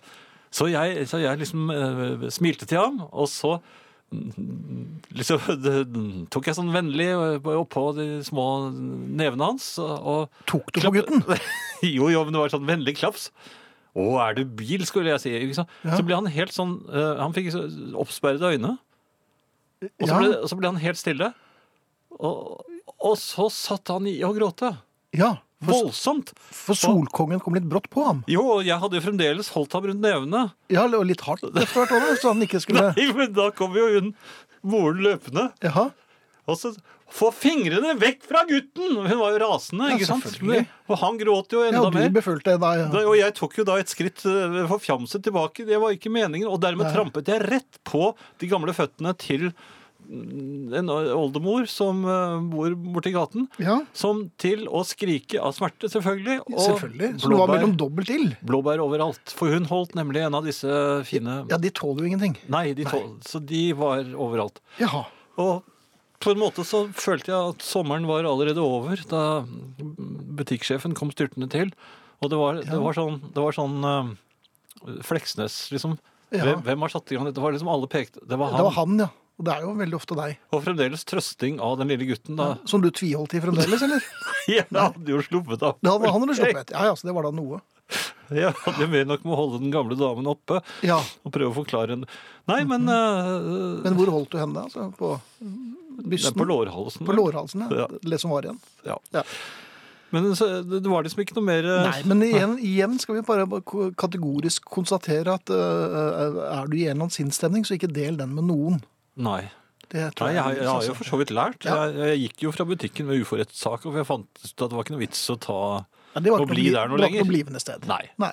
så 0.53 0.67
jeg, 0.73 1.05
så 1.09 1.21
jeg 1.21 1.39
liksom 1.45 1.69
eh, 1.73 2.27
smilte 2.33 2.67
til 2.69 2.81
ham, 2.81 3.03
og 3.13 3.29
så 3.29 3.59
mm, 3.61 3.79
liksom 5.17 5.41
tok 6.33 6.49
jeg 6.49 6.57
sånn 6.59 6.73
vennlig 6.75 7.09
oppå 7.43 7.85
de 7.97 8.07
små 8.27 8.47
nevene 8.73 9.49
hans. 9.53 9.67
og- 9.83 10.31
Tok 10.51 10.73
du 10.75 10.81
på 10.85 10.93
gutten? 10.99 11.25
jo, 11.97 12.09
jo, 12.13 12.23
men 12.25 12.33
det 12.37 12.43
var 12.45 12.53
sånn 12.55 12.69
vennlig 12.69 12.97
klaps. 13.01 13.31
Å, 13.93 14.05
er 14.25 14.39
du 14.39 14.45
bil, 14.49 14.87
skulle 14.89 15.13
jeg 15.13 15.21
si. 15.21 15.33
Ja. 15.85 15.97
Så 15.99 16.01
ble 16.07 16.17
han 16.17 16.29
helt 16.33 16.55
sånn 16.55 16.79
eh, 16.89 17.19
Han 17.21 17.35
fikk 17.37 17.51
oppsperrede 18.01 18.55
øyne. 18.55 18.77
Og 19.83 20.07
så, 20.09 20.15
ble, 20.17 20.31
så 20.49 20.57
ble 20.57 20.71
han 20.71 20.81
helt 20.81 21.01
stille. 21.01 21.33
Og, 22.17 22.63
og 23.03 23.17
så 23.21 23.49
satt 23.53 23.91
han 23.93 24.07
i 24.09 24.15
og 24.25 24.39
gråte. 24.39 24.71
Ja. 25.17 25.35
Voldsomt. 25.69 26.33
for 26.39 26.75
solkongen 26.79 27.41
kom 27.43 27.55
litt 27.55 27.69
brått 27.71 27.89
på 27.93 28.05
ham. 28.07 28.23
Jo, 28.31 28.61
jeg 28.67 28.79
hadde 28.83 28.99
jo 28.99 29.05
fremdeles 29.05 29.51
holdt 29.55 29.73
ham 29.77 29.87
rundt 29.91 30.03
nevene. 30.03 30.47
Ja, 30.73 30.87
og 30.89 31.07
litt 31.07 31.23
hardt 31.27 31.45
etter 31.45 31.67
hvert 31.67 31.95
òg, 31.99 32.17
så 32.21 32.33
han 32.33 32.43
ikke 32.43 32.61
skulle 32.65 32.91
Nei, 32.97 33.11
men 33.17 33.33
da 33.37 33.51
kom 33.55 33.77
jo 33.79 33.87
hun 33.95 34.15
moren 34.63 35.03
løpende. 35.05 35.51
Jaha. 35.63 35.91
Og 36.51 36.59
så 36.59 36.75
Få 37.13 37.29
fingrene 37.29 37.91
vekk 38.01 38.23
fra 38.25 38.41
gutten! 38.49 38.95
Hun 39.05 39.19
var 39.21 39.35
jo 39.35 39.41
rasende, 39.43 39.91
Ja, 39.91 39.97
ikke 39.99 40.07
sant? 40.09 40.25
selvfølgelig. 40.25 40.63
Og 40.89 40.97
han 41.03 41.19
gråt 41.21 41.53
jo 41.53 41.61
Ja, 41.61 41.67
enda 41.69 41.91
du 41.93 41.99
mer. 41.99 42.09
befølte 42.15 42.55
deg 42.55 42.63
Da, 42.63 43.03
og 43.05 43.17
jeg 43.19 43.35
tok 43.37 43.59
jo 43.59 43.65
da 43.69 43.75
et 43.83 43.93
skritt 43.93 44.23
eh, 44.25 44.63
forfjamset 44.71 45.21
tilbake. 45.27 45.67
Det 45.69 45.77
var 45.83 45.93
ikke 45.93 46.09
meningen. 46.09 46.49
Og 46.49 46.57
dermed 46.65 46.89
Nei. 46.89 46.95
trampet 46.97 47.29
jeg 47.29 47.45
rett 47.45 47.77
på 47.85 48.15
de 48.41 48.49
gamle 48.49 48.73
føttene 48.73 49.13
til 49.21 49.51
en 50.11 50.91
oldemor 50.93 51.67
som 51.71 52.03
eh, 52.05 52.37
bor 52.53 52.75
borti 52.95 53.13
gaten. 53.15 53.47
Ja, 53.63 53.81
Som 53.97 54.27
til 54.41 54.67
å 54.69 54.83
skrike 54.87 55.41
av 55.43 55.55
smerte, 55.57 55.91
selvfølgelig. 55.93 56.41
Og 56.49 56.61
selvfølgelig. 56.61 57.11
Så 57.23 57.33
det 57.33 57.41
var 57.41 57.53
mellom 57.53 57.75
dobbelt 57.81 58.13
ild. 58.13 58.37
blåbær 58.47 58.83
overalt. 58.85 59.35
For 59.37 59.53
hun 59.55 59.69
holdt 59.71 59.97
nemlig 59.99 60.25
en 60.27 60.39
av 60.39 60.47
disse 60.49 60.69
fine 61.09 61.43
Ja, 61.51 61.59
de 61.61 61.73
tåler 61.75 62.05
jo 62.05 62.13
ingenting. 62.13 62.37
Nei, 62.53 62.71
de 62.77 62.87
tål, 62.89 63.19
så 63.27 63.41
de 63.43 63.65
var 63.79 64.05
overalt. 64.13 64.61
Jaha. 64.81 65.07
Og 65.41 65.63
på 66.23 66.35
en 66.35 66.43
måte 66.43 66.65
så 66.67 66.85
følte 66.95 67.33
jeg 67.33 67.55
at 67.55 67.65
sommeren 67.67 68.07
var 68.07 68.29
allerede 68.29 68.63
over 68.63 69.01
da 69.11 69.43
butikksjefen 70.39 70.95
kom 70.99 71.11
styrtende 71.15 71.51
til. 71.51 71.73
Og 72.23 72.31
det 72.31 72.39
var, 72.39 72.61
det 72.63 72.79
var 72.79 72.95
sånn, 72.95 73.19
det 73.35 73.43
var 73.43 73.57
sånn 73.57 73.81
uh, 73.83 74.13
Fleksnes, 75.03 75.65
liksom. 75.75 75.97
Ja. 76.33 76.47
Hvem, 76.47 76.63
hvem 76.65 76.85
har 76.87 76.93
satt 76.95 77.11
i 77.13 77.17
gang 77.17 77.27
dette? 77.27 77.37
Det 77.37 77.45
var 77.45 77.55
liksom 77.55 77.71
alle 77.71 77.89
pekte. 77.91 78.23
Det 78.25 78.39
var 78.41 78.53
han. 78.55 78.61
Det 78.61 78.69
var 78.69 78.77
han, 78.79 79.03
ja. 79.05 79.09
Og 79.41 79.47
det 79.47 79.55
er 79.55 79.65
jo 79.65 79.73
veldig 79.79 79.99
ofte 79.99 80.17
deg. 80.19 80.39
Og 80.53 80.63
fremdeles 80.65 81.05
trøsting 81.09 81.59
av 81.65 81.79
den 81.81 81.91
lille 81.93 82.07
gutten 82.13 82.39
da. 82.39 82.53
Som 82.69 82.85
du 82.85 82.91
tviholdt 82.95 83.35
i 83.39 83.43
fremdeles, 83.43 83.85
eller? 83.87 84.05
Jeg 84.51 84.67
hadde 84.71 85.15
jo 85.15 85.23
sluppet 85.25 85.63
av. 85.65 85.79
Det 85.81 85.93
hadde 85.95 86.11
han 86.13 86.27
hadde 86.27 86.39
sluppet. 86.41 86.73
Ja, 86.77 86.89
ja, 86.91 86.97
så 86.99 87.09
det 87.09 87.15
var 87.17 87.27
da 87.29 87.33
noe. 87.35 87.63
Ja, 88.33 88.53
jo 88.81 88.87
mer 88.89 89.05
nok 89.05 89.25
med 89.27 89.35
å 89.35 89.39
holde 89.39 89.59
den 89.61 89.73
gamle 89.75 89.97
damen 89.99 90.25
oppe 90.31 90.63
Ja, 90.87 90.97
og 91.21 91.35
prøve 91.35 91.51
å 91.51 91.57
forklare 91.59 91.97
henne. 91.97 92.07
Nei, 92.49 92.63
men, 92.69 92.87
uh, 92.89 93.83
Men 93.85 93.99
hvor 93.99 94.13
holdt 94.15 94.33
du 94.33 94.39
henne 94.41 94.57
da? 94.57 94.63
Altså, 94.71 94.87
på 94.97 95.11
bysten? 96.09 96.39
på 96.39 96.47
lårhalsen. 96.49 97.05
På 97.09 97.17
lårhalsen, 97.17 97.67
ja. 97.67 97.83
Ja. 97.85 97.89
Det 98.01 98.21
som 98.23 98.33
var 98.33 98.47
igjen. 98.47 98.63
Ja. 98.89 98.97
Ja. 99.13 99.27
Men 100.13 100.31
så, 100.37 100.49
det 100.63 100.83
det 100.85 100.93
var 100.93 101.05
liksom 101.05 101.23
ikke 101.25 101.37
noe 101.39 101.47
mer 101.47 101.67
eh, 101.67 101.85
Nei, 101.89 102.01
men 102.09 102.25
igjen, 102.27 102.57
igjen 102.61 102.97
skal 103.01 103.17
vi 103.17 103.23
bare 103.25 103.47
kategorisk 103.97 104.67
konstatere 104.69 105.39
at 105.39 105.53
uh, 105.53 106.41
er 106.49 106.69
du 106.69 106.77
i 106.77 106.87
en 106.87 106.95
eller 106.95 107.07
annen 107.07 107.15
sinnsstemning, 107.15 107.65
så 107.65 107.79
ikke 107.79 107.93
del 107.93 108.19
den 108.21 108.35
med 108.37 108.49
noen. 108.51 108.83
Nei. 109.17 109.51
Det 109.93 110.07
tror 110.17 110.29
Nei, 110.31 110.35
jeg, 110.39 110.43
har- 110.43 110.55
jeg 110.57 110.69
har 110.71 110.85
jo 110.87 110.95
for 110.97 111.05
så 111.05 111.19
vidt 111.21 111.31
lært. 111.37 111.65
Ja. 111.69 111.75
Jeg, 111.91 111.97
jeg 112.09 112.21
gikk 112.31 112.43
jo 112.47 112.53
fra 112.53 112.65
butikken 112.65 113.07
med 113.11 113.21
uforrettet 113.21 113.55
sak, 113.59 113.83
For 113.83 113.97
jeg 114.01 114.07
fant 114.09 114.29
ut 114.41 114.53
at 114.65 114.71
det 114.71 114.77
var 114.79 114.85
ikke 114.87 114.95
noe 114.95 115.03
vits 115.05 115.21
å 115.29 115.37
ta 115.39 115.59
Ja, 116.15 116.21
det 116.21 116.33
var 116.33 116.41
å 116.41 116.47
bli 116.49 116.71
noe, 116.71 116.73
der 116.79 116.89
noe 116.89 116.97
det 116.97 117.03
var 117.03 117.09
ikke 117.11 117.19
lenger. 117.19 117.25
noe 117.27 117.33
blivende 117.35 117.61
sted. 117.61 117.85
Nei. 117.91 118.07
Nei. 118.19 118.33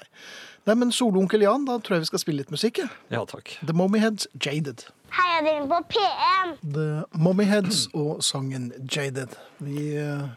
Nei, 0.67 0.75
men 0.75 0.91
Solonkel 0.91 1.41
Jan, 1.41 1.65
da 1.65 1.77
tror 1.79 1.97
jeg 1.97 2.03
vi 2.05 2.09
skal 2.11 2.19
spille 2.23 2.37
litt 2.43 2.51
musikk. 2.53 2.79
ja. 3.09 3.23
Takk. 3.25 3.57
The 3.65 3.73
Mommyheads, 3.73 4.27
Jaded. 4.39 4.85
Heia 5.15 5.41
dere 5.41 5.65
på 5.67 5.79
P1! 5.95 6.55
The 6.75 6.87
Mommyheads 7.17 7.87
og 7.97 8.19
sangen 8.23 8.69
Jaded. 8.85 9.33
Vi 9.63 9.95
eh, 9.97 10.27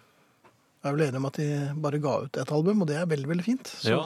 er 0.82 0.94
vel 0.96 1.04
enige 1.06 1.20
om 1.20 1.26
at 1.28 1.38
de 1.38 1.48
bare 1.84 2.00
ga 2.02 2.14
ut 2.24 2.38
et 2.40 2.50
album, 2.54 2.82
og 2.82 2.88
det 2.88 2.96
er 3.02 3.06
veldig, 3.10 3.28
veldig 3.28 3.44
fint. 3.44 3.68
Så 3.82 3.92
ja. 3.94 4.00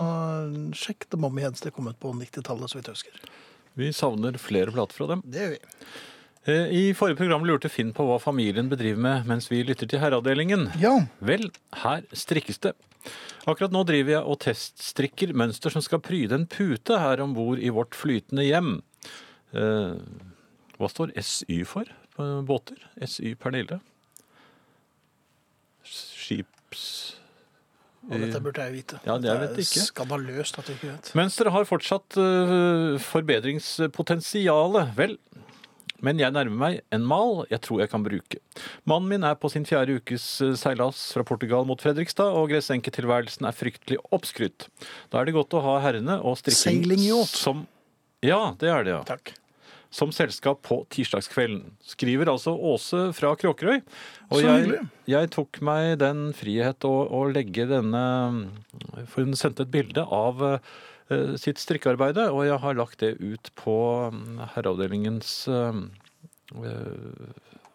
sjekk 0.75 1.07
The 1.13 1.21
Mommyheads. 1.21 1.63
Det 1.65 1.73
kom 1.77 1.87
ut 1.89 2.01
på 2.03 2.13
90-tallet, 2.17 2.69
så 2.73 2.81
vidt 2.81 2.91
jeg 2.91 2.99
husker. 2.99 3.31
Vi 3.77 3.93
savner 3.93 4.37
flere 4.41 4.73
plater 4.75 4.97
fra 4.97 5.07
dem. 5.15 5.23
Det 5.25 5.45
gjør 5.45 5.55
vi. 5.55 5.61
Eh, 6.47 6.71
I 6.71 6.83
forrige 6.95 7.19
program 7.19 7.45
lurte 7.47 7.71
Finn 7.73 7.91
på 7.95 8.05
hva 8.07 8.21
familien 8.23 8.69
bedriver 8.71 9.01
med 9.03 9.27
mens 9.27 9.49
vi 9.51 9.65
lytter 9.67 9.89
til 9.91 9.99
Herreavdelingen. 9.99 10.69
Ja, 10.79 10.95
Vel, 11.19 11.49
her 11.83 12.07
strikkes 12.15 12.63
det. 12.63 12.77
Akkurat 13.47 13.75
nå 13.75 13.83
driver 13.87 14.17
jeg 14.17 14.27
og 14.27 14.39
teststrikker 14.43 15.35
mønster 15.39 15.75
som 15.75 15.83
skal 15.83 16.03
pryde 16.03 16.39
en 16.39 16.47
pute 16.51 16.99
her 17.03 17.23
om 17.23 17.35
bord 17.35 17.59
i 17.63 17.71
vårt 17.75 17.99
flytende 17.99 18.47
hjem. 18.47 18.73
Eh, 19.59 19.99
hva 20.79 20.91
står 20.93 21.15
SY 21.19 21.61
for 21.67 21.91
på 22.15 22.27
båter? 22.47 22.79
SY 23.03 23.35
Pernille? 23.41 23.81
Skips... 25.87 26.87
og 28.07 28.23
dette 28.23 28.39
burde 28.43 28.63
jeg 28.69 28.75
vite. 28.75 29.01
Ja, 29.07 29.19
det 29.19 29.31
jeg 29.31 29.43
vet 29.43 29.61
ikke. 29.63 29.85
skandaløst 29.91 30.59
at 30.63 30.69
du 30.69 30.75
ikke 30.77 30.93
vet. 30.93 31.11
Mønsteret 31.19 31.55
har 31.55 31.67
fortsatt 31.69 32.19
uh, 32.19 32.97
forbedringspotensiale. 33.03 34.87
Vel, 34.99 35.17
men 36.05 36.21
jeg 36.21 36.35
nærmer 36.35 36.59
meg 36.61 36.81
en 36.95 37.07
mal 37.09 37.45
jeg 37.51 37.63
tror 37.65 37.83
jeg 37.83 37.93
kan 37.93 38.05
bruke. 38.05 38.41
Mannen 38.89 39.09
min 39.11 39.27
er 39.27 39.39
på 39.41 39.51
sin 39.53 39.67
fjerde 39.69 39.99
ukes 40.01 40.27
eh, 40.45 40.55
seilas 40.59 41.01
fra 41.17 41.25
Portugal 41.27 41.67
mot 41.69 41.81
Fredrikstad, 41.83 42.35
og 42.37 42.51
gressenketilværelsen 42.53 43.49
er 43.49 43.57
fryktelig 43.57 44.01
oppskrytt. 44.15 44.69
Da 45.13 45.21
er 45.21 45.29
det 45.29 45.37
godt 45.37 45.57
å 45.57 45.65
ha 45.65 45.79
herrene 45.85 46.21
og 46.23 46.39
strikking 46.43 46.87
som 47.31 47.67
Ja, 48.25 48.55
det 48.61 48.73
er 48.73 48.87
det, 48.87 48.95
ja. 48.97 49.03
Takk. 49.09 49.35
Som 49.95 50.11
selskap 50.13 50.61
på 50.67 50.81
tirsdagskvelden. 50.93 51.77
Skriver 51.87 52.29
altså 52.29 52.53
Åse 52.53 53.07
fra 53.17 53.31
Kråkerøy. 53.39 53.79
Og 54.35 54.43
jeg, 54.43 54.81
jeg 55.09 55.31
tok 55.33 55.61
meg 55.65 55.95
den 56.03 56.33
frihet 56.37 56.85
å, 56.85 56.95
å 57.07 57.23
legge 57.31 57.69
denne 57.71 58.03
For 59.07 59.23
hun 59.23 59.39
sendte 59.39 59.65
et 59.65 59.73
bilde 59.73 60.03
av 60.03 60.43
eh, 60.45 60.75
sitt 61.39 61.61
strikkearbeide, 61.63 62.29
og 62.35 62.45
jeg 62.49 62.59
har 62.63 62.75
lagt 62.79 62.99
det 63.05 63.13
ut 63.23 63.51
på 63.59 63.77
mm, 64.13 64.41
herreavdelingens 64.57 65.31
eh, 65.49 65.79
eh, 66.65 67.31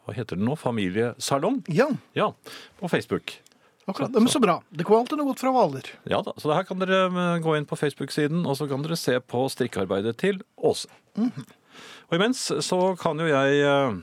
hva 0.06 0.16
heter 0.18 0.36
det 0.40 0.44
nå, 0.48 0.58
familiesalong. 0.60 1.62
Ja, 1.72 1.88
Ja, 2.18 2.32
på 2.80 2.90
Facebook. 2.92 3.38
akkurat. 3.86 4.12
Men 4.12 4.28
så 4.28 4.40
bra. 4.40 4.62
Det 4.70 4.84
går 4.88 5.00
alltid 5.00 5.18
noe 5.20 5.30
godt 5.32 5.40
fra 5.44 5.52
Hvaler. 5.56 5.88
Ja 6.10 6.22
da, 6.26 6.34
så 6.40 6.52
her 6.54 6.64
kan 6.68 6.80
dere 6.82 7.06
eh, 7.08 7.40
gå 7.44 7.56
inn 7.58 7.68
på 7.70 7.80
Facebook-siden, 7.80 8.46
og 8.46 8.58
så 8.60 8.68
kan 8.70 8.84
dere 8.84 9.00
se 9.00 9.18
på 9.20 9.46
strikkearbeidet 9.52 10.18
til 10.22 10.42
Åse. 10.58 10.88
Og 11.18 12.16
imens 12.18 12.50
så 12.66 12.80
kan 13.00 13.20
jo 13.20 13.28
jeg 13.32 13.62
eh, 13.64 14.00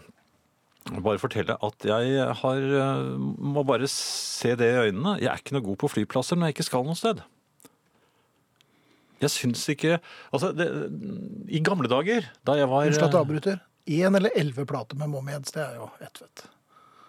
bare 1.05 1.20
fortelle 1.20 1.57
at 1.61 1.85
jeg 1.85 2.29
har 2.41 2.62
eh, 2.83 3.16
må 3.18 3.64
bare 3.68 3.89
se 3.93 4.55
det 4.57 4.70
i 4.72 4.87
øynene. 4.89 5.18
Jeg 5.20 5.33
er 5.35 5.43
ikke 5.43 5.57
noe 5.59 5.66
god 5.68 5.83
på 5.85 5.91
flyplasser 5.99 6.39
når 6.41 6.49
jeg 6.49 6.57
ikke 6.59 6.68
skal 6.70 6.87
noe 6.89 6.97
sted. 6.97 7.20
Jeg 9.19 9.33
syns 9.35 9.64
ikke 9.73 9.97
Altså, 10.33 10.53
det, 10.55 10.69
i 11.51 11.61
gamle 11.64 11.91
dager, 11.91 12.29
da 12.47 12.55
jeg 12.59 12.69
var 12.71 12.87
Unnskyld 12.87 13.09
at 13.09 13.16
jeg 13.16 13.25
avbryter. 13.27 13.61
Én 13.89 14.16
eller 14.19 14.35
elleve 14.37 14.66
plater 14.69 14.99
med 15.01 15.11
Mommeds, 15.11 15.55
det 15.55 15.62
er 15.64 15.79
jo 15.81 15.89
ett, 16.05 16.21
vet 16.21 16.43
du. 16.43 16.49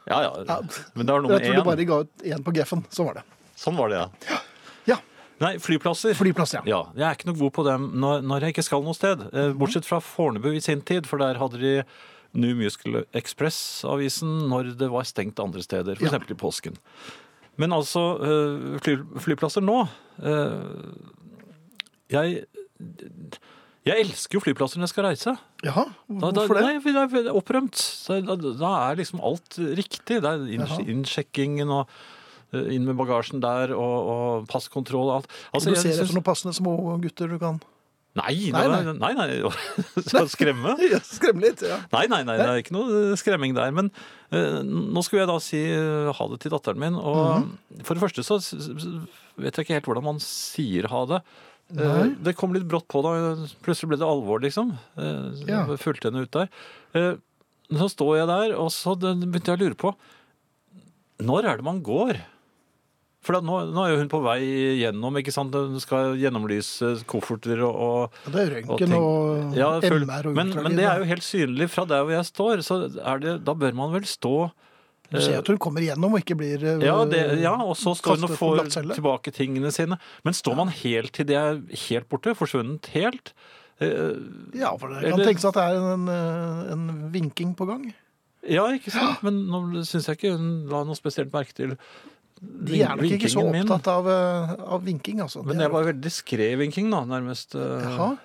Ja, 0.09 0.21
ja. 0.25 0.29
Ja, 0.47 0.59
Men 0.95 1.05
det 1.05 1.13
var 1.13 1.21
noe 1.25 1.35
Jeg 1.37 1.45
tror 1.49 1.59
du 1.59 1.67
bare 1.67 1.85
ga 1.85 1.99
ut 2.05 2.23
én 2.25 2.45
på 2.45 2.53
Geffen. 2.55 2.85
Sånn 2.93 3.09
var 3.11 3.19
det. 3.19 3.25
Sånn 3.59 3.77
var 3.77 3.91
det, 3.91 3.99
ja. 3.99 4.39
Ja. 4.89 4.97
Nei, 5.43 5.53
flyplasser. 5.61 6.15
Flyplass, 6.17 6.55
ja. 6.57 6.63
Ja, 6.67 6.79
jeg 6.97 7.05
er 7.05 7.17
ikke 7.17 7.29
noe 7.29 7.39
god 7.39 7.53
på 7.59 7.65
dem 7.67 7.89
når, 8.01 8.23
når 8.27 8.47
jeg 8.47 8.55
ikke 8.55 8.65
skal 8.67 8.83
noe 8.83 8.97
sted. 8.97 9.21
Eh, 9.29 9.51
Bortsett 9.59 9.87
fra 9.87 10.01
Fornebu 10.03 10.49
i 10.55 10.63
sin 10.63 10.81
tid, 10.81 11.07
for 11.07 11.21
der 11.21 11.39
hadde 11.39 11.61
de 11.61 11.75
New 12.39 12.55
Musical 12.57 13.03
Express-avisen 13.17 14.47
når 14.49 14.73
det 14.79 14.89
var 14.93 15.07
stengt 15.07 15.39
andre 15.41 15.63
steder, 15.65 15.99
f.eks. 15.99 16.13
Ja. 16.15 16.19
i 16.19 16.37
påsken. 16.37 16.77
Men 17.59 17.75
altså, 17.75 18.03
eh, 18.23 18.67
fly, 18.83 18.97
flyplasser 19.23 19.63
nå 19.65 19.81
eh, 20.23 20.59
Jeg 22.11 22.45
jeg 23.87 24.03
elsker 24.03 24.37
jo 24.37 24.41
flyplasser 24.43 24.77
når 24.77 24.85
jeg 24.89 24.91
skal 24.91 25.05
reise. 25.07 25.31
Jaha, 25.65 25.85
Da, 26.09 26.29
da, 26.35 26.43
hvorfor 26.43 26.59
det? 26.59 26.63
Nei, 26.67 27.07
det 27.09 27.21
er 27.25 27.37
opprømt. 27.37 27.79
Så 27.79 28.19
Da, 28.27 28.35
da 28.37 28.71
er 28.91 28.99
liksom 28.99 29.21
alt 29.25 29.55
riktig. 29.57 30.19
Det 30.21 30.29
er 30.29 30.43
innsjekkingen 30.83 31.71
og 31.73 31.89
eh, 32.53 32.67
inn 32.75 32.85
med 32.85 32.97
bagasjen 32.99 33.41
der 33.41 33.73
og, 33.73 33.97
og 34.13 34.47
passkontroll 34.51 35.09
og 35.09 35.15
alt. 35.21 35.31
Altså, 35.55 35.71
du 35.71 35.75
ser 35.79 35.89
synes- 35.93 36.03
etter 36.05 36.19
noen 36.19 36.27
passende 36.27 36.53
små 36.59 36.75
gutter 37.01 37.31
du 37.31 37.39
kan 37.41 37.61
Nei, 38.17 38.49
Nei, 38.51 38.65
nei, 38.67 38.93
nei. 38.97 39.11
nei, 39.15 39.49
Skal 40.09 40.27
skremme? 40.27 40.73
Skremme 41.05 41.43
litt, 41.45 41.61
ja. 41.63 41.77
Nei, 41.93 42.07
nei, 42.09 42.23
nei, 42.27 42.35
det 42.41 42.47
er 42.49 42.57
ikke 42.63 42.73
noe 42.75 43.13
skremming 43.21 43.53
der. 43.55 43.69
Men 43.71 43.91
uh, 44.33 44.59
nå 44.65 45.03
skulle 45.05 45.21
jeg 45.23 45.29
da 45.29 45.35
si 45.45 45.59
uh, 45.77 46.09
ha 46.17 46.27
det 46.33 46.39
til 46.43 46.51
datteren 46.51 46.81
min. 46.81 46.97
Og 46.99 47.45
Mhm. 47.45 47.83
for 47.85 47.93
det 47.95 48.03
første 48.03 48.25
så 48.25 48.39
vet 49.39 49.55
jeg 49.55 49.63
ikke 49.65 49.77
helt 49.77 49.85
hvordan 49.87 50.03
man 50.09 50.19
sier 50.25 50.89
ha 50.91 51.05
det. 51.05 51.21
Eh, 51.69 51.85
Nei. 51.85 52.09
det 52.25 52.33
kom 52.39 52.53
litt 52.55 52.65
brått 52.69 52.87
på 52.89 53.01
da. 53.05 53.11
Plutselig 53.65 53.91
ble 53.91 53.99
det 54.01 54.07
alvor, 54.09 54.41
liksom. 54.41 54.71
Eh, 54.97 55.45
Ja. 55.47 55.65
Fulgte 55.77 56.09
henne 56.09 56.23
ut 56.25 56.31
der. 56.33 56.49
Eh, 56.97 57.13
så 57.69 57.85
står 57.93 58.15
jeg 58.17 58.27
der, 58.31 58.55
og 58.57 58.71
så 58.73 58.95
begynte 58.97 59.51
jeg 59.53 59.59
å 59.59 59.61
lure 59.61 59.75
på 59.77 59.91
Når 61.21 61.45
er 61.45 61.57
det 61.59 61.65
man 61.67 61.81
går? 61.83 62.17
For 63.21 63.35
da, 63.35 63.41
nå, 63.43 63.57
nå 63.75 63.83
er 63.83 63.91
jo 63.91 63.97
hun 63.99 64.07
på 64.09 64.21
vei 64.23 64.39
gjennom, 64.79 65.17
ikke 65.19 65.33
sant. 65.35 65.51
Hun 65.53 65.75
skal 65.83 66.13
gjennomlyse 66.17 67.03
kofferter 67.05 67.59
og, 67.67 67.75
og 67.75 68.13
Ja, 68.23 68.31
Det 68.31 68.39
er 68.45 68.53
røntgen 68.55 68.93
og, 68.95 69.51
og 69.51 69.57
ja, 69.59 69.67
MR 69.83 70.29
og 70.31 70.37
men, 70.37 70.47
ultralyd. 70.53 70.63
men 70.69 70.77
det 70.79 70.85
er 70.87 71.01
jo 71.03 71.09
helt 71.11 71.27
synlig 71.27 71.67
fra 71.69 71.83
der 71.85 72.05
hvor 72.07 72.15
jeg 72.15 72.29
står, 72.31 72.63
så 72.63 72.77
er 73.03 73.19
det, 73.19 73.33
da 73.43 73.53
bør 73.59 73.75
man 73.75 73.91
vel 73.97 74.07
stå 74.07 74.33
Du 75.11 75.17
ser 75.21 75.39
at 75.39 75.47
hun 75.49 75.57
kommer 75.57 75.81
igjennom 75.81 76.13
og 76.13 76.19
ikke 76.21 76.37
blir 76.37 76.63
eh, 76.63 76.83
ja, 76.85 76.97
det, 77.09 77.21
ja, 77.41 77.55
og 77.65 77.75
så 77.79 77.95
står 77.97 78.19
hun 78.19 78.27
og 78.29 78.35
får 78.37 78.93
tilbake 78.95 79.31
tingene 79.33 79.71
sine. 79.73 79.97
Men 80.23 80.33
står 80.37 80.55
man 80.59 80.69
helt 80.83 81.13
til 81.17 81.25
det 81.25 81.35
er 81.39 81.57
helt 81.87 82.09
borte, 82.11 82.35
forsvunnet 82.37 82.91
helt? 82.93 83.33
Eh, 83.81 84.13
Ja, 84.59 84.75
for 84.77 84.89
det 84.93 85.01
kan 85.07 85.13
Eller- 85.19 85.25
tenkes 85.31 85.45
at 85.49 85.57
det 85.57 85.63
er 85.65 85.93
en, 85.95 86.07
eh, 86.09 86.71
en 86.75 87.11
vinking 87.11 87.55
på 87.55 87.65
gang. 87.67 87.89
Ja, 88.47 88.67
ikke 88.71 88.91
sant? 88.91 89.23
Men 89.23 89.47
nå 89.49 89.83
syns 89.83 90.05
jeg 90.07 90.17
ikke 90.19 90.37
hun 90.37 90.69
la 90.69 90.83
noe 90.87 90.95
spesielt 90.95 91.31
merke 91.33 91.53
til 91.53 91.73
De 92.39 92.77
er 92.79 92.95
nok 92.95 93.03
ikke 93.11 93.27
så 93.27 93.41
opptatt 93.43 93.87
av, 93.91 94.05
eh, 94.07 94.53
av 94.63 94.83
vinking, 94.85 95.19
altså. 95.19 95.41
Men 95.43 95.57
Det 95.57 95.65
jeg 95.65 95.71
var 95.73 95.83
veldig 95.89 96.01
diskré 96.05 96.45
vinking, 96.57 96.89
da, 96.89 97.01
nærmest. 97.03 97.55
eh, 97.55 97.81
Jaha. 97.83 98.17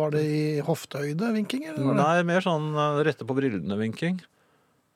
Var 0.00 0.10
det 0.14 0.22
i 0.24 0.60
hoftehøyde-vinking? 0.64 1.66
eller 1.68 1.92
Nei, 1.98 2.22
mer 2.22 2.40
sånn 2.40 2.70
eh, 2.72 3.02
rette 3.04 3.26
på 3.28 3.36
brillene-vinking. 3.36 4.20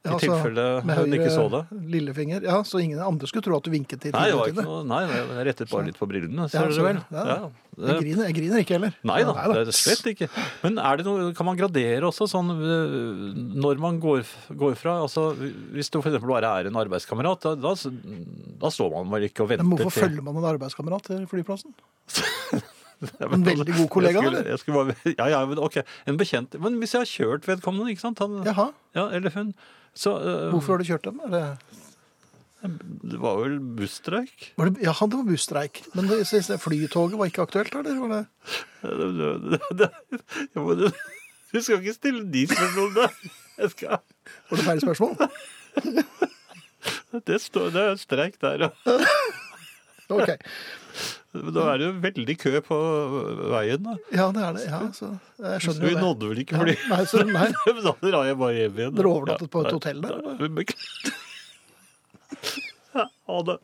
I 0.07 0.14
altså, 0.14 0.30
tilfelle 0.30 0.64
hun 1.00 1.14
ikke 1.18 1.30
så 1.34 1.44
det. 1.52 1.61
Lillefinger. 1.92 2.46
Ja, 2.46 2.61
så 2.66 2.80
ingen 2.82 3.02
andre 3.02 3.28
skulle 3.30 3.44
tro 3.46 3.59
at 3.59 3.66
du 3.66 3.72
vinket 3.74 4.02
til 4.04 4.14
Nei, 4.16 4.28
det 4.30 4.64
noe, 4.64 4.82
nei, 4.86 5.02
jeg 5.11 5.46
rettet 5.50 5.70
bare 5.72 5.88
litt 5.90 5.98
på 6.00 6.09
brillene. 6.11 6.46
Ja, 6.46 6.52
Ser 6.52 6.72
dere 6.72 6.90
vel? 6.90 7.00
ja. 7.12 7.24
Ja. 7.36 7.38
Jeg 7.76 7.98
griner, 8.00 8.28
jeg 8.30 8.36
griner 8.38 8.62
ikke 8.62 8.76
heller. 8.78 8.94
Nei 9.04 9.18
da, 9.20 9.32
Ja, 9.36 9.48
det 9.52 9.59
er 9.61 9.68
det 9.68 9.74
slett 9.76 10.07
ikke. 10.09 10.30
Men 10.62 10.78
det 10.80 11.04
noe, 11.04 11.26
kan 11.36 11.48
man 11.48 11.59
gradere 11.59 12.09
også 12.09 12.28
sånn 12.30 12.54
øh, 12.54 13.34
når 13.36 13.82
man 13.82 13.98
går, 14.00 14.22
går 14.57 14.78
fra 14.80 14.94
altså, 15.02 15.26
Hvis 15.74 15.92
du 15.92 15.98
f.eks. 16.00 16.16
bare 16.24 16.54
er 16.62 16.70
en 16.70 16.80
arbeidskamerat, 16.80 17.44
da, 17.44 17.52
da, 17.61 17.74
da 18.62 18.72
står 18.72 18.94
man 18.94 19.12
vel 19.12 19.28
ikke 19.28 19.44
og 19.44 19.52
venter 19.52 19.68
Men 19.68 19.76
hvorfor 19.76 20.07
følger 20.07 20.24
man 20.24 20.40
en 20.40 20.48
arbeidskamerat 20.54 21.11
til 21.11 21.28
flyplassen? 21.28 21.76
En 22.96 23.42
veldig 23.44 23.66
god 23.66 23.82
jeg 23.82 23.90
kollega, 23.92 24.20
skulle, 24.22 24.38
eller? 24.38 24.50
jeg 24.50 24.59
skulle 24.62 24.84
bare, 24.86 24.94
ja, 25.18 25.26
ja, 25.34 25.40
men 25.44 25.59
ok, 25.61 25.82
en 26.09 26.16
bekjent 26.16 26.54
Men 26.64 26.78
hvis 26.80 26.94
jeg 26.94 27.02
har 27.02 27.11
kjørt 27.11 27.48
vedkommende, 27.48 27.90
ikke 27.92 28.07
sant? 28.07 28.22
Han, 28.24 28.38
Jaha, 28.46 28.70
ja, 28.96 29.11
eller 29.18 29.34
hun 29.36 29.52
så, 29.97 30.12
uh, 30.20 30.51
hvorfor 30.53 30.76
har 30.76 30.82
du 30.82 30.88
kjørt 30.90 31.07
den? 31.09 31.20
Er 31.26 31.32
det, 31.34 31.44
Det 33.12 33.18
var 33.22 33.36
vel 33.42 33.59
busstreik? 33.78 34.53
var 34.59 34.70
det, 34.70 34.82
ja, 34.82 34.92
det 34.92 35.18
var 35.20 35.26
busstreik. 35.28 35.82
Men 35.94 36.09
det, 36.11 36.20
flytoget 36.62 37.18
var 37.20 37.28
ikke 37.30 37.44
aktuelt, 37.47 37.74
eller? 37.78 38.01
Var 38.03 38.14
det? 38.14 38.24
Det- 38.82 39.12
det- 39.18 39.51
det- 39.51 39.78
det- 39.78 40.22
jeg 40.55 40.62
må- 40.62 40.92
Du 41.53 41.61
skal 41.62 41.78
ikke 41.80 41.94
stille 41.94 42.24
de 42.32 42.47
spørsmålene. 42.51 43.09
Jeg 43.59 43.70
skal 43.70 43.88
Var 44.51 44.57
det 44.57 44.64
feil 44.66 44.80
spørsmål? 44.80 45.14
Det, 47.26 47.38
står, 47.40 47.70
det 47.72 47.82
er 47.82 47.97
streik 47.99 48.34
der, 48.40 48.66
ja. 48.66 48.97
Ok. 50.12 50.30
Da 51.36 51.64
er 51.74 51.78
det 51.82 51.86
jo 51.88 51.92
veldig 52.00 52.34
kø 52.40 52.52
på 52.64 52.76
veien, 53.52 53.82
da. 53.84 53.96
Ja, 54.14 54.28
det 54.32 54.42
er 54.46 54.52
det. 54.57 54.62
Ja, 54.70 54.78
så 54.96 55.09
jeg 55.42 55.61
skjønner 55.64 55.82
vi 55.82 55.90
jo 55.90 55.96
det. 55.98 56.04
nådde 56.07 56.30
vel 56.30 56.38
ikke 56.44 56.57
Ja, 56.57 56.76
nei, 56.94 57.00
så, 57.11 57.24
nei. 57.28 57.48
Da 57.86 57.92
drar 58.07 58.24
jeg 58.30 58.38
bare 58.40 58.54
hjem 58.62 58.78
igjen. 58.80 58.94
Dere 58.96 59.11
overnattet 59.12 59.50
på 59.52 59.64
et 59.66 59.74
hotell 59.76 60.00
der? 60.07 60.20
Beklager. 60.61 61.16
Ja, 62.96 63.04
Ha 63.28 63.42
det. 63.44 63.59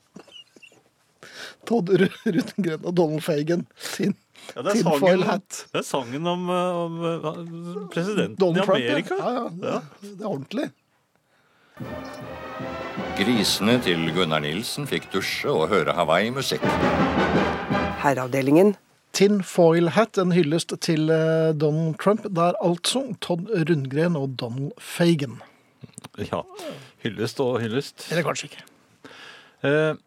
Todd 1.64 1.88
Ru- 1.88 2.10
Rutengren 2.34 2.84
og 2.84 2.94
Donald 2.98 3.22
Fagan 3.24 3.62
sin 3.80 4.12
Ja, 4.52 4.62
det, 4.66 4.72
er 4.72 4.76
tinfoil 4.82 5.22
hat. 5.24 5.60
det 5.72 5.78
er 5.80 5.86
sangen 5.86 6.26
om, 6.26 6.48
eh, 6.50 6.78
om 6.82 6.96
eh, 7.06 7.26
presidenten 7.94 8.36
Donald 8.42 8.64
i 8.64 8.66
Trump, 8.66 8.82
Amerika. 8.82 9.16
ja. 9.16 9.30
Ja, 9.32 9.44
ja. 9.70 9.80
Det 10.02 10.18
er 10.18 10.28
ordentlig. 10.28 10.66
Grisene 13.16 13.78
til 13.84 14.08
Gunnar 14.14 14.42
Nilsen 14.44 14.86
fikk 14.90 15.08
dusje 15.12 15.50
og 15.52 15.68
høre 15.72 15.94
Hawaii-musikk. 15.96 16.64
Herreavdelingen. 18.02 18.74
Tin 19.12 19.42
foil 19.44 19.90
hat, 19.92 20.16
en 20.16 20.32
hyllest 20.32 20.72
til 20.84 21.10
eh, 21.12 21.52
Donald 21.52 21.98
Trump. 22.00 22.24
Der 22.32 22.54
er 22.54 22.60
altså 22.64 23.04
Todd 23.20 23.50
Rundgren 23.52 24.16
og 24.16 24.38
Donald 24.40 24.72
Fagan. 24.80 25.42
Ja. 26.16 26.40
Hyllest 27.04 27.40
og 27.44 27.60
hyllest. 27.60 28.06
Eller 28.10 28.24
kanskje 28.24 28.48
ikke. 28.48 28.64
Eh, 29.68 30.00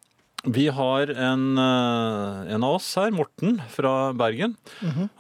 vi 0.45 0.65
har 0.73 1.13
en, 1.13 1.45
eh, 1.61 2.53
en 2.55 2.65
av 2.65 2.79
oss 2.79 2.89
her, 2.97 3.13
Morten 3.13 3.59
fra 3.69 4.11
Bergen. 4.17 4.57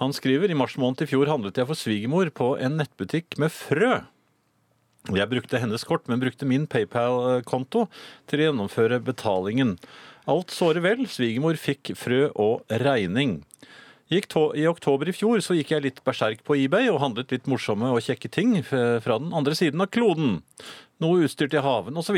Han 0.01 0.13
skriver 0.13 0.49
i 0.49 0.57
mars 0.57 0.77
måned 0.81 1.05
i 1.05 1.09
fjor 1.09 1.29
handlet 1.29 1.61
jeg 1.61 1.69
for 1.69 1.77
svigermor 1.77 2.29
på 2.33 2.55
en 2.57 2.77
nettbutikk 2.81 3.37
med 3.41 3.53
frø. 3.53 4.01
Jeg 5.13 5.29
brukte 5.29 5.59
hennes 5.61 5.83
kort, 5.85 6.07
men 6.09 6.21
brukte 6.21 6.47
min 6.49 6.65
PayPal-konto 6.65 7.83
til 8.25 8.41
å 8.41 8.47
gjennomføre 8.47 8.97
betalingen. 9.05 9.75
Alt 10.25 10.49
såre 10.55 10.81
vel, 10.81 11.03
svigermor 11.05 11.59
fikk 11.61 11.93
frø 11.99 12.31
og 12.33 12.63
regning. 12.81 13.43
I 14.09 14.21
oktober 14.69 15.09
i 15.09 15.13
fjor 15.13 15.41
så 15.45 15.55
gikk 15.57 15.75
jeg 15.75 15.85
litt 15.85 16.01
berserk 16.05 16.41
på 16.45 16.57
eBay 16.61 16.89
og 16.91 17.01
handlet 17.01 17.33
litt 17.33 17.49
morsomme 17.49 17.89
og 17.93 18.01
kjekke 18.05 18.29
ting 18.33 18.57
fra 18.65 19.19
den 19.21 19.33
andre 19.33 19.53
siden 19.57 19.81
av 19.81 19.89
kloden. 19.93 20.39
Noe 21.01 21.25
utstyr 21.25 21.49
til 21.53 21.65
haven 21.65 21.97
osv. 21.97 22.17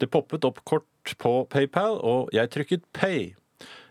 Det 0.00 0.08
poppet 0.08 0.44
opp 0.48 0.60
kort 0.64 1.14
på 1.20 1.34
PayPal, 1.52 1.98
og 2.00 2.32
jeg 2.36 2.52
trykket 2.52 2.84
pay. 2.96 3.34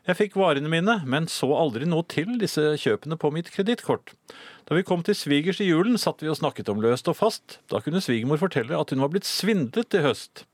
Jeg 0.08 0.18
fikk 0.18 0.38
varene 0.40 0.72
mine, 0.72 1.00
men 1.10 1.28
så 1.30 1.50
aldri 1.58 1.88
noe 1.90 2.06
til 2.10 2.38
disse 2.42 2.62
kjøpene 2.82 3.18
på 3.20 3.32
mitt 3.36 3.52
kredittkort. 3.54 4.14
Da 4.70 4.78
vi 4.78 4.86
kom 4.88 5.04
til 5.06 5.18
svigers 5.18 5.60
i 5.64 5.68
julen, 5.68 5.98
satt 6.00 6.24
vi 6.24 6.32
og 6.32 6.38
snakket 6.40 6.70
om 6.72 6.82
løst 6.84 7.10
og 7.12 7.18
fast. 7.20 7.60
Da 7.72 7.82
kunne 7.84 8.02
svigermor 8.04 8.42
fortelle 8.42 8.78
at 8.78 8.94
hun 8.94 9.04
var 9.04 9.12
blitt 9.14 9.28
svindlet 9.28 9.98
i 9.98 10.04
høst. 10.06 10.46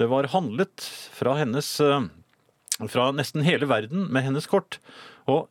Det 0.00 0.08
var 0.10 0.30
handlet 0.32 0.84
fra 1.14 1.36
hennes 1.38 1.68
eh, 1.84 2.08
fra 2.88 3.10
nesten 3.14 3.44
hele 3.46 3.68
verden 3.70 4.08
med 4.12 4.26
hennes 4.26 4.48
kort. 4.50 4.78
Og 5.30 5.48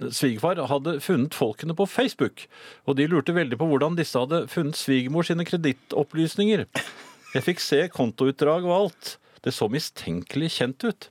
svigerfar 0.00 0.60
hadde 0.70 0.98
funnet 1.04 1.36
folkene 1.36 1.76
på 1.76 1.86
Facebook, 1.88 2.46
og 2.84 2.98
de 2.98 3.06
lurte 3.08 3.36
veldig 3.36 3.58
på 3.60 3.68
hvordan 3.70 3.96
disse 3.98 4.18
hadde 4.18 4.46
funnet 4.52 4.78
svigermor 4.78 5.26
sine 5.26 5.46
kredittopplysninger. 5.48 6.66
Jeg 7.34 7.44
fikk 7.44 7.62
se 7.62 7.80
kontoutdrag 7.92 8.66
og 8.66 8.76
alt. 8.76 9.16
Det 9.44 9.52
så 9.54 9.68
mistenkelig 9.72 10.52
kjent 10.56 10.86
ut. 10.86 11.08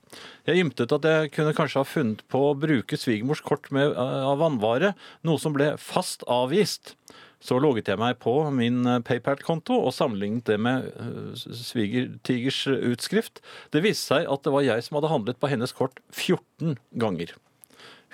Jeg 0.48 0.64
ymtet 0.64 0.94
at 0.94 1.06
jeg 1.06 1.32
kunne 1.36 1.54
kanskje 1.56 1.82
ha 1.82 1.88
funnet 1.88 2.24
på 2.32 2.42
å 2.48 2.56
bruke 2.58 2.98
svigermors 2.98 3.42
kort 3.44 3.70
med, 3.74 3.94
av 3.96 4.40
vannvare, 4.42 4.94
noe 5.26 5.40
som 5.42 5.54
ble 5.56 5.74
fast 5.80 6.26
avvist. 6.30 6.94
Så 7.46 7.58
logget 7.60 7.90
jeg 7.90 8.00
meg 8.00 8.16
på 8.22 8.32
min 8.54 8.80
eh, 8.88 9.02
PayPal-konto 9.04 9.76
og 9.76 9.94
sammenlignet 9.94 10.48
det 10.48 10.56
med 10.62 10.86
eh, 10.88 11.34
svigertigers 11.36 12.62
utskrift. 12.74 13.42
Det 13.74 13.84
viste 13.84 14.14
seg 14.14 14.30
at 14.32 14.46
det 14.46 14.54
var 14.54 14.64
jeg 14.66 14.86
som 14.86 14.98
hadde 14.98 15.12
handlet 15.12 15.40
på 15.40 15.50
hennes 15.52 15.74
kort 15.76 16.00
14 16.14 16.78
ganger. 16.98 17.34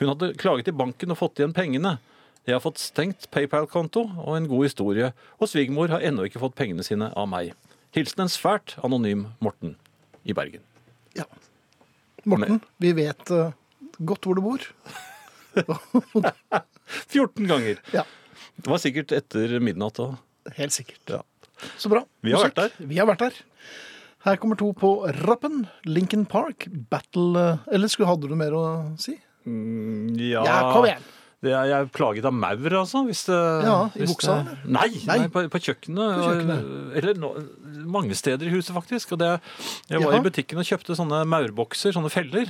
Hun 0.01 0.11
hadde 0.11 0.33
klaget 0.41 0.69
til 0.69 0.77
banken 0.77 1.15
og 1.15 1.21
fått 1.21 1.41
igjen 1.41 1.55
pengene. 1.57 1.97
Jeg 2.49 2.57
har 2.57 2.65
fått 2.65 2.83
stengt 2.83 3.29
PayPal-konto 3.31 4.09
og 4.25 4.35
en 4.35 4.51
god 4.51 4.67
historie, 4.67 5.13
og 5.39 5.51
svigermor 5.51 5.93
har 5.95 6.03
ennå 6.03 6.27
ikke 6.27 6.43
fått 6.43 6.59
pengene 6.59 6.83
sine 6.83 7.13
av 7.15 7.31
meg. 7.31 7.53
Hilsen 7.95 8.25
en 8.25 8.33
svært 8.33 8.75
anonym 8.83 9.29
Morten 9.45 9.77
i 10.23 10.35
Bergen. 10.37 10.62
Ja. 11.18 11.27
Morten, 12.25 12.61
vi 12.83 12.93
vet 12.97 13.31
uh, 13.35 13.53
godt 13.99 14.29
hvor 14.29 14.39
du 14.39 14.45
bor. 14.45 14.66
14 17.12 17.47
ganger! 17.49 17.81
Ja. 17.93 18.05
Det 18.57 18.70
var 18.70 18.81
sikkert 18.83 19.12
etter 19.16 19.59
midnatt 19.64 19.99
òg. 20.03 20.16
Helt 20.59 20.75
sikkert. 20.75 21.03
Ja. 21.11 21.23
Så 21.79 21.91
bra. 21.93 22.05
Vi 22.20 22.35
har. 22.35 22.53
Vi 22.79 22.99
har 22.99 23.09
vært 23.09 23.27
der. 23.27 23.41
Her 24.23 24.39
kommer 24.39 24.59
to 24.59 24.70
på 24.79 24.93
rappen. 25.25 25.64
Lincoln 25.89 26.27
Park, 26.31 26.68
Battle 26.91 27.41
eh, 27.41 27.75
Eller 27.75 27.91
skulle 27.91 28.11
hadde 28.11 28.31
du 28.31 28.37
mer 28.39 28.55
å 28.55 28.64
si? 29.01 29.16
Ja, 29.43 30.45
Ja, 30.47 30.59
kom 30.70 30.87
igjen. 30.87 31.03
Det 31.43 31.51
er, 31.51 31.64
jeg 31.66 31.74
er 31.82 31.88
plaget 31.90 32.24
av 32.28 32.32
maur, 32.32 32.74
altså. 32.78 33.01
Hvis 33.09 33.24
det, 33.26 33.38
Ja, 33.66 33.78
i 33.90 33.99
hvis 34.05 34.12
buksa, 34.14 34.36
det- 34.47 34.70
Nei, 34.70 34.88
Nei. 35.09 35.18
nei. 35.24 35.28
på, 35.28 35.43
på 35.51 35.59
kjøkkenet. 35.59 36.12
På 36.14 36.28
kjøkkenet. 36.28 36.61
og- 36.62 36.97
Eller 37.01 37.14
no, 37.18 37.32
mange 37.99 38.14
steder 38.14 38.47
i 38.47 38.53
huset, 38.55 38.70
faktisk. 38.76 39.16
Det, 39.18 39.40
jeg 39.90 40.01
var 40.05 40.12
Jaha. 40.12 40.20
i 40.20 40.28
butikken 40.30 40.59
og 40.62 40.64
kjøpte 40.68 40.95
sånne 40.95 41.24
maurbokser, 41.26 41.90
sånne 41.93 42.11
feller. 42.14 42.47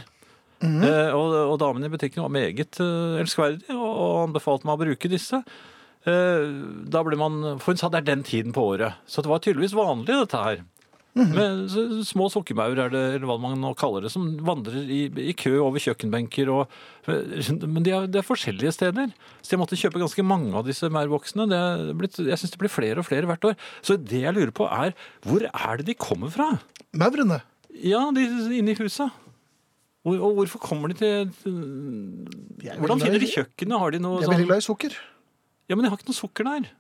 Mhm. 0.62 0.84
eh, 0.84 1.11
og, 1.16 1.32
og 1.53 1.59
damen 1.59 1.82
i 1.84 1.88
butikken 1.90 2.22
var 2.22 2.30
meget 2.30 2.78
uh, 2.78 3.18
elskverdig 3.18 3.70
og, 3.74 3.88
og 3.99 4.28
anbefalte 4.28 4.64
meg 4.68 4.76
å 4.78 4.84
bruke 4.84 5.09
disse. 5.11 5.40
Eh, 6.07 6.45
da 6.93 7.03
ble 7.03 7.16
man, 7.16 7.59
For 7.59 7.72
hun 7.72 7.78
sa 7.80 7.88
det 7.88 8.03
er 8.03 8.14
den 8.14 8.22
tiden 8.22 8.53
på 8.55 8.62
året. 8.76 8.95
Så 9.09 9.22
det 9.22 9.30
var 9.32 9.40
tydeligvis 9.43 9.74
vanlig, 9.74 10.07
dette 10.20 10.38
her. 10.38 10.62
Mhm. 11.13 11.33
Med 11.37 12.05
små 12.09 12.31
sukkermaur, 12.33 12.79
er 12.81 12.89
det, 12.89 13.01
eller 13.19 13.29
hva 13.29 13.35
man 13.41 13.59
nå 13.61 13.75
kaller 13.77 14.07
det, 14.07 14.13
som 14.15 14.31
vandrer 14.49 14.79
i, 14.89 15.03
i 15.29 15.35
kø 15.37 15.59
over 15.61 15.83
kjøkkenbenker. 15.83 16.49
Og, 16.49 16.73
men 17.69 17.85
de 17.85 17.93
er, 17.93 18.07
de 18.09 18.21
er 18.23 18.25
forskjellige 18.25 18.73
steder. 18.79 19.13
Så 19.45 19.53
jeg 19.53 19.61
måtte 19.61 19.77
kjøpe 19.77 20.01
ganske 20.01 20.25
mange 20.25 20.57
av 20.57 20.65
disse 20.65 20.89
maurboksene. 20.89 21.45
Det 21.53 21.61
jeg 22.31 22.41
syns 22.41 22.55
det 22.55 22.63
blir 22.65 22.73
flere 22.73 23.05
og 23.05 23.09
flere 23.11 23.29
hvert 23.29 23.45
år. 23.51 23.59
Så 23.85 23.99
det 24.01 24.23
jeg 24.25 24.37
lurer 24.39 24.55
på 24.57 24.65
er, 24.73 24.97
hvor 25.29 25.45
er 25.45 25.83
det 25.83 25.91
de 25.91 25.99
kommer 26.01 26.33
fra? 26.33 26.49
Maurene. 26.97 27.43
Ja, 27.77 28.07
de 28.17 28.25
inne 28.57 28.73
i 28.73 28.81
huset. 28.81 29.13
Og, 30.03 30.17
og 30.17 30.41
hvorfor 30.41 30.59
kommer 30.65 30.91
de 30.91 30.97
til 30.99 31.29
til 31.45 31.59
Hvordan 32.81 33.05
finner 33.05 33.21
de 33.23 33.29
kjøkkenet? 33.31 33.79
Har 33.79 33.93
de 33.95 34.01
noe 34.03 34.17
Jeg 34.17 34.25
er 34.25 34.31
sånn 34.31 34.35
veldig 34.39 34.49
glad 34.49 34.63
i 34.65 34.67
sukker. 34.67 34.97
Ja, 35.69 35.77
men 35.77 35.85
de 35.85 35.93
har 35.93 36.01
ikke 36.01 36.09
noe 36.09 36.19
sukker 36.19 36.49
der. 36.49 36.73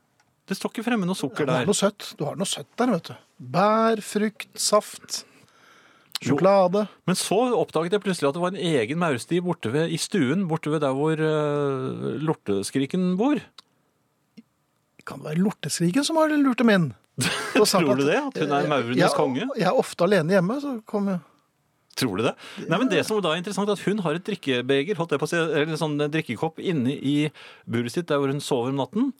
Det 0.48 0.56
står 0.58 0.72
ikke 0.74 0.84
fremme 0.86 1.06
noe 1.06 1.18
sukker 1.18 1.46
Det 1.46 1.54
er 1.54 1.62
der. 1.62 1.68
noe 1.70 1.78
søtt. 1.78 2.12
Du 2.18 2.24
har 2.26 2.38
noe 2.38 2.48
søtt 2.48 2.70
der, 2.80 2.90
vet 2.96 3.12
du. 3.12 3.14
Bær, 3.52 4.02
frukt, 4.02 4.48
saft, 4.58 5.22
sjokolade. 6.22 6.86
Men 7.06 7.18
så 7.18 7.38
oppdaget 7.58 7.96
jeg 7.96 8.04
plutselig 8.04 8.30
at 8.30 8.38
det 8.38 8.42
var 8.42 8.54
en 8.54 8.62
egen 8.72 9.00
maursti 9.02 9.38
i 9.38 9.98
stuen, 10.02 10.46
borte 10.50 10.70
ved 10.72 10.82
der 10.82 10.94
hvor 10.98 11.14
uh, 11.18 12.18
lorteskriken 12.22 13.14
bor. 13.20 13.38
Kan 15.06 15.22
det 15.22 15.32
være 15.32 15.42
lorteskriken 15.42 16.06
som 16.06 16.18
har 16.18 16.34
lurt 16.34 16.58
dem 16.62 16.70
inn? 16.70 16.90
Tror 17.20 17.94
du 17.98 18.06
det? 18.06 18.16
At 18.16 18.38
hun 18.40 18.54
er 18.56 18.68
maurenes 18.70 18.98
Ja, 18.98 19.10
konge? 19.14 19.46
Jeg 19.58 19.68
er 19.68 19.78
ofte 19.78 20.06
alene 20.06 20.38
hjemme, 20.38 20.58
så 20.62 20.78
kommer 20.88 21.20
Tror 21.92 22.16
du 22.16 22.22
det? 22.24 22.32
Nei, 22.70 22.78
men 22.80 22.88
Det 22.88 23.02
som 23.04 23.18
da 23.20 23.34
er 23.34 23.42
interessant, 23.42 23.68
er 23.68 23.76
at 23.76 23.84
hun 23.84 23.98
har 24.00 24.16
et 24.16 24.24
drikkebeger, 24.24 24.96
holdt 24.96 25.12
jeg 25.12 25.20
på 25.20 25.26
å 25.28 25.28
si, 25.28 25.36
eller 25.36 25.74
en 25.74 25.80
sånn 25.80 25.98
drikkekopp 26.00 26.62
inne 26.64 26.94
i 26.96 27.16
buret 27.68 27.92
sitt 27.92 28.08
der 28.08 28.16
hvor 28.22 28.32
hun 28.32 28.40
sover 28.40 28.72
om 28.72 28.80
natten. 28.80 29.10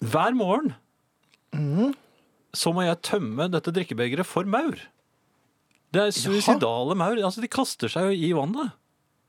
Hver 0.00 0.32
morgen 0.36 0.72
mm. 1.52 1.92
så 2.56 2.72
må 2.72 2.86
jeg 2.86 3.00
tømme 3.04 3.50
dette 3.52 3.72
drikkebegeret 3.74 4.26
for 4.28 4.48
maur. 4.48 4.78
Det 5.90 6.02
er 6.06 6.14
suicidale 6.14 6.94
maur. 6.96 7.18
Altså, 7.18 7.42
De 7.42 7.50
kaster 7.50 7.90
seg 7.92 8.08
jo 8.08 8.14
i 8.14 8.30
vannet. 8.36 8.72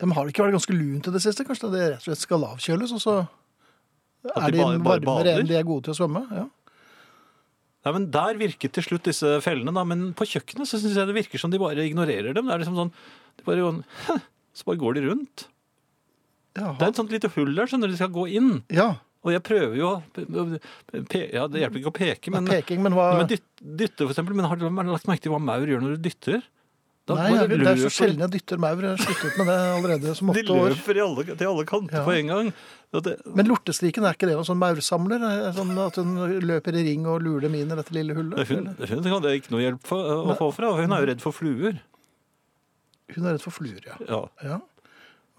De 0.01 0.09
har 0.09 0.25
det 0.25 0.33
ikke 0.33 0.45
vært 0.45 0.55
ganske 0.57 0.77
lunt 0.77 1.09
i 1.09 1.13
det 1.13 1.21
siste. 1.23 1.45
Kanskje 1.45 1.69
det 1.73 1.83
rett 1.91 2.01
og 2.01 2.07
slett 2.07 2.23
skal 2.23 2.47
avkjøles, 2.47 2.93
og 2.97 3.01
så 3.03 3.15
er 4.31 4.51
de 4.53 4.57
de 4.57 4.63
bare- 4.63 5.01
varmere 5.01 5.35
enn 5.39 5.49
de 5.49 5.57
er 5.57 5.67
gode 5.67 5.85
til 5.89 5.93
å 5.93 5.99
svømme. 5.99 6.23
Ja. 6.31 6.47
Nei, 7.85 7.91
men 7.97 8.11
Der 8.13 8.37
virket 8.37 8.73
til 8.77 8.83
slutt 8.85 9.03
disse 9.09 9.41
fellene, 9.41 9.73
da, 9.73 9.83
men 9.83 10.13
på 10.13 10.25
kjøkkenet 10.29 10.69
så 10.69 10.77
syns 10.77 10.95
jeg 10.95 11.09
det 11.09 11.17
virker 11.17 11.41
som 11.41 11.49
de 11.49 11.57
bare 11.61 11.81
ignorerer 11.81 12.33
dem. 12.37 12.45
Det 12.45 12.53
er 12.53 12.61
liksom 12.61 12.77
sånn, 12.77 12.91
de 13.37 13.43
bare, 13.43 13.83
Så 14.53 14.65
bare 14.67 14.77
går 14.77 14.95
de 14.99 15.01
rundt. 15.09 15.47
Jaha. 16.57 16.75
Det 16.77 16.83
er 16.85 16.91
et 16.91 16.99
sånt 16.99 17.13
lite 17.13 17.29
hull 17.33 17.55
der, 17.55 17.65
skjønner 17.65 17.87
du, 17.87 17.93
de 17.95 17.97
skal 18.01 18.13
gå 18.13 18.27
inn. 18.29 18.63
ja. 18.69 18.95
Og 19.21 19.33
jeg 19.35 19.43
prøver 19.45 19.75
jo 19.77 19.89
Ja, 20.17 21.45
det 21.45 21.61
hjelper 21.61 21.77
ikke 21.81 21.91
å 21.91 21.97
peke, 21.97 22.31
men, 22.33 22.47
Peking, 22.49 22.81
men 22.81 22.95
hva 22.97 23.11
men 23.19 23.29
dyt, 23.29 23.45
dytte, 23.61 24.05
for 24.07 24.15
eksempel. 24.15 24.33
Men 24.37 24.49
har 24.49 24.57
du 24.57 24.65
lagt 24.65 25.07
merke 25.09 25.27
til 25.27 25.33
hva 25.35 25.41
maur 25.41 25.67
gjør 25.69 25.83
når 25.83 25.97
du 25.99 26.09
dytter? 26.09 26.41
Da 27.09 27.15
Nei, 27.17 27.31
jeg, 27.33 27.49
det 27.57 27.65
er 27.65 27.79
så 27.81 27.89
sjelden 27.89 28.21
jeg 28.21 28.31
dytter 28.35 28.59
maur. 28.61 28.81
Jeg 28.85 28.93
har 28.93 29.01
sluttet 29.01 29.37
med 29.39 29.47
det 29.49 29.55
allerede 29.75 30.13
som 30.17 30.29
åtte 30.33 30.43
år. 30.53 30.69
De 30.69 30.75
løper 30.77 30.99
i 30.99 31.03
alle, 31.05 31.25
til 31.31 31.49
alle 31.49 31.65
kanter 31.69 31.97
Ja. 31.97 32.03
på 32.05 32.13
en 32.17 32.29
gang. 32.33 32.51
Det, 32.91 33.13
Men 33.37 33.47
lorteskriken, 33.47 34.05
er 34.05 34.17
ikke 34.17 34.27
det 34.29 34.35
noen 34.35 34.47
sånn 34.49 34.59
maursamler? 34.61 35.21
Er 35.23 35.53
Sånn 35.55 35.71
at 35.81 35.97
hun 36.01 36.11
løper 36.43 36.75
i 36.77 36.83
ring 36.89 37.05
og 37.09 37.21
lurer 37.23 37.45
dem 37.47 37.55
inn 37.61 37.71
i 37.71 37.77
dette 37.79 37.95
lille 37.95 38.17
hullet? 38.17 38.41
hun, 38.51 38.73
hun, 38.77 38.91
hun 39.05 39.13
hadde 39.15 39.33
ikke 39.39 39.53
noe 39.53 39.63
hjelp 39.63 39.87
for, 39.87 40.11
å 40.25 40.35
få 40.39 40.49
fra. 40.57 40.73
Hun 40.81 40.91
er 40.93 41.05
jo 41.05 41.09
redd 41.13 41.23
for 41.23 41.35
fluer. 41.35 41.79
Hun 43.15 43.25
er 43.25 43.37
redd 43.37 43.45
for 43.45 43.55
fluer, 43.55 43.81
ja. 43.87 43.97
Ja. 44.09 44.21
ja. 44.45 44.59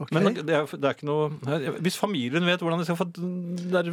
Ok. 0.00 0.10
Men 0.16 0.32
det 0.34 0.48
er, 0.56 0.64
det 0.66 0.88
er 0.88 0.94
ikke 0.96 1.06
noe 1.06 1.76
Hvis 1.84 1.98
familien 2.00 2.46
vet 2.48 2.62
hvordan 2.64 2.80
de 2.80 2.86
skal 2.88 2.96
få 2.98 3.06
der 3.12 3.90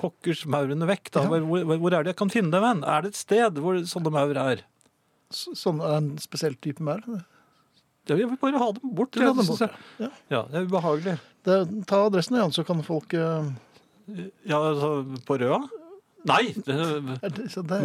pokkers 0.00 0.42
maurene 0.50 0.88
vekk, 0.90 1.10
da, 1.14 1.22
Ja. 1.22 1.38
hvor, 1.40 1.64
hvor, 1.70 1.92
er 1.94 2.02
det 2.04 2.12
jeg 2.12 2.18
kan 2.18 2.32
finne 2.32 2.50
dem? 2.52 2.62
hen? 2.66 2.82
Er 2.84 3.02
det 3.06 3.12
et 3.14 3.20
sted 3.20 3.60
hvor 3.62 3.78
sånne 3.88 4.12
maur 4.12 4.36
er? 4.36 4.64
Så- 5.30 5.54
Sånn 5.56 5.80
er 5.80 5.96
en 6.00 6.10
spesiell 6.18 6.56
type 6.60 6.80
maur? 6.80 7.00
Ja, 7.08 8.16
Jeg 8.16 8.26
vil 8.28 8.36
bare 8.40 8.58
ha 8.58 8.72
dem 8.72 8.94
bort. 8.94 9.12
Du 9.12 9.20
dem 9.20 9.36
bort, 9.36 9.60
ja. 10.00 10.08
Ja, 10.30 10.42
det 10.50 10.54
er 10.60 10.66
ubehagelig. 10.66 11.18
Det, 11.46 11.86
ta 11.86 12.06
adressen, 12.08 12.36
Jan, 12.36 12.50
så 12.52 12.64
kan 12.66 12.82
folk 12.82 13.14
uh... 13.14 13.46
Ja, 14.44 14.58
altså, 14.58 15.04
på 15.24 15.38
Røa? 15.38 15.60
Nei! 16.28 16.52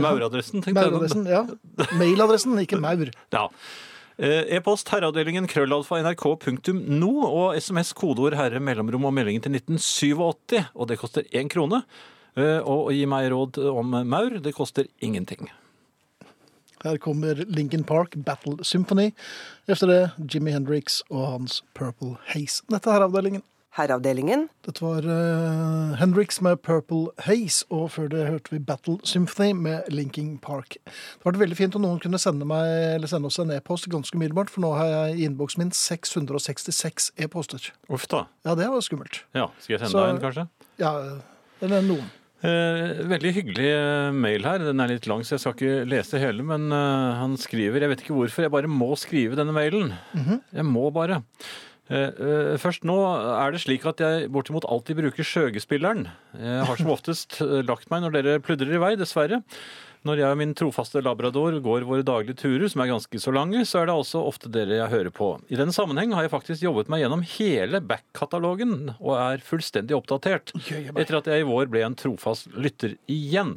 Mauradressen, 0.02 0.64
tenkte 0.66 0.84
jeg. 0.84 1.26
Ja. 1.30 1.44
Mailadressen, 1.96 2.58
ikke 2.60 2.80
maur. 2.82 3.12
Ja. 3.32 3.46
Eh, 4.16 4.46
E-post 4.56 4.88
herreavdelingen 4.94 5.48
krøllalfa 5.52 5.98
nrk.no 6.00 7.10
og 7.28 7.58
SMS 7.60 7.92
kodeord 7.98 8.38
herre 8.40 8.62
mellomrom 8.64 9.10
og 9.10 9.14
meldingen 9.18 9.44
til 9.44 9.58
1987. 9.58 10.70
Og 10.76 10.88
det 10.92 11.00
koster 11.02 11.28
én 11.36 11.52
krone. 11.52 11.82
Eh, 12.38 12.60
Og 12.64 12.92
gi 12.96 13.06
meg 13.08 13.30
råd 13.32 13.60
om 13.72 13.96
maur, 14.08 14.40
det 14.40 14.56
koster 14.56 14.88
ingenting. 15.04 15.50
Her 16.84 16.98
kommer 17.02 17.40
Lincoln 17.50 17.84
Park 17.84 18.16
Battle 18.16 18.64
Symphony. 18.64 19.12
Efter 19.68 19.88
det 19.88 20.02
Jimmy 20.34 20.52
Hendrix 20.52 21.02
og 21.10 21.28
hans 21.32 21.64
Purple 21.74 22.16
Haze. 22.28 22.62
Dette 22.70 22.92
er 22.92 23.08
avdelingen. 23.08 23.42
Herreavdelingen. 23.76 24.46
Dette 24.64 24.80
var 24.86 25.04
uh, 25.04 25.96
Hendrix 26.00 26.38
med 26.46 26.62
Purple 26.64 27.10
Haze, 27.26 27.66
og 27.76 27.90
før 27.92 28.08
det 28.14 28.22
hørte 28.30 28.54
vi 28.54 28.60
Battle 28.64 28.96
Symphony 29.04 29.52
med 29.66 29.90
Linking 29.92 30.38
Park. 30.44 30.78
Det 30.86 31.26
var 31.28 31.36
veldig 31.42 31.58
fint 31.60 31.76
om 31.76 31.84
noen 31.84 32.00
kunne 32.04 32.20
sende, 32.22 32.48
meg, 32.48 32.70
eller 32.96 33.12
sende 33.12 33.28
oss 33.28 33.40
en 33.44 33.52
e-post 33.52 33.90
ganske 33.92 34.16
umiddelbart, 34.16 34.54
for 34.54 34.64
nå 34.64 34.72
har 34.80 34.92
jeg 34.94 35.18
i 35.20 35.26
innboksen 35.28 35.66
min 35.66 35.74
666 35.76 37.12
e-poster. 37.26 37.68
Uff 37.92 38.08
da. 38.12 38.26
Ja, 38.48 38.56
det 38.56 38.70
var 38.72 38.86
skummelt. 38.86 39.24
Ja, 39.36 39.50
skal 39.60 39.76
jeg 39.76 39.84
sende 39.84 39.92
Så- 39.98 40.06
deg 40.06 40.16
en, 40.16 40.24
kanskje? 40.24 40.48
Ja, 40.80 40.94
eller 41.66 41.84
noen. 41.84 42.08
Eh, 42.46 43.00
veldig 43.10 43.32
hyggelig 43.34 43.70
eh, 43.74 44.12
mail 44.14 44.44
her. 44.46 44.60
Den 44.60 44.80
er 44.84 44.92
litt 44.92 45.08
lang, 45.10 45.24
så 45.26 45.36
jeg 45.36 45.42
skal 45.44 45.54
ikke 45.56 45.86
lese 45.90 46.20
hele. 46.22 46.44
Men 46.46 46.68
eh, 46.72 47.14
han 47.18 47.36
skriver 47.42 47.82
Jeg 47.82 47.90
vet 47.90 48.04
ikke 48.04 48.14
hvorfor, 48.20 48.46
jeg 48.46 48.52
bare 48.54 48.70
må 48.70 48.92
skrive 49.00 49.36
denne 49.40 49.56
mailen. 49.56 49.94
Jeg 50.54 50.66
må 50.68 50.92
bare. 50.94 51.24
Eh, 51.86 52.10
eh, 52.10 52.56
først 52.58 52.86
nå 52.88 52.98
er 53.06 53.54
det 53.54 53.62
slik 53.62 53.84
at 53.86 54.02
jeg 54.02 54.30
bortimot 54.34 54.66
alltid 54.66 54.98
bruker 55.04 55.28
Skjøgespilleren. 55.28 56.08
Jeg 56.34 56.64
har 56.66 56.80
som 56.80 56.94
oftest 56.96 57.38
eh, 57.46 57.62
lagt 57.66 57.92
meg 57.94 58.02
når 58.06 58.16
dere 58.16 58.40
pludrer 58.44 58.78
i 58.78 58.82
vei, 58.82 58.96
dessverre. 58.98 59.44
Når 60.06 60.22
jeg 60.22 60.34
og 60.34 60.38
min 60.38 60.54
trofaste 60.58 61.02
labrador 61.02 61.56
går 61.66 61.86
våre 61.86 62.06
daglige 62.06 62.38
turer, 62.38 62.68
som 62.70 62.84
er 62.84 62.92
ganske 62.92 63.22
så 63.22 63.32
lange, 63.34 63.64
så 63.66 63.82
er 63.82 63.90
det 63.90 63.96
altså 63.98 64.22
ofte 64.22 64.52
dere 64.54 64.78
jeg 64.78 64.92
hører 64.92 65.14
på. 65.14 65.32
I 65.50 65.58
den 65.58 65.74
sammenheng 65.74 66.14
har 66.14 66.26
jeg 66.26 66.34
faktisk 66.34 66.66
jobbet 66.66 66.92
meg 66.94 67.02
gjennom 67.02 67.24
hele 67.26 67.82
back-katalogen 67.82 68.94
og 69.00 69.16
er 69.18 69.46
fullstendig 69.46 69.98
oppdatert. 69.98 70.54
Etter 70.94 71.22
at 71.22 71.30
jeg 71.30 71.42
i 71.42 71.48
vår 71.50 71.74
ble 71.74 71.82
en 71.88 71.98
trofast 71.98 72.54
lytter 72.54 73.00
igjen. 73.10 73.56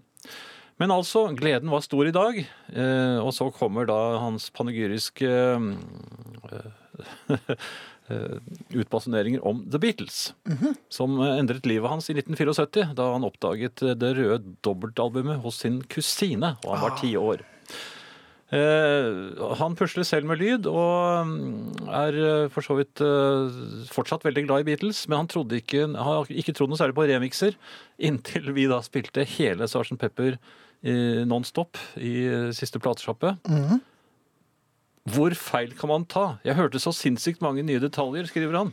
Men 0.80 0.94
altså, 0.94 1.26
gleden 1.36 1.68
var 1.74 1.84
stor 1.84 2.08
i 2.08 2.14
dag, 2.14 2.40
og 3.20 3.32
så 3.34 3.48
kommer 3.52 3.88
da 3.88 3.98
hans 4.22 4.46
panegyriske 4.54 5.28
eh, 5.28 6.68
utbasuneringer 8.74 9.44
om 9.46 9.62
The 9.70 9.80
Beatles, 9.82 10.32
som 10.92 11.18
eh, 11.20 11.36
endret 11.40 11.66
livet 11.68 11.90
hans 11.90 12.09
i 12.11 12.16
1974, 12.16 12.94
da 12.98 13.12
han 13.12 13.26
oppdaget 13.28 13.82
eh, 13.84 13.94
det 13.98 14.14
røde 14.18 14.56
dobbeltalbumet 14.64 15.42
hos 15.44 15.62
sin 15.64 15.82
kusine, 15.92 16.56
og 16.64 16.74
han 16.74 16.84
var 16.86 16.98
ti 17.00 17.14
år. 17.20 17.44
Eh, 18.48 19.09
han 19.61 19.74
pusler 19.76 20.06
selv 20.09 20.24
med 20.30 20.40
lyd 20.40 20.64
og 20.70 21.26
mm, 21.28 21.88
er 21.92 22.16
eh, 22.16 22.44
for 22.48 22.64
så 22.64 22.78
vidt 22.78 23.02
eh, 23.04 23.59
fortsatt 23.92 24.24
veldig 24.24 24.46
glad 24.46 24.64
i 24.64 24.68
Beatles, 24.70 25.02
men 25.04 25.20
han 25.20 25.28
trodde 25.28 25.59
ikke, 25.61 25.84
har 25.92 26.30
ikke 26.32 26.54
trodd 26.56 26.72
noe 26.72 26.80
særlig 26.80 26.96
på 26.96 27.04
remixer 27.11 27.59
inntil 28.00 28.48
vi 28.56 28.64
da 28.70 28.80
spilte 28.86 29.26
hele 29.36 29.68
Sgt. 29.68 29.98
Pepper 30.00 30.38
eh, 30.38 31.26
non-stop 31.28 31.76
i 32.00 32.14
eh, 32.24 32.48
siste 32.56 32.80
platesjappe. 32.80 33.34
Hvor 35.14 35.34
feil 35.38 35.72
kan 35.78 35.90
man 35.90 36.04
ta? 36.11 36.26
Jeg 36.46 36.59
hørte 36.59 36.80
så 36.82 36.92
sinnssykt 36.94 37.42
mange 37.44 37.64
nye 37.66 37.80
detaljer, 37.82 38.28
skriver 38.30 38.59
han. 38.59 38.72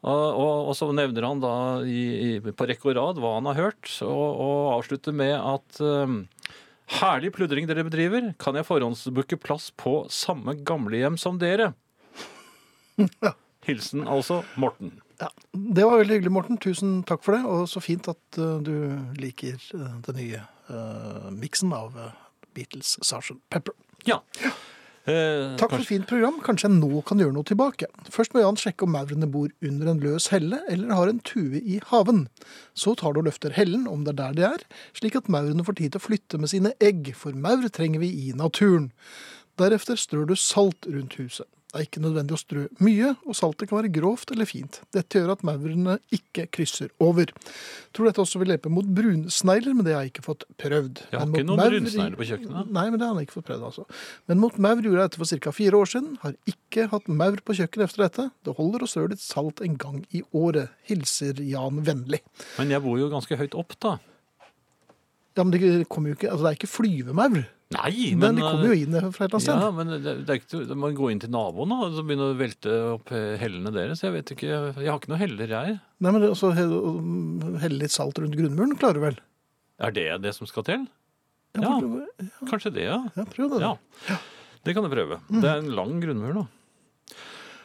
Og, 0.00 0.26
og, 0.32 0.70
og 0.70 0.76
så 0.78 0.88
nevner 0.96 1.26
han 1.28 1.42
da 1.42 1.54
i, 1.84 2.02
i, 2.24 2.28
på 2.40 2.66
rekke 2.68 2.88
og 2.88 2.96
rad 2.96 3.18
hva 3.20 3.34
han 3.36 3.50
har 3.50 3.58
hørt, 3.58 3.90
og, 4.06 4.28
og 4.40 4.60
avslutter 4.78 5.12
med 5.16 5.34
at 5.36 5.80
um, 5.84 6.22
Herlig 6.90 7.30
pludring 7.36 7.68
dere 7.70 7.84
bedriver. 7.86 8.32
Kan 8.42 8.56
jeg 8.58 8.66
forhåndsbooke 8.66 9.38
plass 9.38 9.68
på 9.78 10.08
samme 10.10 10.56
gamlehjem 10.66 11.20
som 11.20 11.36
dere? 11.38 11.74
Hilsen 13.68 14.08
altså 14.08 14.40
Morten. 14.58 14.96
Ja, 15.20 15.28
Det 15.52 15.84
var 15.84 16.00
veldig 16.00 16.16
hyggelig, 16.16 16.32
Morten. 16.32 16.58
Tusen 16.58 17.02
takk 17.06 17.22
for 17.22 17.36
det. 17.36 17.44
Og 17.44 17.68
så 17.70 17.82
fint 17.84 18.08
at 18.10 18.40
uh, 18.40 18.56
du 18.64 18.72
liker 19.20 19.60
uh, 19.76 20.00
den 20.08 20.18
nye 20.18 20.42
uh, 20.72 21.28
miksen 21.34 21.74
av 21.76 21.94
eh, 21.94 22.18
Beatles 22.56 22.96
Sgt. 23.04 23.38
Pepper. 23.52 23.76
Ja. 24.08 24.22
Eh, 25.10 25.56
Takk 25.58 25.72
for 25.72 25.82
et 25.82 25.88
fint 25.88 26.06
program. 26.06 26.38
Kanskje 26.44 26.68
jeg 26.68 26.76
nå 26.76 27.00
kan 27.08 27.20
gjøre 27.20 27.34
noe 27.34 27.46
tilbake. 27.46 27.88
Først 28.12 28.34
må 28.34 28.42
Jan 28.44 28.58
sjekke 28.60 28.86
om 28.86 28.92
maurene 28.94 29.28
bor 29.32 29.50
under 29.66 29.90
en 29.90 30.02
løs 30.02 30.28
helle 30.30 30.60
eller 30.70 30.94
har 30.94 31.10
en 31.10 31.22
tue 31.26 31.58
i 31.60 31.80
haven. 31.90 32.26
Så 32.78 32.94
tar 33.00 33.16
du 33.16 33.22
og 33.22 33.26
løfter 33.26 33.54
hellen, 33.56 33.88
om 33.90 34.04
det 34.06 34.14
er 34.14 34.20
der 34.20 34.36
de 34.38 34.46
er, 34.52 34.66
slik 34.96 35.18
at 35.18 35.30
maurene 35.32 35.66
får 35.66 35.80
tid 35.80 35.94
til 35.94 36.02
å 36.02 36.06
flytte 36.06 36.40
med 36.42 36.52
sine 36.52 36.74
egg, 36.84 37.12
for 37.18 37.34
maur 37.34 37.66
trenger 37.74 38.04
vi 38.04 38.12
i 38.28 38.36
naturen. 38.36 38.90
Deretter 39.60 39.98
strør 39.98 40.28
du 40.30 40.36
salt 40.38 40.86
rundt 40.88 41.18
huset. 41.20 41.48
Det 41.70 41.78
er 41.78 41.84
ikke 41.86 42.00
nødvendig 42.02 42.34
å 42.34 42.38
strø 42.40 42.62
mye, 42.82 43.12
og 43.30 43.36
saltet 43.38 43.68
kan 43.70 43.78
være 43.78 43.92
grovt 43.94 44.32
eller 44.34 44.48
fint. 44.50 44.80
Dette 44.90 45.20
gjør 45.20 45.36
at 45.36 45.44
maurene 45.46 45.92
ikke 46.10 46.48
krysser 46.50 46.88
over. 46.98 47.30
Tror 47.94 48.08
dette 48.10 48.18
også 48.24 48.40
vil 48.42 48.50
hjelpe 48.50 48.72
mot 48.74 48.88
brunsnegler, 48.96 49.76
men 49.78 49.86
det 49.86 49.94
har 49.94 50.02
jeg 50.02 50.10
ikke 50.10 50.24
fått 50.26 50.42
prøvd. 50.58 51.04
Jeg 51.12 51.20
har 51.20 51.28
ikke 51.30 51.44
noen 51.46 51.60
maur- 51.62 51.76
brunsnegler 51.76 52.18
på 52.18 52.26
kjøkkenet. 52.32 52.72
Nei, 52.74 52.84
men 52.90 52.98
det 52.98 53.06
har 53.06 53.14
jeg 53.20 53.28
ikke 53.28 53.36
fått 53.38 53.46
prøvd, 53.52 53.62
altså. 53.68 53.86
Men 54.26 54.42
mot 54.42 54.58
maur 54.66 54.82
gjorde 54.82 54.98
jeg 55.04 55.12
dette 55.12 55.20
for 55.22 55.44
ca. 55.46 55.54
fire 55.60 55.78
år 55.78 55.92
siden. 55.94 56.10
Har 56.24 56.34
ikke 56.56 56.88
hatt 56.90 57.06
maur 57.22 57.38
på 57.46 57.54
kjøkkenet 57.60 57.86
efter 57.86 58.02
dette. 58.08 58.26
Det 58.42 58.56
holder 58.58 58.82
å 58.82 58.90
strø 58.90 59.06
litt 59.14 59.22
salt 59.22 59.62
en 59.62 59.78
gang 59.78 60.02
i 60.10 60.24
året. 60.34 60.74
Hilser 60.90 61.38
Jan 61.46 61.84
vennlig. 61.86 62.24
Men 62.58 62.74
jeg 62.74 62.82
bor 62.82 62.98
jo 62.98 63.06
ganske 63.14 63.38
høyt 63.38 63.54
opp, 63.54 63.78
da. 63.78 63.94
Ja, 65.38 65.44
men 65.46 65.54
det 65.54 65.86
kommer 65.88 66.10
jo 66.10 66.18
ikke 66.18 66.32
Altså, 66.34 66.42
det 66.42 66.50
er 66.50 66.58
ikke 66.58 66.74
flyvemaur. 66.74 67.46
Nei, 67.70 68.10
Men, 68.18 68.34
men 68.34 68.38
de 68.40 68.42
kommer 68.42 68.66
jo 68.66 68.76
inn 68.82 68.94
fra 69.14 69.26
et 69.26 69.30
eller 69.30 69.36
annet 69.36 69.44
sted. 69.44 69.60
Ja, 69.62 69.70
men 69.76 69.90
det, 69.92 70.14
det 70.26 70.32
er 70.34 70.38
ikke, 70.40 70.62
det 70.66 70.76
må 70.82 70.88
gå 70.98 71.10
inn 71.12 71.20
til 71.22 71.30
naboen 71.30 71.70
og 71.76 71.92
så 71.94 72.02
begynne 72.02 72.26
å 72.32 72.38
velte 72.38 72.72
opp 72.96 73.12
hellene 73.14 73.70
deres. 73.76 74.02
Jeg 74.02 74.14
vet 74.16 74.32
ikke, 74.34 74.48
jeg 74.50 74.88
har 74.90 74.98
ikke 74.98 75.12
noe 75.12 75.20
heller, 75.20 75.52
jeg. 75.54 75.76
Nei, 76.02 76.10
men 76.16 76.26
også 76.26 76.50
he- 76.56 77.60
helle 77.62 77.78
litt 77.84 77.94
salt 77.94 78.18
rundt 78.18 78.34
grunnmuren 78.34 78.74
klarer 78.80 78.98
du 78.98 79.04
vel? 79.06 79.20
Er 79.86 79.94
det 79.94 80.08
det 80.26 80.34
som 80.34 80.50
skal 80.50 80.66
til? 80.66 80.88
Ja, 81.54 81.76
Ja. 81.78 82.26
Kanskje 82.50 82.74
det, 82.74 82.88
ja. 82.90 82.98
ja, 83.14 83.24
prøv 83.36 83.54
det. 83.54 83.62
Ja, 83.62 84.18
det 84.66 84.74
kan 84.76 84.84
jeg 84.86 84.92
prøve. 84.96 85.20
Det 85.30 85.46
er 85.54 85.62
en 85.62 85.70
lang 85.78 85.94
grunnmur, 86.02 86.34
da. 86.42 86.44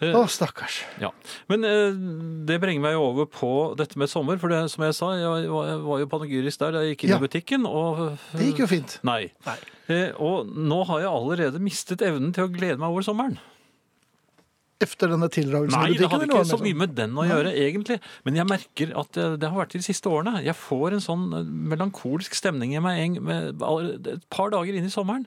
Eh, 0.03 0.11
Å, 0.11 0.25
stakkars. 0.27 0.81
Ja. 0.99 1.11
Men 1.47 1.63
eh, 1.63 1.95
det 2.49 2.57
bringer 2.63 2.83
meg 2.83 2.97
jo 2.97 3.05
over 3.13 3.29
på 3.31 3.51
dette 3.79 3.95
med 4.01 4.11
sommer. 4.11 4.39
For 4.41 4.51
det, 4.51 4.65
som 4.73 4.83
jeg 4.83 4.95
sa, 4.97 5.13
jeg 5.15 5.47
var, 5.51 6.01
jo 6.01 6.09
panegyrisk 6.11 6.59
der 6.65 6.75
da 6.75 6.83
jeg 6.83 6.95
gikk 6.95 7.05
inn 7.07 7.13
Ja. 7.15 7.19
i 7.21 7.25
butikken. 7.27 7.67
Og, 7.69 8.05
Det 8.35 8.49
gikk 8.51 8.63
jo 8.65 8.69
fint. 8.71 8.97
Nei. 9.07 9.31
Nei. 9.47 9.57
Eh, 9.87 10.09
og 10.19 10.49
nå 10.51 10.81
har 10.89 11.05
jeg 11.05 11.11
allerede 11.13 11.61
mistet 11.63 12.03
evnen 12.03 12.33
til 12.35 12.47
å 12.47 12.51
glede 12.51 12.81
meg 12.81 12.89
over 12.91 13.05
sommeren. 13.07 13.37
Efter 14.83 15.07
denne 15.07 15.29
tildragelsen 15.31 15.79
Nei, 15.79 15.93
det 15.95 16.09
hadde 16.11 16.25
ikke 16.27 16.41
så 16.49 16.57
mye 16.59 16.75
med 16.75 16.95
den 16.97 17.13
å 17.15 17.23
gjøre, 17.23 17.53
egentlig. 17.55 17.95
Men 18.27 18.35
jeg 18.41 18.47
merker 18.49 18.91
at 18.99 19.13
det, 19.15 19.27
det 19.39 19.47
har 19.47 19.61
vært 19.61 19.77
de 19.77 19.79
siste 19.85 20.11
årene. 20.11 20.41
Jeg 20.43 20.57
får 20.59 20.97
en 20.97 21.05
sånn 21.05 21.23
eh, 21.39 21.47
melankolsk 21.71 22.35
stemning 22.35 22.75
i 22.75 22.81
meg 22.83 23.15
et 23.23 24.27
par 24.27 24.51
dager 24.51 24.75
inn 24.75 24.89
i 24.89 24.91
sommeren. 24.91 25.23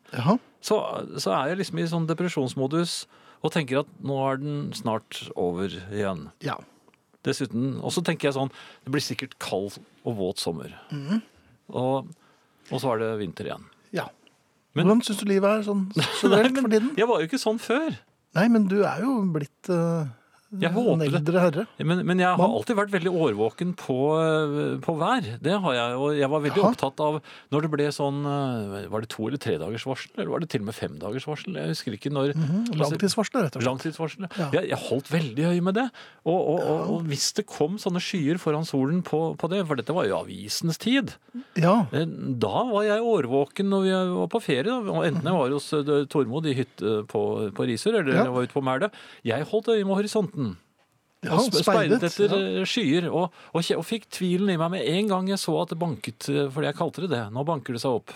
Så, 0.61 0.77
så 1.17 1.33
er 1.33 1.55
jeg 1.55 1.63
liksom 1.63 1.81
i 1.81 1.89
sånn 1.89 2.11
depresjonsmodus 2.11 3.07
og 3.43 3.53
tenker 3.55 3.81
at 3.85 3.91
nå 4.03 4.17
er 4.33 4.41
den 4.43 4.59
snart 4.75 5.21
over 5.39 5.71
igjen. 5.93 6.29
Ja. 6.45 6.57
Dessuten, 7.27 7.77
og 7.83 7.93
så 7.95 8.03
tenker 8.07 8.29
jeg 8.31 8.37
sånn, 8.39 8.51
det 8.87 8.93
blir 8.95 9.05
sikkert 9.05 9.37
kald 9.43 9.77
og 10.07 10.17
våt 10.19 10.41
sommer. 10.43 10.73
Mm. 10.95 11.21
Og, 11.77 12.09
og 12.71 12.81
så 12.83 12.95
er 12.95 13.03
det 13.05 13.11
vinter 13.25 13.51
igjen. 13.51 13.67
ja. 13.93 14.09
Men- 14.77 14.87
Hvordan 14.87 15.01
syns 15.03 15.19
du 15.25 15.31
livet 15.31 15.49
er 15.51 15.63
sånn 15.67 15.87
generelt 16.23 16.59
for 16.61 16.71
tiden? 16.71 16.91
Jeg 17.01 17.09
var 17.09 17.19
jo 17.23 17.27
ikke 17.27 17.41
sånn 17.43 17.59
før. 17.59 17.97
Nei, 18.37 18.45
men 18.53 18.67
du 18.71 18.77
er 18.87 19.01
jo 19.03 19.15
blitt 19.35 19.71
eh, 19.73 20.11
Jeg 20.49 20.73
håper 20.73 20.95
en 20.95 21.03
eldre 21.05 21.41
herre. 21.43 21.63
Men, 21.85 21.99
men 22.09 22.21
jeg 22.23 22.31
har 22.41 22.41
alltid 22.49 22.77
vært 22.79 22.93
veldig 22.95 23.11
årvåken 23.13 23.75
på, 23.77 23.97
eh, 24.17 24.79
på 24.81 24.95
vær. 24.97 25.27
Det 25.45 25.53
har 25.61 25.75
jeg. 25.77 25.97
Og 26.01 26.15
jeg 26.17 26.31
var 26.33 26.41
veldig 26.41 26.63
Aha. 26.63 26.71
opptatt 26.73 27.03
av 27.05 27.19
når 27.53 27.67
det 27.67 27.71
ble 27.75 27.89
sånn 27.93 28.23
eh, 28.25 28.87
Var 28.89 29.05
det 29.05 29.11
to 29.13 29.27
eller 29.29 29.43
tre 29.45 29.59
dagers 29.61 29.85
varsel? 29.85 30.15
Eller 30.17 30.31
var 30.33 30.41
det 30.41 30.49
til 30.55 30.63
og 30.65 30.71
med 30.71 30.77
fem 30.79 30.95
dagers 31.03 31.27
varsel? 31.29 31.53
Jeg 31.61 31.75
husker 31.75 31.97
ikke 31.99 32.13
når. 32.17 32.33
Mhm, 32.33 32.63
Langtidsvarsler, 32.81 33.45
rett 33.45 33.59
og 33.59 33.61
slett. 33.61 33.69
Langtidsvarsel. 33.69 34.29
Ja. 34.41 34.49
Jeg, 34.57 34.71
jeg 34.73 34.81
holdt 34.89 35.11
veldig 35.13 35.45
høye 35.51 35.67
med 35.69 35.77
det. 35.83 35.85
Og, 36.25 36.39
og, 36.39 36.59
og, 36.65 36.81
og 36.97 37.05
hvis 37.13 37.29
det 37.37 37.45
kom 37.53 37.77
sånne 37.83 38.01
skyer 38.01 38.41
foran 38.41 38.65
solen 38.69 39.03
på, 39.05 39.21
på 39.37 39.53
det, 39.53 39.61
for 39.69 39.77
dette 39.83 39.93
var 39.97 40.09
jo 40.09 40.17
avisens 40.23 40.81
tid, 40.81 41.13
Ja. 41.61 41.83
eh, 41.93 42.09
da 42.41 42.65
var 42.73 42.89
jeg 42.89 43.05
årvåken 43.05 43.69
når 43.69 43.85
vi 43.85 43.93
var 44.17 44.33
på 44.33 44.41
ferie. 44.49 44.81
Enten 45.13 45.29
jeg 45.29 45.37
var 45.43 45.53
hos 45.59 45.69
Tormod 46.09 46.49
i 46.49 46.57
hytte 46.57 47.03
på, 47.13 47.23
på 47.53 47.69
Risør, 47.69 48.01
eller 48.01 48.17
Ja. 48.17 48.25
jeg 48.31 48.37
var 48.39 48.49
ute 48.49 48.57
på 48.57 48.65
Mæle. 48.65 48.89
Jeg 49.29 49.45
holdt 49.53 49.69
øye 49.77 49.85
med 49.85 49.97
horisonten. 50.01 50.48
Ja, 51.27 51.35
og 51.35 51.51
speidet 51.51 51.99
etter 52.07 52.31
ja. 52.31 52.39
eh, 52.61 52.65
skyer. 52.69 53.09
Og, 53.11 53.35
og, 53.51 53.71
og 53.75 53.85
fikk 53.87 54.07
tvilen 54.15 54.53
i 54.55 54.59
meg 54.61 54.71
med 54.77 54.87
en 54.87 55.11
gang 55.11 55.31
jeg 55.33 55.41
så 55.43 55.57
at 55.65 55.73
det 55.75 55.79
banket, 55.81 56.29
eh, 56.31 56.47
fordi 56.55 56.71
jeg 56.71 56.79
kalte 56.79 57.05
det 57.05 57.13
det. 57.17 57.25
Nå 57.35 57.45
banker 57.49 57.75
det 57.75 57.83
seg 57.83 58.01
opp. 58.01 58.15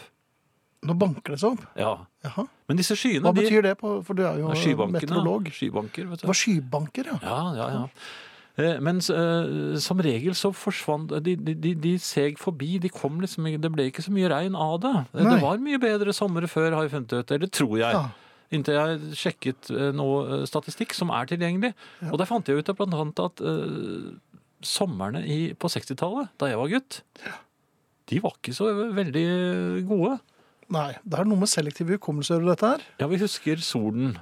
Nå 0.86 0.94
banker 0.98 1.34
det 1.34 1.40
seg 1.42 1.56
opp. 1.56 1.64
Ja. 1.78 1.94
Jaha. 2.26 2.46
Men 2.70 2.78
disse 2.78 2.96
skyene, 2.98 3.24
Hva 3.26 3.34
betyr 3.34 3.64
det, 3.66 3.76
på, 3.80 3.96
for 4.06 4.18
du 4.18 4.22
er 4.26 4.38
jo 4.38 4.50
meteorolog. 4.90 5.50
Skybanker, 5.54 6.10
vet 6.10 6.22
Det 6.22 6.30
var 6.30 6.38
skybanker, 6.38 7.10
ja. 7.10 7.18
Ja, 7.22 7.40
ja, 7.58 7.70
ja. 7.76 7.84
Eh, 8.60 8.78
Men 8.84 8.98
uh, 9.00 9.78
som 9.80 10.00
regel 10.04 10.34
så 10.36 10.52
forsvant 10.54 11.14
de, 11.24 11.36
de, 11.36 11.74
de, 11.74 11.92
seg 12.02 12.38
forbi. 12.40 12.76
De 12.82 12.90
kom 12.92 13.20
liksom 13.22 13.48
Det 13.62 13.70
ble 13.72 13.88
ikke 13.90 14.04
så 14.04 14.14
mye 14.14 14.30
regn 14.30 14.58
av 14.58 14.78
det. 14.82 14.96
Nei. 15.16 15.28
Det 15.30 15.38
var 15.42 15.62
mye 15.62 15.82
bedre 15.82 16.14
somre 16.16 16.50
før, 16.50 16.74
har 16.76 16.86
jeg 16.86 16.94
funnet 16.96 17.16
ut. 17.18 17.34
Eller 17.38 17.50
tror 17.50 17.78
jeg. 17.80 17.96
Ja. 17.98 18.04
Inntil 18.52 18.76
jeg 18.76 19.16
sjekket 19.16 19.70
eh, 19.72 19.90
noe 19.96 20.24
eh, 20.40 20.42
statistikk 20.48 20.92
som 20.96 21.12
er 21.14 21.30
tilgjengelig. 21.30 21.72
Og 22.10 22.18
der 22.20 22.28
fant 22.28 22.48
jeg 22.50 22.60
ut 22.60 22.72
blant 22.76 22.96
annet 22.98 23.22
at 23.24 23.40
uh, 23.40 24.10
somrene 24.62 25.22
i, 25.24 25.38
på 25.56 25.70
60-tallet, 25.72 26.28
da 26.40 26.50
jeg 26.50 26.60
var 26.60 26.70
gutt, 26.74 27.00
de 28.12 28.20
var 28.22 28.36
ikke 28.36 28.52
så 28.56 28.68
veldig 28.92 29.24
gode. 29.88 30.18
Nei, 30.72 30.90
det 31.04 31.18
er 31.20 31.28
noe 31.28 31.40
med 31.42 31.50
selektiv 31.50 31.90
hukommelse 31.96 32.36
over 32.36 32.52
dette 32.52 32.74
her. 32.74 32.84
Ja, 33.00 33.08
vi 33.10 33.18
husker 33.20 33.60
solen. 33.64 34.14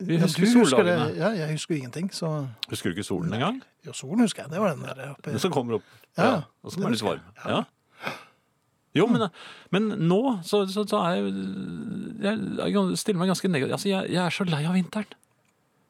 Vi 0.00 0.16
Ja, 0.16 0.22
husker 0.24 0.46
husker 0.46 0.64
soldagene. 0.70 1.08
Ja, 1.18 1.30
jeg 1.36 1.54
husker 1.56 1.76
ingenting, 1.76 2.08
så 2.14 2.46
Husker 2.70 2.90
du 2.90 2.96
ikke 2.96 3.04
solen 3.06 3.34
engang? 3.36 3.58
Jo, 3.86 3.92
solen 3.96 4.22
husker 4.24 4.44
jeg. 4.46 4.52
Det 4.54 4.60
var 4.62 4.72
den 4.74 4.86
der 4.86 5.10
oppe. 5.12 5.30
Den 5.34 5.42
som 5.42 5.52
kommer 5.52 5.78
opp. 5.80 5.88
Ja, 6.16 6.24
Ja, 6.24 6.36
og 6.62 6.72
som 6.72 6.84
er 6.86 6.94
litt 6.94 7.04
varm. 7.04 7.26
Ja. 7.44 7.62
Jo, 8.98 9.06
men, 9.06 9.22
men 9.70 9.84
nå 10.10 10.20
så, 10.42 10.64
så, 10.66 10.82
så 10.90 10.98
er 11.06 11.20
jeg, 11.20 11.32
jeg 12.24 12.74
Jeg 12.74 12.98
stiller 12.98 13.20
meg 13.22 13.30
ganske 13.30 13.48
negativt. 13.52 13.76
Altså, 13.76 13.88
jeg, 13.92 14.10
jeg 14.16 14.22
er 14.24 14.34
så 14.34 14.46
lei 14.50 14.64
av 14.66 14.74
vinteren. 14.74 15.06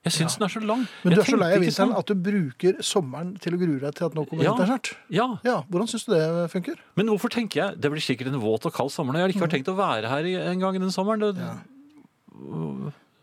Jeg 0.04 0.14
syns 0.16 0.36
den 0.38 0.46
er 0.46 0.52
så 0.52 0.60
lang. 0.64 0.82
Men 1.04 1.12
du 1.12 1.20
er 1.20 1.26
så 1.28 1.36
lei 1.36 1.48
av 1.52 1.60
vinteren 1.60 1.90
sånn. 1.92 1.98
at 2.00 2.08
du 2.08 2.20
bruker 2.24 2.78
sommeren 2.84 3.34
til 3.40 3.52
å 3.56 3.58
grue 3.60 3.80
deg 3.82 3.96
til 3.98 4.06
at 4.08 4.14
nå 4.16 4.24
kommer 4.28 4.44
Ja. 4.44 4.52
vinteren 4.54 4.70
snart. 4.72 4.92
Ja, 5.12 5.26
Ja, 5.44 5.56
Hvordan 5.68 5.88
syns 5.92 6.06
du 6.08 6.14
det 6.14 6.46
funker? 6.52 6.76
Men 6.96 7.10
hvorfor 7.12 7.28
tenker 7.32 7.60
jeg 7.62 7.80
Det 7.80 7.90
blir 7.92 8.00
sikkert 8.04 8.28
en 8.32 8.40
våt 8.40 8.64
og 8.68 8.72
kald 8.72 8.92
sommer. 8.92 9.16
Jeg 9.16 9.26
har 9.28 9.34
ikke 9.36 9.50
tenkt 9.56 9.68
å 9.72 9.76
være 9.76 10.08
her 10.08 10.24
en 10.52 10.60
gang 10.60 10.78
den 10.80 10.92
sommeren. 10.92 11.20
Det, 11.36 11.50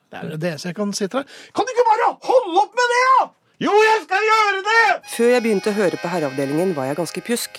Det 0.07 0.17
er 0.21 0.37
det 0.37 0.51
eneste 0.53 0.69
jeg 0.71 0.77
kan 0.77 0.93
si 0.95 1.05
til 1.07 1.19
deg. 1.21 1.33
Kan 1.53 1.65
du 1.67 1.73
ikke 1.73 1.85
bare 1.87 2.11
holde 2.29 2.61
opp 2.61 2.77
med 2.77 2.93
det, 2.93 3.01
da?! 3.09 3.25
Jo, 3.59 3.71
jeg 3.73 4.03
skal 4.05 4.21
gjøre 4.29 4.59
det! 4.67 4.83
Før 5.15 5.31
jeg 5.33 5.43
begynte 5.47 5.71
å 5.73 5.77
høre 5.77 5.97
på 5.97 6.11
Herreavdelingen, 6.13 6.75
var 6.77 6.85
jeg 6.91 6.99
ganske 6.99 7.23
pjusk. 7.25 7.57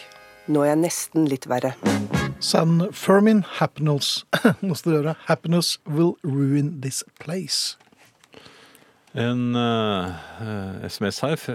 Nå 0.48 0.62
er 0.64 0.70
jeg 0.72 0.80
nesten 0.80 1.26
litt 1.28 1.44
verre. 1.50 1.74
San 2.40 2.86
Fermin 2.96 3.42
happiness. 3.58 4.22
Nå 4.64 4.76
skal 4.78 4.92
det 4.94 5.00
høre. 5.02 5.14
Happiness 5.28 5.74
will 5.84 6.14
ruin 6.24 6.78
this 6.84 7.02
place. 7.20 7.76
En 9.18 9.56
eh, 9.56 10.14
eh, 10.44 10.86
SMS 10.88 11.20
her 11.24 11.34
f- 11.36 11.50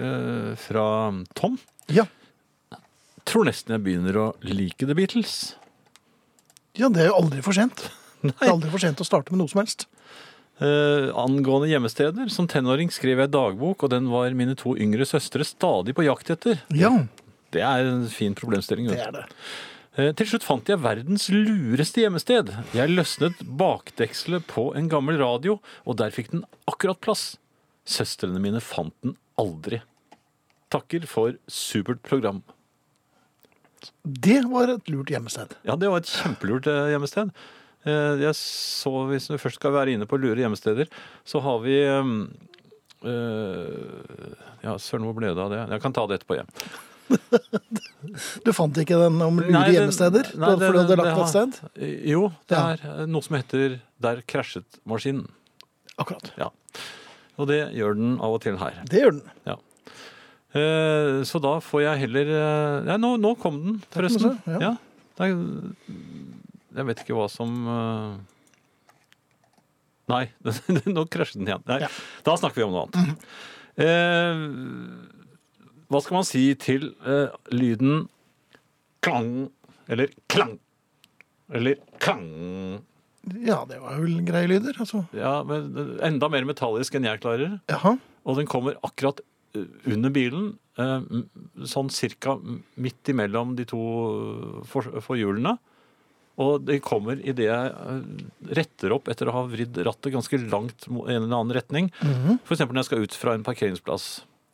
fra 0.66 0.86
Tom. 1.38 1.56
Ja. 1.90 2.04
Tror 3.24 3.46
nesten 3.48 3.72
jeg 3.76 3.84
begynner 3.86 4.18
å 4.20 4.26
like 4.44 4.84
The 4.86 4.94
Beatles. 4.98 5.54
ja, 6.76 6.88
det 6.92 7.04
er 7.04 7.10
jo 7.12 7.18
aldri 7.22 7.42
for 7.46 7.56
sent. 7.56 7.86
Det 8.24 8.32
er 8.40 8.54
aldri 8.54 8.70
for 8.72 8.80
sent 8.80 9.00
å 9.02 9.04
starte 9.04 9.32
med 9.34 9.42
noe 9.42 9.50
som 9.52 9.60
helst. 9.60 9.82
Eh, 10.64 11.10
angående 11.18 11.68
hjemmesteder. 11.68 12.30
Som 12.32 12.46
tenåring 12.48 12.88
skrev 12.94 13.20
jeg 13.20 13.32
dagbok, 13.34 13.82
og 13.84 13.90
den 13.92 14.06
var 14.12 14.32
mine 14.38 14.54
to 14.56 14.72
yngre 14.80 15.04
søstre 15.08 15.44
stadig 15.44 15.92
på 15.98 16.06
jakt 16.06 16.30
etter. 16.32 16.62
Ja, 16.72 16.92
Det 17.54 17.62
er 17.62 17.86
en 17.92 18.08
fin 18.10 18.34
problemstilling. 18.36 18.88
det 18.90 19.00
er 19.04 19.14
det. 19.20 19.24
Eh, 19.96 20.10
Til 20.18 20.26
slutt 20.32 20.42
fant 20.46 20.66
jeg 20.72 20.80
verdens 20.82 21.28
lureste 21.30 22.02
hjemmested. 22.02 22.50
Jeg 22.74 22.90
løsnet 22.90 23.38
bakdekselet 23.60 24.46
på 24.50 24.72
en 24.74 24.88
gammel 24.90 25.20
radio, 25.22 25.60
og 25.86 25.96
der 26.00 26.10
fikk 26.14 26.32
den 26.34 26.44
akkurat 26.70 26.98
plass. 27.04 27.36
Søstrene 27.86 28.40
mine 28.42 28.60
fant 28.64 28.94
den 29.04 29.14
aldri. 29.38 29.82
Takker 30.74 31.04
for 31.06 31.36
supert 31.46 32.00
program. 32.02 32.42
Det 34.04 34.40
var 34.48 34.70
et 34.72 34.88
lurt 34.90 35.10
hjemmested. 35.12 35.52
Ja, 35.68 35.76
det 35.76 35.90
var 35.92 36.00
et 36.02 36.08
kjempelurt 36.10 36.64
gjemmested. 36.66 36.90
hjemmested. 36.94 37.30
Eh, 37.84 38.22
Jeg 38.24 38.34
så, 38.34 38.92
Hvis 39.10 39.28
vi 39.30 39.36
først 39.38 39.60
skal 39.60 39.74
være 39.76 39.92
inne 39.92 40.06
på 40.08 40.16
lure 40.18 40.40
hjemmesteder, 40.40 40.88
så 41.28 41.42
har 41.44 41.58
vi 41.60 41.76
eh, 41.84 42.10
eh, 43.04 44.34
Ja, 44.64 44.74
søren, 44.80 45.04
hvor 45.04 45.14
ble 45.18 45.34
det 45.34 45.42
av 45.44 45.52
det? 45.52 45.60
Jeg 45.76 45.82
kan 45.84 45.92
ta 45.92 46.06
det 46.08 46.18
etterpå, 46.22 46.38
jeg. 46.40 46.46
Du 48.44 48.52
fant 48.54 48.76
ikke 48.78 48.96
den 49.00 49.16
om 49.24 49.38
lure 49.40 49.50
Nei, 49.50 49.72
den- 49.72 49.90
nei, 49.90 50.54
du 50.56 50.64
hadde 50.64 50.96
lagt 50.96 51.08
den 51.08 51.22
et 51.24 51.28
sted? 51.32 51.58
Jo, 52.06 52.28
det 52.48 52.56
Ja. 52.58 52.64
er 52.74 52.78
eh, 53.02 53.06
noe 53.06 53.22
som 53.22 53.36
heter 53.36 53.80
'Der 54.00 54.22
krasjet 54.28 54.78
maskinen'. 54.86 55.28
Akkurat. 55.98 56.30
Ja. 56.38 56.50
Og 57.38 57.48
det 57.48 57.72
gjør 57.74 57.94
den 57.96 58.18
av 58.20 58.34
og 58.34 58.40
til 58.42 58.56
her. 58.56 58.82
Det 58.88 59.00
gjør 59.02 59.10
den. 59.20 59.30
Eh, 60.54 61.24
Så 61.24 61.40
da 61.42 61.58
får 61.60 61.80
jeg 61.82 61.98
heller 62.04 62.26
eh, 62.30 62.86
Ja, 62.92 62.96
nå, 62.96 63.16
nå 63.18 63.34
kom 63.40 63.62
den, 63.64 63.82
forresten. 63.90 64.20
se, 64.44 64.50
ja. 64.52 64.58
Ja. 64.60 64.76
Jeg 66.76 66.86
vet 66.86 66.98
ikke 67.04 67.14
hva 67.16 67.28
som 67.30 68.24
Nei, 70.08 70.28
nå 70.44 71.06
krasjet 71.08 71.38
den 71.40 71.46
igjen. 71.48 71.62
Nei, 71.66 71.80
Ja. 71.80 71.88
Da 72.24 72.36
snakker 72.36 72.56
vi 72.56 72.62
om 72.66 72.72
noe 72.72 72.86
annet. 72.92 73.16
Eh, 73.80 74.34
Hva 75.92 76.00
skal 76.02 76.16
man 76.20 76.26
si 76.28 76.42
til 76.60 76.90
eh, 77.06 77.28
lyden 77.52 78.06
klang 79.04 79.50
eller 79.88 80.08
klang? 80.32 80.56
Eller 81.52 81.76
klang? 82.00 82.24
Ja, 83.44 83.62
det 83.68 83.78
var 83.82 84.00
vel 84.00 84.18
greie 84.26 84.48
lyder. 84.50 84.76
Altså. 84.80 85.02
Ja, 85.16 85.38
men 85.48 85.98
enda 86.04 86.28
mer 86.32 86.44
metallisk 86.48 86.96
enn 86.98 87.06
jeg 87.08 87.20
klarer. 87.24 87.58
Jaha. 87.72 87.94
Og 88.24 88.38
den 88.40 88.48
kommer 88.48 88.76
akkurat 88.84 89.20
eh, 89.56 89.66
under 89.92 90.12
bilen, 90.12 90.50
eh, 90.80 91.04
sånn 91.68 91.92
cirka 91.92 92.38
midt 92.80 93.12
imellom 93.12 93.54
de 93.60 93.64
to 93.68 93.80
for- 94.68 94.88
forhjulene. 95.04 95.56
Og 96.40 96.64
det 96.66 96.80
kommer 96.82 97.20
idet 97.22 97.44
jeg 97.46 97.72
eh, 97.72 98.00
retter 98.58 98.92
opp 98.96 99.08
etter 99.12 99.28
å 99.30 99.36
ha 99.36 99.44
vridd 99.52 99.76
rattet 99.86 100.16
ganske 100.16 100.40
langt 100.48 100.88
i 100.88 100.96
en 100.96 101.22
eller 101.26 101.36
annen 101.36 101.54
retning. 101.60 101.92
Mm 102.02 102.38
For 102.42 102.56
eksempel 102.56 102.74
når 102.74 102.82
jeg 102.86 102.90
skal 102.90 103.04
ut 103.04 103.20
fra 103.20 103.36
en 103.36 103.44
parkeringsplass. 103.46 104.08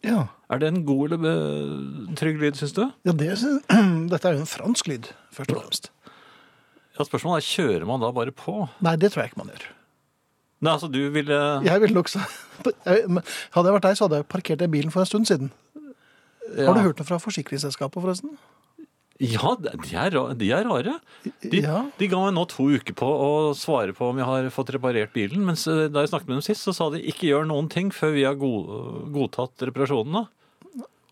Ja. 0.07 0.27
Er 0.51 0.61
det 0.63 0.69
en 0.71 0.85
god 0.89 1.13
eller 1.13 1.27
eh, 1.31 2.15
trygg 2.19 2.39
lyd, 2.41 2.57
syns 2.59 2.73
du? 2.77 2.85
ja 3.07 3.13
det, 3.13 3.35
dette 4.13 4.29
er 4.31 4.39
jo 4.39 4.45
en 4.45 4.49
fransk 4.49 4.89
lyd, 4.89 5.11
først 5.35 5.53
og 5.53 5.61
fremst. 5.63 5.91
Ja, 6.97 7.05
Spørsmålet 7.07 7.43
er 7.45 7.49
kjører 7.49 7.87
man 7.89 8.03
da 8.03 8.11
bare 8.13 8.33
på? 8.37 8.55
Nei, 8.85 8.97
det 9.01 9.13
tror 9.13 9.23
jeg 9.25 9.33
ikke 9.33 9.43
man 9.43 9.53
gjør. 9.53 9.67
Nei, 10.61 10.73
altså 10.75 10.91
du 10.93 10.99
ville 11.15 11.37
Jeg 11.65 11.81
ville 11.81 11.97
men 13.15 13.23
Hadde 13.55 13.71
jeg 13.71 13.77
vært 13.77 13.87
deg, 13.87 13.97
så 13.97 14.05
hadde 14.05 14.19
jeg 14.21 14.29
parkert 14.29 14.61
den 14.61 14.73
bilen 14.73 14.93
for 14.93 15.01
en 15.05 15.09
stund 15.09 15.29
siden. 15.31 15.53
ja. 16.57 16.67
Har 16.67 16.75
du 16.77 16.83
hørt 16.85 17.01
noe 17.01 17.09
fra 17.09 17.21
forsikringsselskapet, 17.23 18.03
forresten? 18.03 18.35
Ja, 19.21 19.53
de 19.61 19.97
er, 20.01 20.15
de 20.41 20.51
er 20.57 20.65
rare. 20.65 20.95
De, 21.45 21.61
Ja. 21.61 21.83
de 21.99 22.09
ga 22.09 22.21
meg 22.25 22.33
nå 22.39 22.47
to 22.49 22.71
uker 22.73 22.97
på 22.97 23.05
å 23.05 23.31
svare 23.57 23.93
på 23.97 24.09
om 24.09 24.17
jeg 24.21 24.25
har 24.27 24.49
fått 24.55 24.73
reparert 24.73 25.13
bilen. 25.13 25.45
Mens 25.45 25.67
da 25.69 26.01
jeg 26.01 26.09
snakket 26.09 26.31
med 26.31 26.39
dem 26.41 26.47
sist, 26.47 26.65
så 26.65 26.73
sa 26.73 26.89
de 26.95 27.03
ikke 27.05 27.29
gjør 27.29 27.49
noen 27.51 27.69
ting 27.69 27.91
før 27.93 28.15
vi 28.17 28.25
har 28.25 28.39
god, 28.41 29.11
godtatt 29.13 29.67
reparasjonene. 29.69 30.25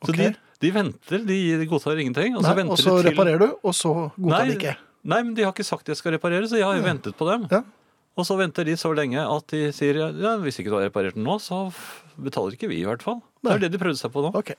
Så 0.06 0.14
de, 0.16 0.30
de 0.62 0.70
venter, 0.72 1.24
de, 1.26 1.66
godtar 1.68 2.00
ingenting. 2.00 2.36
Og 2.38 2.46
så 2.46 2.54
Nei, 2.54 2.64
og 2.64 2.78
så 2.80 2.96
til 3.02 3.10
reparerer 3.10 3.44
du, 3.44 3.48
og 3.60 3.74
så 3.76 3.92
godtar 4.16 4.38
Nei, 4.38 4.44
de 4.48 4.56
ikke. 4.56 4.76
Nei, 5.08 5.20
men 5.24 5.34
de 5.36 5.44
har 5.44 5.52
ikke 5.52 5.66
sagt 5.68 5.90
jeg 5.90 5.98
skal 6.00 6.16
reparere, 6.16 6.48
så 6.48 6.56
jeg 6.58 6.66
har 6.66 6.78
jo 6.78 6.86
ventet 6.86 7.18
på 7.18 7.28
dem. 7.28 7.44
Ja. 7.52 7.62
Og 8.18 8.26
så 8.26 8.34
venter 8.38 8.66
de 8.66 8.74
så 8.78 8.90
lenge 8.96 9.20
at 9.22 9.52
de 9.52 9.68
sier 9.74 10.00
ja, 10.00 10.32
hvis 10.42 10.58
ikke 10.58 10.72
du 10.72 10.78
har 10.80 10.88
reparert 10.88 11.14
den 11.14 11.26
nå, 11.28 11.36
så 11.42 11.68
betaler 12.18 12.56
ikke 12.56 12.70
vi 12.72 12.80
i 12.80 12.88
hvert 12.88 13.04
fall. 13.04 13.20
Det 13.44 13.52
er 13.54 13.62
det 13.62 13.70
de 13.76 13.80
prøvde 13.80 14.00
seg 14.00 14.10
på 14.14 14.24
nå. 14.24 14.32
Ok. 14.38 14.56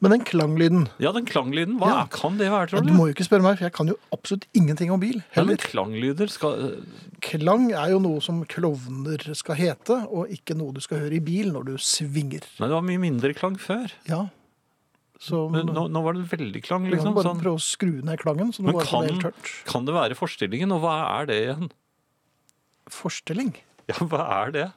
Men 0.00 0.10
den 0.14 0.22
klanglyden 0.24 0.86
Ja, 0.98 1.10
den 1.12 1.26
klanglyden, 1.28 1.74
hva 1.78 1.86
Ja. 1.90 2.06
kan 2.10 2.38
det 2.38 2.48
være, 2.50 2.68
tror 2.70 2.80
Du 2.82 2.88
du? 2.88 2.94
må 2.96 3.06
jo 3.08 3.12
ikke 3.14 3.26
spørre 3.28 3.42
meg, 3.44 3.58
for 3.58 3.64
jeg 3.66 3.72
kan 3.76 3.86
jo 3.88 3.96
absolutt 4.12 4.46
ingenting 4.54 4.90
om 4.90 4.98
bil. 5.00 5.18
Ja, 5.36 5.44
men 5.44 5.56
Heller. 5.56 5.56
klanglyder 5.68 6.30
skal 6.30 6.82
Klang 7.20 7.70
er 7.76 7.90
jo 7.90 7.98
noe 8.00 8.20
som 8.24 8.42
klovner 8.46 9.20
skal 9.36 9.54
hete, 9.56 10.08
og 10.08 10.28
ikke 10.32 10.56
noe 10.56 10.72
du 10.72 10.80
skal 10.80 11.00
høre 11.00 11.12
i 11.16 11.20
bil 11.20 11.52
når 11.52 11.64
du 11.66 11.72
svinger. 11.76 12.40
Nei, 12.58 12.66
det 12.68 12.76
var 12.78 12.80
mye 12.80 12.98
mindre 12.98 13.34
klang 13.36 13.58
før. 13.60 13.92
Ja. 14.08 14.30
Så 15.20 15.50
Men 15.52 15.66
nå, 15.66 15.90
nå 15.92 16.02
var 16.02 16.14
det 16.14 16.24
veldig 16.30 16.62
klang, 16.64 16.84
du 16.88 16.96
kan 16.96 16.98
liksom. 17.04 17.14
bare 17.14 17.24
Sånn. 17.28 17.42
prøve 17.42 17.58
å 17.60 17.60
skru 17.60 18.02
ned 18.02 18.18
klangen, 18.20 18.54
så 18.54 18.62
du 18.62 18.62
Men 18.70 18.74
bare 18.76 18.86
får 18.86 19.02
det 19.04 19.10
helt 19.12 19.20
kan, 19.22 19.32
tørt. 19.32 19.64
kan 19.66 19.84
det 19.84 19.92
være 19.94 20.14
forstillingen, 20.16 20.72
og 20.72 20.80
hva 20.80 21.20
er 21.20 21.26
det 21.26 21.36
igjen? 21.44 21.70
Forstilling? 22.88 23.52
Ja, 23.90 23.94
hva 24.06 24.22
er 24.46 24.50
det? 24.54 24.72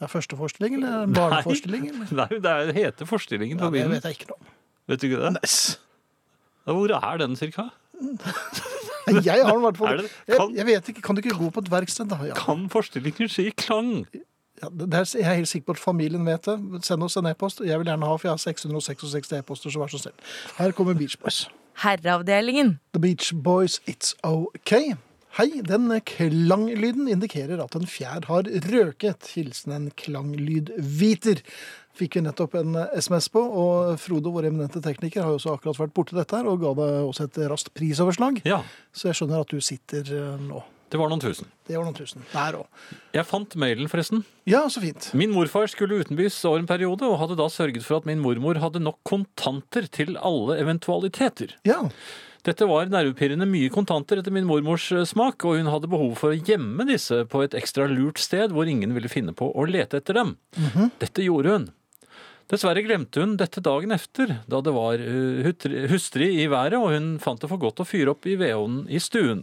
Ja, 0.00 0.06
første 0.06 0.36
forestilling, 0.38 0.76
eller 0.78 1.08
barneforestilling? 1.10 1.88
Eller? 1.90 2.12
Nei, 2.14 2.28
det 2.38 2.46
er, 2.46 2.66
det 2.70 2.76
heter 2.76 3.08
forstillingen 3.10 3.58
Ja, 3.58 3.64
på 3.66 3.72
det 3.72 3.80
bilen. 3.82 3.90
vet 3.96 4.04
jeg 4.06 4.18
ikke 4.20 4.28
noe 4.30 4.38
om. 4.38 4.54
Vet 4.88 5.00
du 5.02 5.06
ikke 5.10 5.20
det? 5.20 5.78
Ja, 6.66 6.72
Hvor 6.72 6.92
er 6.96 7.16
den 7.20 7.36
cirka? 7.36 7.68
Jeg 9.08 9.40
har 9.44 9.52
den 9.52 9.60
i 9.62 9.64
hvert 9.66 9.76
fall. 9.80 9.98
Det- 10.02 10.10
Jeg, 10.28 10.36
kan- 10.36 10.54
jeg 10.56 10.66
vet 10.66 10.88
ikke, 10.88 11.02
Kan 11.02 11.14
du 11.16 11.20
ikke 11.24 11.38
gå 11.38 11.50
på 11.50 11.60
et 11.60 11.70
verksted, 11.70 12.08
da? 12.10 12.18
Ja. 12.24 12.34
Kan 12.34 12.68
forstillingen 12.68 13.28
skje 13.28 13.46
i 13.48 13.50
klang? 13.56 14.06
Ja, 14.62 14.68
det 14.68 14.92
er, 14.94 15.04
jeg 15.18 15.22
er 15.30 15.34
helt 15.38 15.48
sikker 15.48 15.66
på 15.66 15.70
at 15.76 15.78
familien 15.78 16.24
vet 16.26 16.42
det. 16.44 16.84
Send 16.84 17.02
oss 17.02 17.16
en 17.16 17.26
e-post. 17.26 17.60
Jeg 17.64 17.78
vil 17.78 17.86
gjerne 17.86 18.04
ha, 18.06 18.16
for 18.16 18.26
jeg 18.28 18.32
har 18.32 18.42
666 18.42 19.32
e-poster, 19.38 19.70
så 19.70 19.78
vær 19.78 19.86
så 19.92 19.98
snill. 20.02 20.14
Her 20.58 20.72
kommer 20.72 20.94
Beach 20.98 21.16
Boys. 21.22 21.48
Herreavdelingen. 21.78 22.78
The 22.92 23.00
Beach 23.00 23.32
Boys, 23.34 23.80
It's 23.88 24.14
OK. 24.24 24.72
Hei, 25.38 25.60
den 25.62 26.00
klanglyden 26.00 27.06
indikerer 27.08 27.62
at 27.62 27.74
en 27.76 27.86
fjær 27.86 28.24
har 28.26 28.42
røket. 28.72 29.28
Hilsen 29.36 29.72
en 29.72 29.90
klanglydviter. 29.96 31.40
Fikk 31.98 32.14
vi 32.20 32.22
nettopp 32.22 32.54
en 32.60 32.76
SMS 32.94 33.26
på, 33.34 33.42
og 33.42 33.96
Frodo, 33.98 34.30
vår 34.36 34.46
eminente 34.52 34.78
tekniker, 34.84 35.24
har 35.24 35.34
jo 35.34 35.40
også 35.40 35.56
akkurat 35.56 35.80
vært 35.82 35.94
borti 35.96 36.14
dette 36.18 36.36
her, 36.38 36.46
og 36.46 36.60
ga 36.62 36.70
deg 36.78 36.98
også 37.08 37.26
et 37.26 37.38
raskt 37.50 37.72
prisoverslag. 37.74 38.38
Ja, 38.46 38.60
Så 38.94 39.10
jeg 39.10 39.18
skjønner 39.18 39.42
at 39.42 39.50
du 39.50 39.58
sitter 39.64 40.06
eh, 40.14 40.36
nå. 40.46 40.62
det 40.92 41.00
var 41.00 41.10
noen 41.10 41.20
tusen. 41.24 41.50
Det 41.66 41.74
var 41.76 41.84
noen 41.88 41.96
tusen. 41.98 42.22
Der 42.32 42.60
òg. 42.60 42.68
Jeg 43.18 43.26
fant 43.28 43.56
mailen, 43.58 43.90
forresten. 43.90 44.22
Ja, 44.48 44.62
så 44.70 44.80
fint. 44.84 45.10
Min 45.18 45.34
morfar 45.34 45.66
skulle 45.68 45.98
utenbys 46.04 46.38
over 46.48 46.62
en 46.62 46.70
periode, 46.70 47.02
og 47.10 47.18
hadde 47.20 47.36
da 47.40 47.48
sørget 47.50 47.82
for 47.84 47.98
at 47.98 48.06
min 48.08 48.22
mormor 48.22 48.60
hadde 48.62 48.80
nok 48.84 49.00
kontanter 49.04 49.90
til 49.90 50.14
alle 50.22 50.56
eventualiteter. 50.62 51.56
Ja. 51.68 51.82
Dette 52.46 52.64
var 52.70 52.86
nervepirrende 52.88 53.44
mye 53.50 53.68
kontanter 53.74 54.20
etter 54.22 54.32
min 54.32 54.46
mormors 54.48 54.86
eh, 54.94 55.02
smak, 55.04 55.42
og 55.44 55.58
hun 55.58 55.68
hadde 55.68 55.90
behov 55.90 56.14
for 56.20 56.30
å 56.32 56.38
gjemme 56.38 56.86
disse 56.88 57.24
på 57.28 57.42
et 57.44 57.58
ekstra 57.58 57.88
lurt 57.90 58.22
sted 58.22 58.54
hvor 58.54 58.70
ingen 58.70 58.94
ville 58.94 59.10
finne 59.10 59.34
på 59.36 59.50
å 59.50 59.66
lete 59.68 59.98
etter 59.98 60.16
dem. 60.22 60.36
Dette 61.02 61.26
gjorde 61.26 61.56
hun. 61.58 61.66
Dessverre 62.48 62.80
glemte 62.80 63.20
hun 63.20 63.34
dette 63.36 63.60
dagen 63.60 63.92
efter, 63.92 64.38
da 64.48 64.62
det 64.64 64.72
var 64.72 65.02
hustri 65.90 66.30
i 66.40 66.46
været, 66.48 66.78
og 66.78 66.94
hun 66.94 67.08
fant 67.20 67.42
det 67.42 67.50
for 67.50 67.60
godt 67.60 67.82
å 67.82 67.86
fyre 67.88 68.14
opp 68.14 68.24
i 68.24 68.38
vedovnen 68.40 68.86
i 68.88 69.00
stuen. 69.04 69.42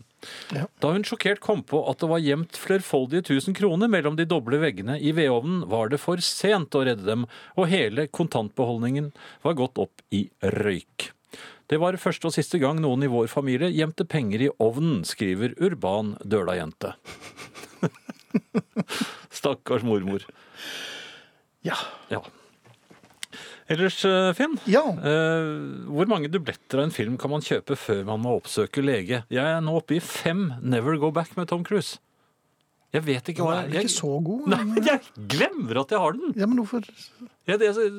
Ja. 0.56 0.64
Da 0.82 0.90
hun 0.96 1.06
sjokkert 1.06 1.42
kom 1.44 1.62
på 1.62 1.84
at 1.86 2.02
det 2.02 2.10
var 2.10 2.24
gjemt 2.24 2.58
flerfoldige 2.58 3.28
tusen 3.28 3.54
kroner 3.58 3.92
mellom 3.94 4.18
de 4.18 4.26
doble 4.26 4.58
veggene 4.64 4.98
i 4.98 5.14
vedovnen, 5.14 5.68
var 5.70 5.92
det 5.94 6.00
for 6.02 6.18
sent 6.18 6.74
å 6.74 6.82
redde 6.88 7.06
dem, 7.06 7.28
og 7.54 7.70
hele 7.70 8.08
kontantbeholdningen 8.10 9.12
var 9.46 9.60
gått 9.60 9.78
opp 9.86 10.02
i 10.10 10.26
røyk. 10.42 11.12
Det 11.70 11.78
var 11.82 11.98
første 12.02 12.30
og 12.30 12.34
siste 12.34 12.58
gang 12.62 12.80
noen 12.82 13.06
i 13.06 13.10
vår 13.10 13.30
familie 13.30 13.72
gjemte 13.74 14.06
penger 14.10 14.48
i 14.48 14.50
ovnen, 14.62 15.04
skriver 15.06 15.54
Urban 15.62 16.14
Døla-jente. 16.26 16.94
Stakkars 19.38 19.86
mormor. 19.86 20.26
Ja. 21.66 21.78
Ja. 22.10 22.22
Ellers, 23.68 23.98
eh, 24.06 24.32
Finn, 24.38 24.60
ja. 24.70 24.84
eh, 24.94 25.46
hvor 25.90 26.06
mange 26.12 26.30
dubletter 26.30 26.84
av 26.84 26.86
en 26.86 26.94
film 26.94 27.16
kan 27.18 27.32
man 27.34 27.42
kjøpe 27.46 27.74
før 27.80 28.04
man 28.06 28.22
må 28.22 28.36
oppsøke 28.38 28.84
lege? 28.86 29.24
Jeg 29.34 29.42
er 29.42 29.64
nå 29.66 29.74
oppe 29.80 29.98
i 29.98 30.02
fem 30.04 30.52
Never 30.62 31.00
Go 31.02 31.10
Back 31.16 31.34
med 31.40 31.50
Tom 31.50 31.64
Cruise. 31.66 31.98
Jeg 32.96 33.04
vet 33.04 33.28
ikke 33.32 33.44
hva 33.44 33.56
er 33.58 33.66
Den 33.68 33.80
er 33.82 33.88
ikke 33.88 33.96
så 33.98 34.12
god? 34.24 34.46
Nei, 34.54 34.60
men 34.70 34.86
jeg 34.92 35.02
glemmer 35.34 35.82
at 35.82 35.92
jeg 35.92 36.00
har 36.04 36.14
den! 36.16 36.36
Ja, 36.38 36.46
men 36.48 36.62
hvorfor 36.62 36.86
Jeg, 37.50 37.58
jeg, 37.60 37.90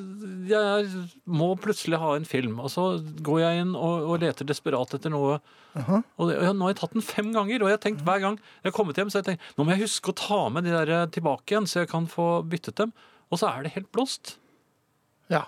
jeg 0.48 1.02
må 1.26 1.50
plutselig 1.60 1.98
ha 2.00 2.14
en 2.16 2.24
film, 2.30 2.56
og 2.62 2.70
så 2.72 2.86
går 3.26 3.42
jeg 3.42 3.64
inn 3.64 3.74
og, 3.74 4.06
og 4.06 4.22
leter 4.22 4.48
desperat 4.48 4.94
etter 4.96 5.12
noe. 5.12 5.40
Aha. 5.76 6.00
Og 6.22 6.30
og 6.32 6.54
nå 6.56 6.68
har 6.68 6.72
jeg 6.72 6.80
tatt 6.80 6.94
den 6.96 7.04
fem 7.04 7.34
ganger, 7.34 7.60
og 7.66 7.70
jeg 7.70 7.76
har 7.80 7.82
tenkt 7.84 8.06
hver 8.06 8.22
gang 8.22 8.38
jeg 8.38 8.70
har 8.70 8.76
kommet 8.78 9.02
hjem, 9.02 9.10
så 9.12 9.20
jeg 9.20 9.28
tenkt, 9.32 9.50
nå 9.58 9.66
må 9.66 9.74
jeg 9.74 9.84
huske 9.84 10.14
å 10.14 10.18
ta 10.22 10.40
med 10.54 10.66
de 10.66 10.72
der 10.78 10.94
eh, 11.02 11.04
tilbake 11.18 11.52
igjen, 11.52 11.68
så 11.68 11.82
jeg 11.82 11.90
kan 11.92 12.06
få 12.10 12.30
byttet 12.46 12.78
dem. 12.80 12.94
Og 13.34 13.42
så 13.42 13.50
er 13.50 13.66
det 13.66 13.74
helt 13.76 13.90
blåst. 13.94 14.36
Ja. 15.30 15.44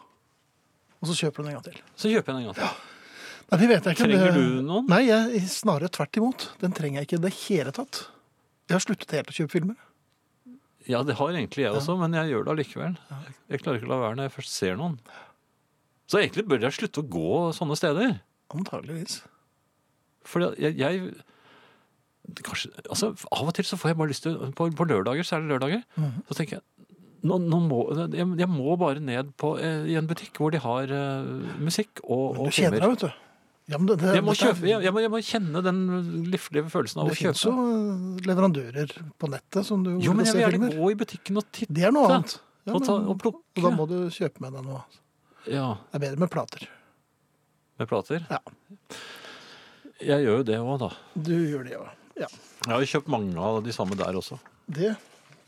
Og 0.99 1.11
så 1.11 1.17
kjøper 1.21 1.43
du 1.43 1.47
den 1.47 1.53
en 1.53 1.59
gang 1.59 1.67
til. 1.69 1.83
Så 1.95 2.11
kjøper 2.11 2.33
jeg 2.33 2.35
den 2.35 2.43
en 2.43 2.49
gang 2.51 2.59
til. 2.59 2.95
Nei, 3.49 3.59
det 3.63 3.69
vet 3.71 3.87
jeg 3.87 3.97
ikke. 3.97 4.07
Trenger 4.09 4.35
du 4.37 4.63
noen? 4.67 4.89
Nei, 4.91 5.03
jeg, 5.07 5.43
snarere 5.53 5.89
tvert 5.95 6.19
imot. 6.21 6.49
Den 6.61 6.75
trenger 6.77 7.01
jeg 7.01 7.09
ikke 7.09 7.21
i 7.21 7.25
det 7.25 7.35
hele 7.47 7.73
tatt. 7.77 8.03
Jeg 8.69 8.77
har 8.77 8.85
sluttet 8.85 9.15
helt 9.17 9.31
å 9.33 9.37
kjøpe 9.39 9.55
filmer. 9.55 9.79
Ja, 10.89 11.01
det 11.05 11.17
har 11.19 11.33
egentlig 11.33 11.65
jeg 11.65 11.77
også, 11.77 11.97
men 12.01 12.15
jeg 12.17 12.33
gjør 12.33 12.45
det 12.47 12.53
allikevel. 12.55 12.99
Jeg, 13.13 13.33
jeg 13.53 13.63
klarer 13.63 13.81
ikke 13.81 13.89
å 13.89 13.93
la 13.93 14.01
være 14.03 14.19
når 14.19 14.29
jeg 14.29 14.35
først 14.37 14.55
ser 14.57 14.77
noen. 14.81 14.99
Så 16.09 16.21
egentlig 16.21 16.47
bør 16.49 16.63
jeg 16.65 16.77
slutte 16.77 17.03
å 17.05 17.09
gå 17.17 17.33
sånne 17.57 17.77
steder. 17.77 18.15
Antageligvis. 18.57 19.19
For 20.29 20.45
jeg, 20.57 20.77
jeg 20.81 21.03
kanskje, 22.45 22.71
altså, 22.85 23.13
Av 23.33 23.49
og 23.49 23.55
til 23.57 23.65
så 23.69 23.79
får 23.81 23.93
jeg 23.93 23.99
bare 24.01 24.11
lyst 24.13 24.25
til 24.27 24.35
På, 24.57 24.67
på 24.77 24.87
lørdager, 24.89 25.25
så 25.25 25.37
er 25.37 25.45
det 25.45 25.53
lørdager. 25.55 25.85
Mhm. 25.97 26.25
Så 26.29 26.37
tenker 26.41 26.59
jeg 26.59 26.67
nå, 27.27 27.39
nå 27.43 27.59
må, 27.65 27.79
jeg, 28.15 28.27
jeg 28.39 28.49
må 28.51 28.77
bare 28.79 29.01
ned 29.03 29.33
på, 29.41 29.55
eh, 29.59 29.87
i 29.91 29.97
en 29.99 30.07
butikk 30.11 30.37
hvor 30.39 30.53
de 30.55 30.61
har 30.63 30.93
eh, 30.95 31.57
musikk 31.63 32.03
og, 32.05 32.37
Men 32.39 32.39
filmer. 32.39 32.51
du 32.51 32.59
kjeder 32.59 32.79
deg, 32.85 32.93
vet 32.95 33.07
du. 33.07 33.25
Ja, 33.69 33.77
men 33.77 33.87
det, 33.91 33.99
det, 34.01 34.13
Jeg 34.17 34.25
må, 34.25 34.33
kjøpe, 34.39 34.65
jeg, 34.71 34.93
må, 34.97 35.01
jeg 35.05 35.11
må 35.13 35.19
kjenne 35.21 35.61
den 35.67 35.81
liflige 36.33 36.71
følelsen 36.73 37.03
av 37.03 37.11
å 37.11 37.13
kjøpe. 37.13 37.35
Det 37.35 37.43
finnes 37.43 37.43
jo 37.45 37.53
eh, 37.65 38.23
leverandører 38.31 38.95
på 39.21 39.29
nettet 39.35 39.67
som 39.69 39.83
du 39.85 39.91
Jo, 40.01 40.15
men 40.17 40.25
jeg 40.25 40.39
vil 40.39 40.45
gjerne 40.47 40.71
gå 40.79 40.93
i 40.95 40.97
butikken 41.03 41.43
og 41.43 41.51
titte. 41.53 41.75
Det 41.77 41.85
er 41.85 41.93
noe 41.93 42.09
annet. 42.15 42.39
Ja, 42.69 42.75
og, 42.77 42.83
ta, 42.87 42.97
og 42.97 43.19
plukke. 43.21 43.45
og 43.61 43.67
da 43.67 43.75
må 43.77 43.85
du 43.91 43.99
kjøpe 44.13 44.45
med 44.45 44.57
deg 44.57 44.65
noe. 44.71 44.81
Ja, 45.49 45.69
Det 45.93 45.99
er 46.01 46.05
bedre 46.07 46.23
med 46.25 46.33
plater. 46.33 46.65
med 47.79 47.89
plater. 47.89 48.25
Ja. 48.29 48.41
Jeg 49.99 50.25
gjør 50.25 50.41
jo 50.41 50.47
det 50.47 50.59
òg, 50.63 50.75
da. 50.83 50.89
Du 51.29 51.33
gjør 51.35 51.65
det, 51.67 51.77
òg, 51.79 51.93
ja. 52.21 52.29
Jeg 52.65 52.73
har 52.73 52.83
jo 52.83 52.89
kjøpt 52.93 53.09
mange 53.13 53.37
av 53.51 53.61
de 53.65 53.73
samme 53.75 53.97
der 53.99 54.17
også. 54.19 54.39
Det, 54.69 54.93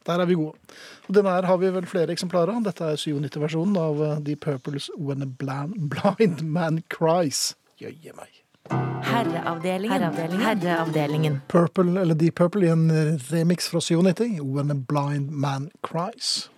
der 0.06 0.22
er 0.22 0.28
vi 0.30 0.36
gode. 0.38 0.76
Og 1.08 1.16
denne 1.16 1.32
her 1.34 1.48
har 1.48 1.58
vi 1.60 1.72
vel 1.74 1.88
flere 1.90 2.14
eksemplarer 2.14 2.54
av. 2.56 2.62
Dette 2.66 2.92
er 2.92 3.00
97-versjonen 3.00 3.80
av 3.80 4.04
The 4.26 4.36
Purples 4.40 4.90
When 4.96 5.24
a 5.24 5.28
Blind 5.28 6.44
Man 6.44 6.82
Cries. 6.92 7.54
Jøye 7.80 8.14
meg. 8.16 8.30
Herreavdelingen. 8.70 9.92
Herreavdelingen. 9.92 10.46
Herreavdelingen. 10.46 11.42
Purple, 11.48 12.00
eller 12.00 12.14
Deep 12.14 12.38
Purple 12.38 12.68
i 12.68 12.72
en 12.72 12.88
remix 13.32 13.68
fra 13.72 13.80
97. 13.80 14.40
When 14.40 14.70
a 14.70 14.78
Blind 14.78 15.30
Man 15.30 15.70
Cries. 15.82 16.50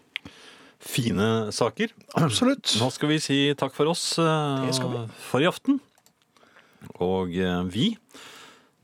Fine 0.82 1.52
saker. 1.54 1.92
Absolutt. 2.18 2.74
Nå 2.82 2.90
skal 2.90 3.12
vi 3.12 3.20
si 3.22 3.38
takk 3.58 3.74
for 3.76 3.92
oss 3.92 4.16
eh, 4.18 5.04
for 5.30 5.42
i 5.42 5.46
aften. 5.46 5.78
Og 6.98 7.36
eh, 7.38 7.60
vi, 7.70 7.92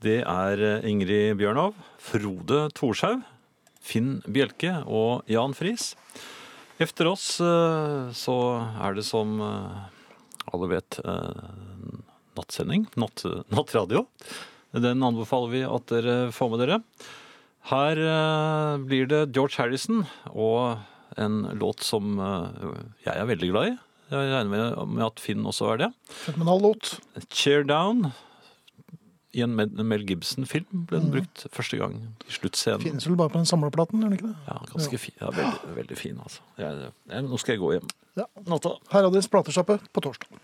det 0.03 0.21
er 0.23 0.63
eh, 0.63 0.87
Ingrid 0.87 1.35
Bjørnov, 1.41 1.75
Frode 1.99 2.69
Thorshaug, 2.77 3.19
Finn 3.89 4.19
Bjelke 4.29 4.79
og 4.85 5.25
Jan 5.29 5.55
Friis. 5.57 5.93
Efter 6.79 7.09
oss 7.11 7.39
eh, 7.43 8.11
så 8.15 8.37
er 8.79 8.95
det 8.95 9.03
som 9.07 9.39
eh, 9.43 9.79
alle 10.53 10.69
vet 10.71 10.99
eh, 11.03 11.49
nattsending, 12.39 12.85
natt, 12.99 13.25
nattradio. 13.51 14.05
Den 14.71 15.03
anbefaler 15.03 15.51
vi 15.51 15.65
at 15.67 15.89
dere 15.91 16.15
får 16.35 16.53
med 16.53 16.63
dere. 16.63 16.79
Her 17.69 17.99
blir 18.85 19.09
det 19.09 19.33
George 19.35 19.59
Harrison 19.59 20.05
og 20.29 20.79
en 21.19 21.41
låt 21.59 21.83
som 21.83 22.15
jeg 23.03 23.11
er 23.11 23.27
veldig 23.27 23.49
glad 23.51 23.71
i. 23.71 23.73
Jeg 24.13 24.31
regner 24.31 24.85
med 24.87 25.03
at 25.05 25.19
Finn 25.21 25.43
også 25.49 25.73
er 25.73 25.81
det. 25.83 25.89
Fenomenal 26.23 26.63
låt. 26.69 26.93
Cheer 27.27 27.67
Down. 27.67 28.13
I 29.37 29.43
en 29.45 29.53
Mel 29.53 30.05
Gibson-film 30.09 30.85
ble 30.89 30.99
den 31.03 31.11
brukt 31.13 31.43
første 31.53 31.77
gang. 31.77 31.99
I 32.25 32.33
sluttscenen. 32.33 32.81
Finnes 32.81 33.05
vel 33.05 33.17
bare 33.19 33.29
på 33.29 33.37
den 33.37 33.49
samleplaten, 33.49 34.01
gjør 34.01 34.09
den 34.09 34.17
ikke 34.17 34.31
det? 34.31 34.37
Ja, 34.47 34.57
ganske 34.71 35.01
fin. 35.01 35.17
Ja, 35.21 35.29
veldig, 35.35 35.75
veldig 35.77 35.97
fin, 35.99 36.17
altså. 36.23 36.41
Jeg, 36.57 36.89
jeg, 37.11 37.27
nå 37.27 37.41
skal 37.41 37.53
jeg 37.55 37.61
gå 37.61 37.73
hjem. 37.77 37.91
Ja. 38.17 38.25
Natta. 38.49 38.73
Herreavdelingens 38.89 39.29
platesjappe 39.29 39.77
på 39.93 40.05
torsdag. 40.07 40.41